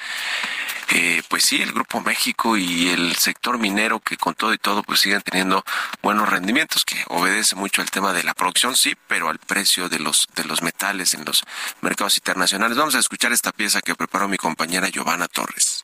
Eh, 0.89 1.21
pues 1.27 1.45
sí, 1.45 1.61
el 1.61 1.71
Grupo 1.71 2.01
México 2.01 2.57
y 2.57 2.89
el 2.89 3.15
sector 3.15 3.59
minero 3.59 3.99
que 3.99 4.17
con 4.17 4.33
todo 4.33 4.55
y 4.55 4.57
todo 4.57 4.81
pues 4.81 4.99
siguen 4.99 5.21
teniendo 5.21 5.63
buenos 6.01 6.27
rendimientos, 6.27 6.85
que 6.85 6.99
obedece 7.09 7.55
mucho 7.55 7.83
al 7.83 7.91
tema 7.91 8.11
de 8.11 8.23
la 8.23 8.33
producción, 8.33 8.75
sí, 8.75 8.95
pero 9.07 9.29
al 9.29 9.37
precio 9.37 9.87
de 9.87 9.99
los, 9.99 10.27
de 10.35 10.45
los 10.45 10.63
metales 10.63 11.13
en 11.13 11.25
los 11.25 11.43
mercados 11.81 12.17
internacionales. 12.17 12.75
Vamos 12.75 12.95
a 12.95 12.99
escuchar 12.99 13.33
esta 13.33 13.51
pieza 13.51 13.81
que 13.81 13.93
preparó 13.93 14.27
mi 14.27 14.37
compañera 14.37 14.89
Giovanna 14.89 15.27
Torres. 15.27 15.83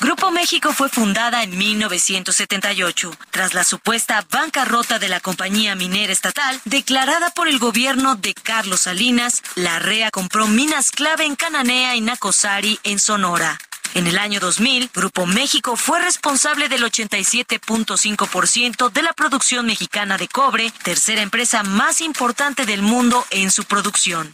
Grupo 0.00 0.30
México 0.30 0.72
fue 0.72 0.88
fundada 0.88 1.42
en 1.42 1.58
1978, 1.58 3.10
tras 3.32 3.54
la 3.54 3.64
supuesta 3.64 4.24
bancarrota 4.30 5.00
de 5.00 5.08
la 5.08 5.18
compañía 5.18 5.74
minera 5.74 6.12
estatal 6.12 6.60
declarada 6.64 7.30
por 7.30 7.48
el 7.48 7.58
gobierno 7.58 8.14
de 8.14 8.32
Carlos 8.32 8.82
Salinas. 8.82 9.42
La 9.56 9.80
REA 9.80 10.12
compró 10.12 10.46
minas 10.46 10.92
clave 10.92 11.24
en 11.24 11.34
Cananea 11.34 11.96
y 11.96 12.00
Nacosari, 12.00 12.78
en 12.84 13.00
Sonora. 13.00 13.58
En 13.94 14.06
el 14.06 14.18
año 14.18 14.38
2000, 14.38 14.90
Grupo 14.94 15.26
México 15.26 15.76
fue 15.76 16.00
responsable 16.00 16.68
del 16.68 16.84
87.5% 16.84 18.92
de 18.92 19.02
la 19.02 19.12
producción 19.14 19.66
mexicana 19.66 20.16
de 20.16 20.28
cobre, 20.28 20.72
tercera 20.84 21.22
empresa 21.22 21.64
más 21.64 22.02
importante 22.02 22.66
del 22.66 22.82
mundo 22.82 23.26
en 23.30 23.50
su 23.50 23.64
producción. 23.64 24.30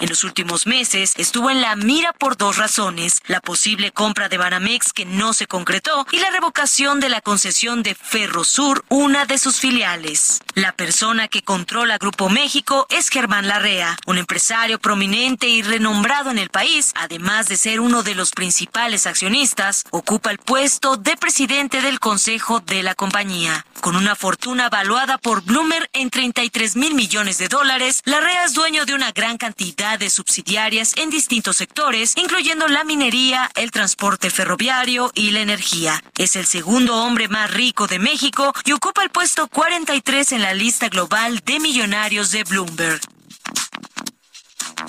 En 0.00 0.08
los 0.08 0.24
últimos 0.24 0.66
meses 0.66 1.14
estuvo 1.16 1.50
en 1.50 1.60
la 1.60 1.76
mira 1.76 2.12
por 2.12 2.36
dos 2.36 2.56
razones, 2.56 3.22
la 3.26 3.40
posible 3.40 3.92
compra 3.92 4.28
de 4.28 4.38
Banamex 4.38 4.92
que 4.92 5.04
no 5.04 5.32
se 5.32 5.46
concretó 5.46 6.06
y 6.10 6.18
la 6.18 6.30
revocación 6.30 7.00
de 7.00 7.08
la 7.08 7.20
concesión 7.20 7.82
de 7.82 7.94
Ferrosur, 7.94 8.84
una 8.88 9.24
de 9.24 9.38
sus 9.38 9.60
filiales. 9.60 10.40
La 10.54 10.72
persona 10.72 11.28
que 11.28 11.42
controla 11.42 11.98
Grupo 11.98 12.28
México 12.28 12.86
es 12.90 13.08
Germán 13.08 13.46
Larrea, 13.46 13.96
un 14.06 14.18
empresario 14.18 14.78
prominente 14.78 15.48
y 15.48 15.62
renombrado 15.62 16.30
en 16.30 16.38
el 16.38 16.50
país, 16.50 16.92
además 16.96 17.48
de 17.48 17.56
ser 17.56 17.80
uno 17.80 18.02
de 18.02 18.14
los 18.14 18.32
principales 18.32 19.06
accionistas, 19.06 19.84
ocupa 19.90 20.30
el 20.30 20.38
puesto 20.38 20.96
de 20.96 21.16
presidente 21.16 21.80
del 21.82 22.00
consejo 22.00 22.60
de 22.60 22.82
la 22.82 22.94
compañía. 22.94 23.64
Con 23.80 23.96
una 23.96 24.16
fortuna 24.16 24.70
valuada 24.70 25.18
por 25.18 25.42
Bloomer 25.42 25.88
en 25.92 26.10
33 26.10 26.76
mil 26.76 26.94
millones 26.94 27.38
de 27.38 27.48
dólares, 27.48 28.00
Larrea 28.04 28.44
es 28.44 28.54
dueño 28.54 28.86
de 28.86 28.94
una 28.94 29.12
gran 29.12 29.36
cantidad 29.36 29.83
de 29.84 30.08
subsidiarias 30.08 30.94
en 30.96 31.10
distintos 31.10 31.56
sectores, 31.56 32.14
incluyendo 32.16 32.66
la 32.68 32.84
minería, 32.84 33.50
el 33.54 33.70
transporte 33.70 34.30
ferroviario 34.30 35.12
y 35.14 35.30
la 35.30 35.40
energía. 35.40 36.02
Es 36.16 36.36
el 36.36 36.46
segundo 36.46 36.96
hombre 36.96 37.28
más 37.28 37.50
rico 37.50 37.86
de 37.86 37.98
México 37.98 38.52
y 38.64 38.72
ocupa 38.72 39.02
el 39.02 39.10
puesto 39.10 39.46
43 39.46 40.32
en 40.32 40.42
la 40.42 40.54
lista 40.54 40.88
global 40.88 41.40
de 41.44 41.60
millonarios 41.60 42.30
de 42.30 42.44
Bloomberg. 42.44 43.00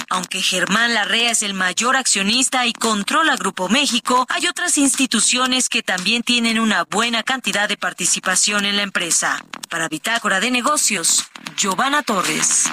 Aunque 0.09 0.41
Germán 0.41 0.93
Larrea 0.93 1.31
es 1.31 1.43
el 1.43 1.53
mayor 1.53 1.97
accionista 1.97 2.65
y 2.65 2.73
controla 2.73 3.35
Grupo 3.35 3.67
México, 3.67 4.25
hay 4.29 4.47
otras 4.47 4.77
instituciones 4.77 5.67
que 5.67 5.83
también 5.83 6.23
tienen 6.23 6.59
una 6.59 6.85
buena 6.85 7.21
cantidad 7.23 7.67
de 7.67 7.77
participación 7.77 8.65
en 8.65 8.77
la 8.77 8.83
empresa. 8.83 9.43
Para 9.69 9.89
Bitácora 9.89 10.39
de 10.39 10.51
Negocios, 10.51 11.25
Giovanna 11.57 12.01
Torres. 12.01 12.69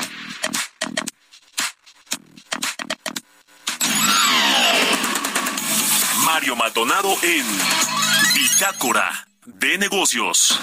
Mario 6.24 6.57
Maldonado 6.57 7.14
en 7.22 7.47
Bitácora 8.35 9.26
de 9.45 9.78
Negocios. 9.78 10.59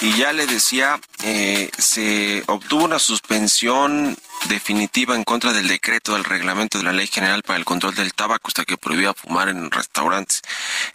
Y 0.00 0.12
ya 0.16 0.32
le 0.32 0.46
decía, 0.46 1.00
eh, 1.22 1.70
se 1.78 2.44
obtuvo 2.46 2.84
una 2.84 2.98
suspensión 2.98 4.16
definitiva 4.48 5.16
en 5.16 5.24
contra 5.24 5.52
del 5.52 5.66
decreto 5.66 6.12
del 6.12 6.24
reglamento 6.24 6.78
de 6.78 6.84
la 6.84 6.92
Ley 6.92 7.08
General 7.08 7.42
para 7.42 7.58
el 7.58 7.64
Control 7.64 7.94
del 7.94 8.14
Tabaco, 8.14 8.48
hasta 8.48 8.64
que 8.64 8.76
prohibía 8.76 9.12
fumar 9.12 9.48
en 9.48 9.70
restaurantes, 9.70 10.42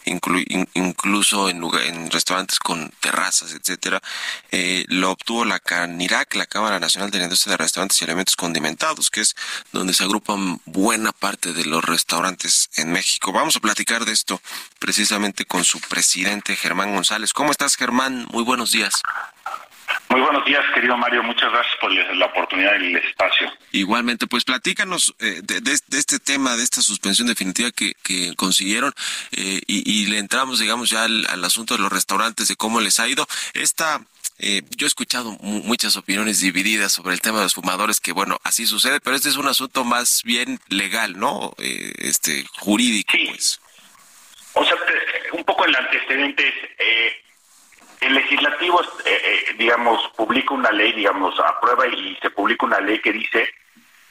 inclu- 0.06 0.44
in- 0.48 0.68
incluso 0.74 1.50
en, 1.50 1.62
en 1.62 2.10
restaurantes 2.10 2.58
con 2.58 2.90
terrazas, 3.00 3.52
etcétera. 3.52 4.00
Eh, 4.50 4.84
lo 4.88 5.10
obtuvo 5.10 5.44
la 5.44 5.60
CANIRAC, 5.60 6.34
la 6.36 6.46
Cámara 6.46 6.80
Nacional 6.80 7.10
de 7.10 7.18
la 7.18 7.24
Industria 7.24 7.52
de 7.52 7.56
Restaurantes 7.58 8.00
y 8.00 8.04
Alimentos 8.04 8.36
Condimentados, 8.36 9.10
que 9.10 9.20
es 9.20 9.36
donde 9.72 9.92
se 9.92 10.04
agrupan 10.04 10.60
buena 10.64 11.12
parte 11.12 11.52
de 11.52 11.66
los 11.66 11.84
restaurantes 11.84 12.70
en 12.76 12.90
México. 12.92 13.32
Vamos 13.32 13.56
a 13.56 13.60
platicar 13.60 14.04
de 14.06 14.12
esto 14.12 14.40
precisamente 14.78 15.44
con 15.44 15.64
su 15.64 15.78
presidente 15.80 16.56
Germán 16.56 16.94
González. 16.94 17.32
¿Cómo 17.34 17.50
estás, 17.50 17.76
Germán? 17.76 18.26
Muy 18.30 18.44
buenos 18.44 18.72
días. 18.72 18.94
Muy 20.08 20.20
buenos 20.20 20.44
días, 20.44 20.62
querido 20.74 20.96
Mario. 20.96 21.22
Muchas 21.22 21.50
gracias 21.50 21.74
por 21.80 21.90
la 21.92 22.26
oportunidad 22.26 22.72
y 22.80 22.86
el 22.86 22.96
espacio. 22.96 23.50
Igualmente, 23.72 24.26
pues 24.26 24.44
platícanos 24.44 25.14
eh, 25.18 25.40
de, 25.42 25.60
de- 25.60 25.78
de 25.86 25.98
este 25.98 26.18
tema, 26.18 26.56
de 26.56 26.62
esta 26.64 26.82
suspensión 26.82 27.28
definitiva 27.28 27.70
que, 27.70 27.94
que 28.02 28.34
consiguieron 28.36 28.92
eh, 29.32 29.60
y, 29.66 29.90
y 29.90 30.06
le 30.06 30.18
entramos, 30.18 30.58
digamos, 30.58 30.90
ya 30.90 31.04
al, 31.04 31.26
al 31.30 31.44
asunto 31.44 31.74
de 31.76 31.80
los 31.82 31.92
restaurantes, 31.92 32.48
de 32.48 32.56
cómo 32.56 32.80
les 32.80 33.00
ha 33.00 33.08
ido. 33.08 33.26
Esta, 33.54 34.00
eh, 34.38 34.62
yo 34.76 34.86
he 34.86 34.88
escuchado 34.88 35.32
mu- 35.40 35.62
muchas 35.62 35.96
opiniones 35.96 36.40
divididas 36.40 36.92
sobre 36.92 37.14
el 37.14 37.20
tema 37.20 37.38
de 37.38 37.44
los 37.44 37.54
fumadores, 37.54 38.00
que 38.00 38.12
bueno, 38.12 38.38
así 38.44 38.66
sucede, 38.66 39.00
pero 39.00 39.16
este 39.16 39.30
es 39.30 39.36
un 39.36 39.48
asunto 39.48 39.84
más 39.84 40.22
bien 40.24 40.60
legal, 40.68 41.18
¿no? 41.18 41.54
Eh, 41.58 41.92
este, 41.98 42.44
jurídico, 42.58 43.14
pues. 43.28 43.60
O 44.54 44.64
sea, 44.64 44.74
un 45.32 45.44
poco 45.44 45.64
el 45.64 45.74
antecedente 45.74 46.46
es, 46.46 46.54
eh, 46.78 47.12
el 48.02 48.14
legislativo, 48.14 48.80
eh, 48.82 48.86
eh, 49.06 49.54
digamos, 49.58 50.08
publica 50.16 50.54
una 50.54 50.70
ley, 50.70 50.92
digamos, 50.92 51.38
aprueba 51.40 51.86
y 51.86 52.16
se 52.20 52.30
publica 52.30 52.66
una 52.66 52.80
ley 52.80 52.98
que 53.00 53.12
dice 53.12 53.52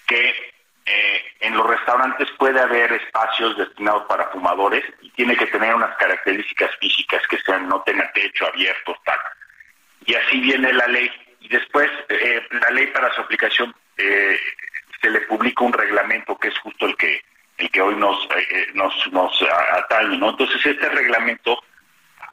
que 0.07 0.53
eh, 0.85 1.23
en 1.41 1.55
los 1.55 1.67
restaurantes 1.67 2.29
puede 2.37 2.59
haber 2.59 2.91
espacios 2.93 3.57
destinados 3.57 4.03
para 4.07 4.29
fumadores 4.29 4.83
y 5.01 5.09
tiene 5.11 5.35
que 5.35 5.45
tener 5.47 5.75
unas 5.75 5.95
características 5.97 6.71
físicas 6.79 7.21
que 7.27 7.37
sean 7.39 7.67
no 7.67 7.81
tengan 7.81 8.11
techo 8.13 8.47
abierto, 8.47 8.95
tal. 9.05 9.19
Y 10.05 10.15
así 10.15 10.39
viene 10.39 10.73
la 10.73 10.87
ley. 10.87 11.11
Y 11.39 11.47
después, 11.49 11.89
eh, 12.09 12.41
la 12.51 12.69
ley 12.71 12.87
para 12.87 13.13
su 13.13 13.21
aplicación, 13.21 13.75
eh, 13.97 14.39
se 15.01 15.09
le 15.09 15.21
publica 15.21 15.63
un 15.63 15.73
reglamento 15.73 16.37
que 16.37 16.49
es 16.49 16.57
justo 16.59 16.85
el 16.85 16.95
que 16.95 17.21
el 17.57 17.69
que 17.69 17.81
hoy 17.81 17.95
nos 17.95 18.23
eh, 18.35 18.47
eh, 18.49 18.67
nos, 18.73 18.93
nos 19.11 19.31
atañe, 19.73 20.17
¿no? 20.17 20.31
Entonces, 20.31 20.65
este 20.65 20.89
reglamento 20.89 21.61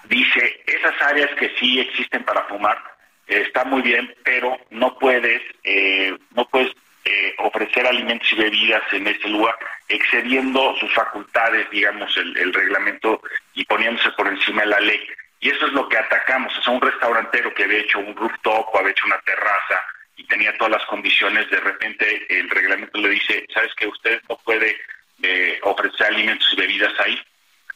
dice 0.08 0.62
esas 0.66 1.00
áreas 1.02 1.30
que 1.34 1.50
sí 1.58 1.80
existen 1.80 2.24
para 2.24 2.44
fumar, 2.44 2.78
está 3.26 3.64
muy 3.64 3.82
bien, 3.82 4.14
pero 4.24 4.58
no 4.70 4.98
puedes, 4.98 5.42
eh, 5.62 6.16
no 6.34 6.48
puedes 6.48 6.72
eh, 7.04 7.34
ofrecer 7.38 7.86
alimentos 7.86 8.30
y 8.32 8.36
bebidas 8.36 8.82
en 8.92 9.06
ese 9.06 9.28
lugar, 9.28 9.56
excediendo 9.88 10.74
sus 10.78 10.92
facultades, 10.92 11.68
digamos, 11.70 12.14
el, 12.16 12.36
el, 12.36 12.52
reglamento 12.52 13.22
y 13.54 13.64
poniéndose 13.64 14.10
por 14.12 14.28
encima 14.28 14.62
de 14.62 14.68
la 14.68 14.80
ley. 14.80 15.00
Y 15.40 15.50
eso 15.50 15.66
es 15.66 15.72
lo 15.72 15.88
que 15.88 15.96
atacamos. 15.96 16.56
O 16.58 16.62
sea, 16.62 16.72
un 16.72 16.80
restaurantero 16.80 17.54
que 17.54 17.64
había 17.64 17.78
hecho 17.78 18.00
un 18.00 18.14
rooftop 18.14 18.74
o 18.74 18.78
había 18.78 18.90
hecho 18.90 19.06
una 19.06 19.20
terraza 19.20 19.84
y 20.16 20.24
tenía 20.24 20.56
todas 20.58 20.72
las 20.72 20.84
condiciones, 20.86 21.48
de 21.48 21.60
repente 21.60 22.26
el 22.28 22.50
reglamento 22.50 22.98
le 22.98 23.10
dice, 23.10 23.46
¿sabes 23.54 23.72
que 23.74 23.86
usted 23.86 24.20
no 24.28 24.36
puede 24.38 24.76
eh, 25.22 25.58
ofrecer 25.62 26.08
alimentos 26.08 26.48
y 26.52 26.56
bebidas 26.56 26.92
ahí? 27.00 27.18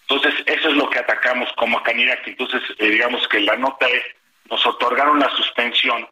Entonces, 0.08 0.34
eso 0.46 0.68
es 0.68 0.74
lo 0.74 0.90
que 0.90 0.98
atacamos 0.98 1.50
como 1.56 1.82
Canirac. 1.82 2.26
Entonces, 2.26 2.62
eh, 2.78 2.88
digamos 2.90 3.26
que 3.28 3.40
la 3.40 3.56
nota 3.56 3.86
es, 3.88 4.02
nos 4.50 4.64
otorgaron 4.66 5.18
la 5.18 5.30
suspensión 5.30 6.06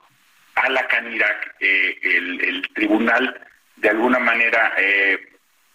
a 0.54 0.68
la 0.68 0.86
Canirac, 0.86 1.54
eh, 1.60 1.98
el, 2.02 2.44
el, 2.44 2.68
tribunal 2.74 3.46
de 3.76 3.88
alguna 3.88 4.18
manera 4.18 4.74
eh, 4.76 5.18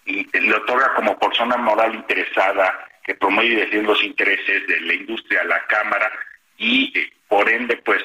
le 0.04 0.54
otorga 0.54 0.94
como 0.94 1.18
persona 1.18 1.56
moral 1.56 1.94
interesada 1.94 2.88
que 3.04 3.14
promueve 3.14 3.54
y 3.54 3.56
defiende 3.56 3.88
los 3.88 4.02
intereses 4.04 4.66
de 4.66 4.80
la 4.80 4.94
industria 4.94 5.44
la 5.44 5.64
Cámara 5.66 6.10
y 6.56 6.96
eh, 6.98 7.12
por 7.28 7.48
ende 7.48 7.76
pues 7.78 8.02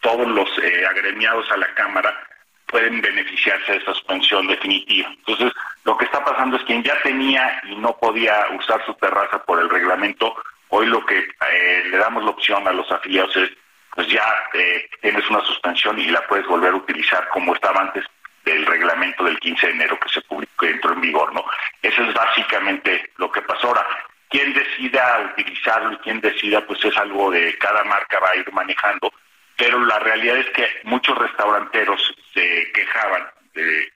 todos 0.00 0.26
los 0.28 0.48
agremiados 0.88 1.50
a 1.50 1.56
la 1.56 1.72
Cámara 1.74 2.27
pueden 2.68 3.00
beneficiarse 3.00 3.72
de 3.72 3.84
suspensión 3.84 4.46
definitiva. 4.46 5.08
Entonces, 5.08 5.52
lo 5.84 5.96
que 5.96 6.04
está 6.04 6.24
pasando 6.24 6.56
es 6.56 6.62
quien 6.64 6.82
ya 6.82 7.00
tenía 7.02 7.60
y 7.64 7.76
no 7.76 7.96
podía 7.96 8.46
usar 8.58 8.84
su 8.86 8.94
terraza 8.94 9.42
por 9.44 9.60
el 9.60 9.68
reglamento, 9.68 10.34
hoy 10.68 10.86
lo 10.86 11.04
que 11.04 11.18
eh, 11.18 11.82
le 11.90 11.96
damos 11.96 12.24
la 12.24 12.30
opción 12.30 12.66
a 12.68 12.72
los 12.72 12.90
afiliados 12.92 13.36
es, 13.36 13.50
pues 13.94 14.06
ya 14.08 14.24
eh, 14.54 14.88
tienes 15.00 15.28
una 15.30 15.40
suspensión 15.40 15.98
y 15.98 16.06
la 16.06 16.26
puedes 16.26 16.46
volver 16.46 16.72
a 16.72 16.76
utilizar 16.76 17.28
como 17.30 17.54
estaba 17.54 17.80
antes 17.80 18.04
del 18.44 18.64
reglamento 18.66 19.24
del 19.24 19.38
15 19.40 19.66
de 19.66 19.72
enero 19.72 19.98
que 19.98 20.08
se 20.08 20.20
publicó, 20.22 20.52
que 20.58 20.70
entró 20.70 20.92
en 20.92 21.00
vigor, 21.00 21.32
¿no? 21.34 21.44
Eso 21.82 22.02
es 22.02 22.14
básicamente 22.14 23.10
lo 23.16 23.30
que 23.30 23.42
pasó 23.42 23.68
ahora. 23.68 23.86
Quien 24.28 24.52
decida 24.52 25.32
utilizarlo 25.32 25.92
y 25.92 25.96
quien 25.98 26.20
decida, 26.20 26.64
pues 26.66 26.84
es 26.84 26.96
algo 26.98 27.30
de 27.30 27.56
cada 27.58 27.82
marca 27.84 28.20
va 28.20 28.30
a 28.30 28.36
ir 28.36 28.52
manejando, 28.52 29.10
pero 29.58 29.84
la 29.84 29.98
realidad 29.98 30.38
es 30.38 30.50
que 30.50 30.66
muchos 30.84 31.18
restauranteros 31.18 32.00
se 32.32 32.70
quejaban 32.72 33.24
de, 33.54 33.92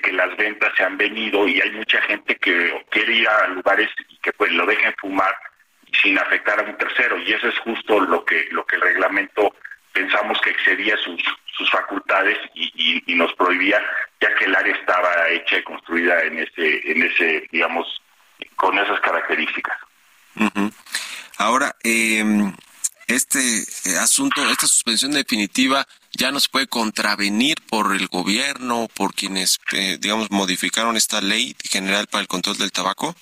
que 0.00 0.12
las 0.12 0.34
ventas 0.38 0.72
se 0.74 0.84
han 0.84 0.96
venido 0.96 1.46
y 1.46 1.60
hay 1.60 1.70
mucha 1.72 2.00
gente 2.02 2.34
que 2.36 2.82
quiere 2.90 3.16
ir 3.16 3.28
a 3.28 3.48
lugares 3.48 3.90
y 4.08 4.16
que 4.18 4.32
pues 4.32 4.50
lo 4.52 4.64
dejen 4.64 4.94
fumar 4.98 5.36
sin 6.02 6.18
afectar 6.18 6.58
a 6.58 6.62
un 6.62 6.76
tercero. 6.78 7.18
Y 7.18 7.32
eso 7.32 7.48
es 7.48 7.58
justo 7.58 8.00
lo 8.00 8.24
que 8.24 8.48
lo 8.52 8.64
que 8.64 8.76
el 8.76 8.82
reglamento 8.82 9.54
pensamos 9.92 10.40
que 10.40 10.50
excedía 10.50 10.96
sus, 10.96 11.22
facultades 11.70 12.38
y, 12.54 13.14
nos 13.14 13.32
prohibía 13.34 13.80
ya 14.20 14.34
que 14.34 14.46
el 14.46 14.56
área 14.56 14.74
estaba 14.74 15.28
hecha 15.28 15.58
y 15.58 15.62
construida 15.62 16.22
en 16.22 16.40
ese 16.40 16.90
en 16.90 17.02
ese 17.02 17.46
digamos 17.52 18.02
con 18.56 18.76
esas 18.78 18.98
características. 19.00 19.76
Ahora 21.38 21.76
eh 21.84 22.24
este 23.12 23.64
asunto, 24.00 24.42
esta 24.50 24.66
suspensión 24.66 25.12
definitiva 25.12 25.86
ya 26.12 26.30
no 26.30 26.40
se 26.40 26.48
puede 26.48 26.66
contravenir 26.66 27.56
por 27.68 27.94
el 27.94 28.08
gobierno, 28.08 28.88
por 28.94 29.14
quienes, 29.14 29.60
eh, 29.72 29.98
digamos, 30.00 30.30
modificaron 30.30 30.96
esta 30.96 31.20
ley 31.20 31.56
general 31.64 32.06
para 32.06 32.22
el 32.22 32.28
control 32.28 32.58
del 32.58 32.72
tabaco? 32.72 33.14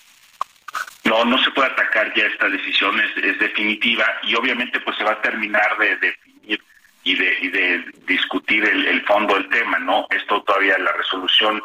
No, 1.05 1.25
no 1.25 1.43
se 1.43 1.51
puede 1.51 1.71
atacar 1.71 2.13
ya 2.15 2.25
esta 2.25 2.49
decisión, 2.49 3.01
es, 3.01 3.25
es 3.25 3.39
definitiva 3.39 4.07
y 4.23 4.35
obviamente 4.35 4.81
pues 4.81 4.97
se 4.97 5.05
va 5.05 5.13
a 5.13 5.23
terminar 5.23 5.77
de 5.79 5.97
definir 5.97 6.63
y 7.03 7.15
de, 7.15 7.39
y 7.41 7.49
de 7.49 7.85
discutir 8.07 8.65
el, 8.65 8.87
el, 8.87 9.05
fondo 9.07 9.35
del 9.35 9.49
tema, 9.49 9.79
¿no? 9.79 10.07
Esto 10.11 10.43
todavía 10.43 10.79
la 10.79 10.93
resolución, 10.93 11.63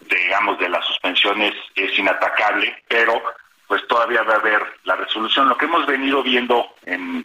digamos, 0.00 0.58
de 0.58 0.68
la 0.68 0.82
suspensión 0.82 1.42
es, 1.42 1.54
es 1.74 1.98
inatacable, 1.98 2.82
pero 2.88 3.22
pues 3.66 3.86
todavía 3.86 4.22
va 4.22 4.34
a 4.34 4.38
haber 4.38 4.62
la 4.84 4.96
resolución. 4.96 5.48
Lo 5.48 5.58
que 5.58 5.66
hemos 5.66 5.86
venido 5.86 6.22
viendo 6.22 6.74
en 6.86 7.24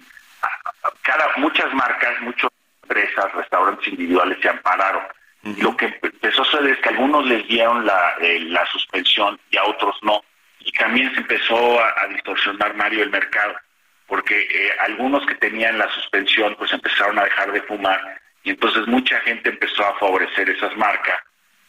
cada 1.01 1.29
muchas 1.37 1.73
marcas, 1.73 2.19
muchas 2.21 2.51
empresas, 2.83 3.31
restaurantes 3.33 3.87
individuales 3.87 4.37
se 4.41 4.49
ampararon. 4.49 5.03
Uh 5.43 5.49
-huh. 5.49 5.63
Lo 5.63 5.77
que 5.77 5.85
empezó 6.01 6.41
a 6.41 6.45
suceder 6.45 6.71
es 6.71 6.79
que 6.79 6.89
algunos 6.89 7.25
les 7.25 7.47
dieron 7.47 7.85
la, 7.85 8.15
eh, 8.21 8.39
la 8.41 8.65
suspensión 8.67 9.39
y 9.51 9.57
a 9.57 9.63
otros 9.65 9.95
no. 10.01 10.23
Y 10.59 10.71
también 10.71 11.11
se 11.13 11.19
empezó 11.19 11.79
a, 11.81 11.93
a 12.01 12.07
distorsionar, 12.07 12.73
Mario, 12.75 13.03
el 13.03 13.09
mercado, 13.09 13.53
porque 14.07 14.35
eh, 14.41 14.71
algunos 14.79 15.25
que 15.25 15.35
tenían 15.35 15.77
la 15.77 15.89
suspensión 15.89 16.55
pues 16.57 16.71
empezaron 16.71 17.19
a 17.19 17.25
dejar 17.25 17.51
de 17.51 17.61
fumar 17.63 17.99
y 18.43 18.51
entonces 18.51 18.85
mucha 18.87 19.19
gente 19.21 19.49
empezó 19.49 19.85
a 19.85 19.97
favorecer 19.99 20.49
esas 20.49 20.75
marcas 20.75 21.19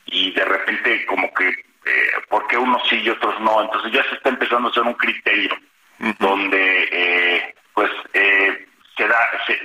y 0.06 0.32
de 0.32 0.44
repente 0.44 1.06
como 1.06 1.32
que, 1.34 1.48
eh, 1.48 2.12
¿por 2.28 2.46
qué 2.48 2.58
unos 2.58 2.82
sí 2.88 2.96
y 2.96 3.10
otros 3.10 3.40
no? 3.40 3.62
Entonces 3.62 3.92
ya 3.92 4.02
se 4.08 4.16
está 4.16 4.28
empezando 4.30 4.68
a 4.68 4.70
hacer 4.70 4.82
un 4.82 4.94
criterio 4.94 5.56
uh 6.00 6.04
-huh. 6.04 6.16
donde 6.18 6.88
eh, 6.90 7.54
pues 7.74 7.90
eh, 8.12 8.33
se, 8.96 9.06
da, 9.06 9.18
se, 9.46 9.58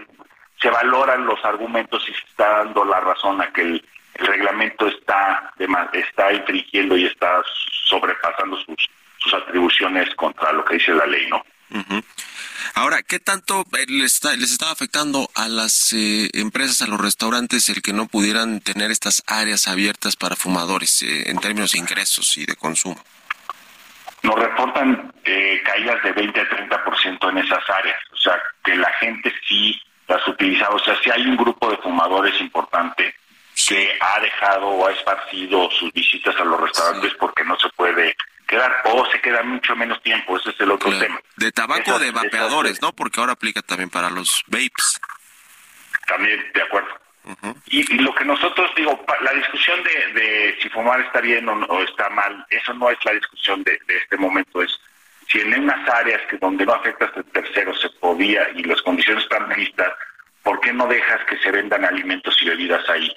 se, 0.61 0.69
valoran 0.69 1.25
los 1.25 1.43
argumentos 1.43 2.03
y 2.07 2.13
se 2.13 2.25
está 2.29 2.49
dando 2.59 2.85
la 2.85 2.99
razón 2.99 3.41
a 3.41 3.51
que 3.51 3.61
el, 3.61 3.85
reglamento 4.15 4.87
está, 4.87 5.53
está 5.93 6.33
infringiendo 6.33 6.97
y 6.97 7.05
está 7.05 7.41
sobrepasando 7.87 8.57
sus, 8.57 9.33
atribuciones 9.33 10.13
contra 10.15 10.51
lo 10.51 10.65
que 10.65 10.73
dice 10.75 10.93
la 10.93 11.05
ley, 11.05 11.27
¿no? 11.29 11.43
Uh. 11.71 12.01
Ahora, 12.73 13.01
¿qué 13.03 13.19
tanto 13.19 13.65
les, 13.87 14.13
está, 14.13 14.35
les 14.35 14.51
estaba 14.51 14.71
afectando 14.71 15.29
a 15.35 15.47
las 15.47 15.93
eh, 15.93 16.29
empresas, 16.33 16.81
a 16.81 16.87
los 16.87 16.99
restaurantes, 16.99 17.69
el 17.69 17.81
que 17.81 17.93
no 17.93 18.07
pudieran 18.07 18.59
tener 18.59 18.91
estas 18.91 19.23
áreas 19.27 19.67
abiertas 19.67 20.15
para 20.15 20.35
fumadores 20.35 21.01
eh, 21.01 21.29
en 21.29 21.37
términos 21.39 21.73
de 21.73 21.79
ingresos 21.79 22.37
y 22.37 22.45
de 22.45 22.55
consumo? 22.55 23.01
Nos 24.23 24.35
reportan 24.35 25.13
eh, 25.23 25.61
caídas 25.63 26.01
de 26.03 26.11
20 26.11 26.39
a 26.39 26.49
30% 26.49 27.29
en 27.29 27.37
esas 27.37 27.69
áreas. 27.69 27.99
O 28.11 28.17
sea, 28.17 28.41
que 28.63 28.75
la 28.75 28.91
gente 28.93 29.33
sí 29.47 29.79
las 30.07 30.27
utiliza. 30.27 30.69
O 30.69 30.79
sea, 30.79 30.99
si 31.01 31.09
hay 31.09 31.25
un 31.25 31.37
grupo 31.37 31.69
de 31.69 31.77
fumadores 31.77 32.39
importante 32.41 33.15
que 33.67 33.97
ha 33.99 34.19
dejado 34.19 34.67
o 34.67 34.87
ha 34.87 34.91
esparcido 34.91 35.69
sus 35.71 35.91
visitas 35.93 36.35
a 36.39 36.43
los 36.43 36.59
restaurantes 36.59 37.11
sí. 37.11 37.17
porque 37.19 37.43
no 37.43 37.57
se 37.59 37.69
puede 37.69 38.15
quedar 38.47 38.81
o 38.85 39.05
se 39.11 39.21
queda 39.21 39.43
mucho 39.43 39.75
menos 39.75 40.01
tiempo. 40.01 40.37
Ese 40.37 40.49
es 40.49 40.59
el 40.59 40.71
otro 40.71 40.89
claro. 40.89 41.05
tema. 41.05 41.21
De 41.35 41.51
tabaco 41.51 41.99
de 41.99 42.11
vapeadores, 42.11 42.73
esas, 42.73 42.81
¿no? 42.81 42.93
Porque 42.93 43.19
ahora 43.19 43.33
aplica 43.33 43.61
también 43.61 43.89
para 43.89 44.09
los 44.09 44.43
vapes. 44.47 44.99
También, 46.07 46.51
de 46.53 46.61
acuerdo. 46.61 46.89
Uh 47.29 47.35
-huh. 47.47 47.55
y, 47.67 47.79
y, 47.93 47.99
lo 47.99 48.13
que 48.15 48.25
nosotros 48.25 48.71
digo, 48.75 49.05
la 49.21 49.33
discusión 49.33 49.79
de, 49.83 50.19
de 50.19 50.57
si 50.59 50.67
fumar 50.69 50.99
está 51.01 51.21
bien 51.21 51.47
o, 51.47 51.53
o, 51.65 51.83
está 51.83 52.09
mal, 52.09 52.43
eso 52.49 52.73
no 52.73 52.89
es 52.89 52.97
la 53.05 53.11
discusión 53.11 53.63
de, 53.63 53.79
de, 53.85 53.97
este 53.97 54.17
momento, 54.17 54.63
es 54.63 54.79
si 55.27 55.39
en 55.39 55.59
unas 55.59 55.87
áreas 55.89 56.21
que 56.27 56.37
donde 56.37 56.65
no 56.65 56.73
afecta 56.73 57.05
a 57.05 57.23
tercero 57.31 57.75
se 57.75 57.89
podía 58.01 58.49
y 58.55 58.63
las 58.63 58.81
condiciones 58.81 59.23
están 59.23 59.47
listas, 59.49 59.93
¿por 60.41 60.59
qué 60.59 60.73
no 60.73 60.87
dejas 60.87 61.23
que 61.25 61.37
se 61.37 61.51
vendan 61.51 61.85
alimentos 61.85 62.35
y 62.41 62.49
bebidas 62.49 62.89
ahí? 62.89 63.15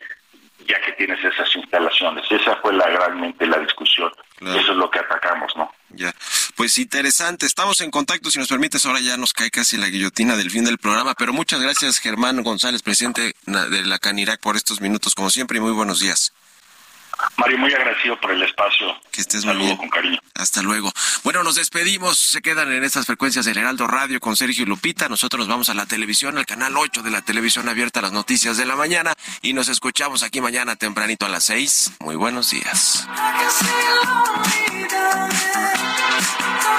ya 0.66 0.80
que 0.80 0.92
tienes 0.92 1.22
esas 1.24 1.54
instalaciones. 1.56 2.24
Esa 2.30 2.56
fue 2.56 2.72
la 2.72 2.86
realmente 2.86 3.46
la 3.46 3.58
discusión. 3.58 4.12
Claro. 4.36 4.58
Eso 4.58 4.72
es 4.72 4.78
lo 4.78 4.90
que 4.90 4.98
atacamos, 5.00 5.56
¿no? 5.56 5.72
Ya. 5.90 6.12
Pues 6.56 6.78
interesante. 6.78 7.46
Estamos 7.46 7.80
en 7.80 7.90
contacto, 7.90 8.30
si 8.30 8.38
nos 8.38 8.48
permites, 8.48 8.84
ahora 8.86 9.00
ya 9.00 9.16
nos 9.16 9.32
cae 9.32 9.50
casi 9.50 9.76
la 9.76 9.88
guillotina 9.88 10.36
del 10.36 10.50
fin 10.50 10.64
del 10.64 10.78
programa, 10.78 11.14
pero 11.14 11.32
muchas 11.32 11.60
gracias 11.60 11.98
Germán 11.98 12.42
González, 12.42 12.82
presidente 12.82 13.34
de 13.46 13.84
la 13.84 13.98
Canirac, 13.98 14.40
por 14.40 14.56
estos 14.56 14.80
minutos, 14.80 15.14
como 15.14 15.30
siempre, 15.30 15.58
y 15.58 15.60
muy 15.60 15.72
buenos 15.72 16.00
días. 16.00 16.32
Mario, 17.36 17.58
muy 17.58 17.72
agradecido 17.72 18.18
por 18.20 18.32
el 18.32 18.42
espacio. 18.42 18.86
Que 19.10 19.20
estés 19.20 19.44
muy 19.44 19.56
bien. 19.56 19.76
con 19.76 19.88
cariño. 19.88 20.18
Hasta 20.34 20.62
luego. 20.62 20.92
Bueno, 21.22 21.42
nos 21.42 21.54
despedimos. 21.54 22.18
Se 22.18 22.40
quedan 22.40 22.72
en 22.72 22.84
estas 22.84 23.06
frecuencias 23.06 23.44
del 23.44 23.58
Heraldo 23.58 23.86
Radio 23.86 24.20
con 24.20 24.36
Sergio 24.36 24.64
y 24.64 24.66
Lupita. 24.66 25.08
Nosotros 25.08 25.40
nos 25.40 25.48
vamos 25.48 25.68
a 25.68 25.74
la 25.74 25.86
televisión, 25.86 26.38
al 26.38 26.46
canal 26.46 26.76
8 26.76 27.02
de 27.02 27.10
la 27.10 27.22
televisión 27.22 27.68
abierta 27.68 28.00
a 28.00 28.02
las 28.02 28.12
noticias 28.12 28.56
de 28.56 28.66
la 28.66 28.76
mañana. 28.76 29.14
Y 29.40 29.52
nos 29.52 29.68
escuchamos 29.68 30.22
aquí 30.22 30.40
mañana 30.40 30.76
tempranito 30.76 31.26
a 31.26 31.28
las 31.28 31.44
6. 31.44 31.92
Muy 32.00 32.16
buenos 32.16 32.50
días. 32.50 33.06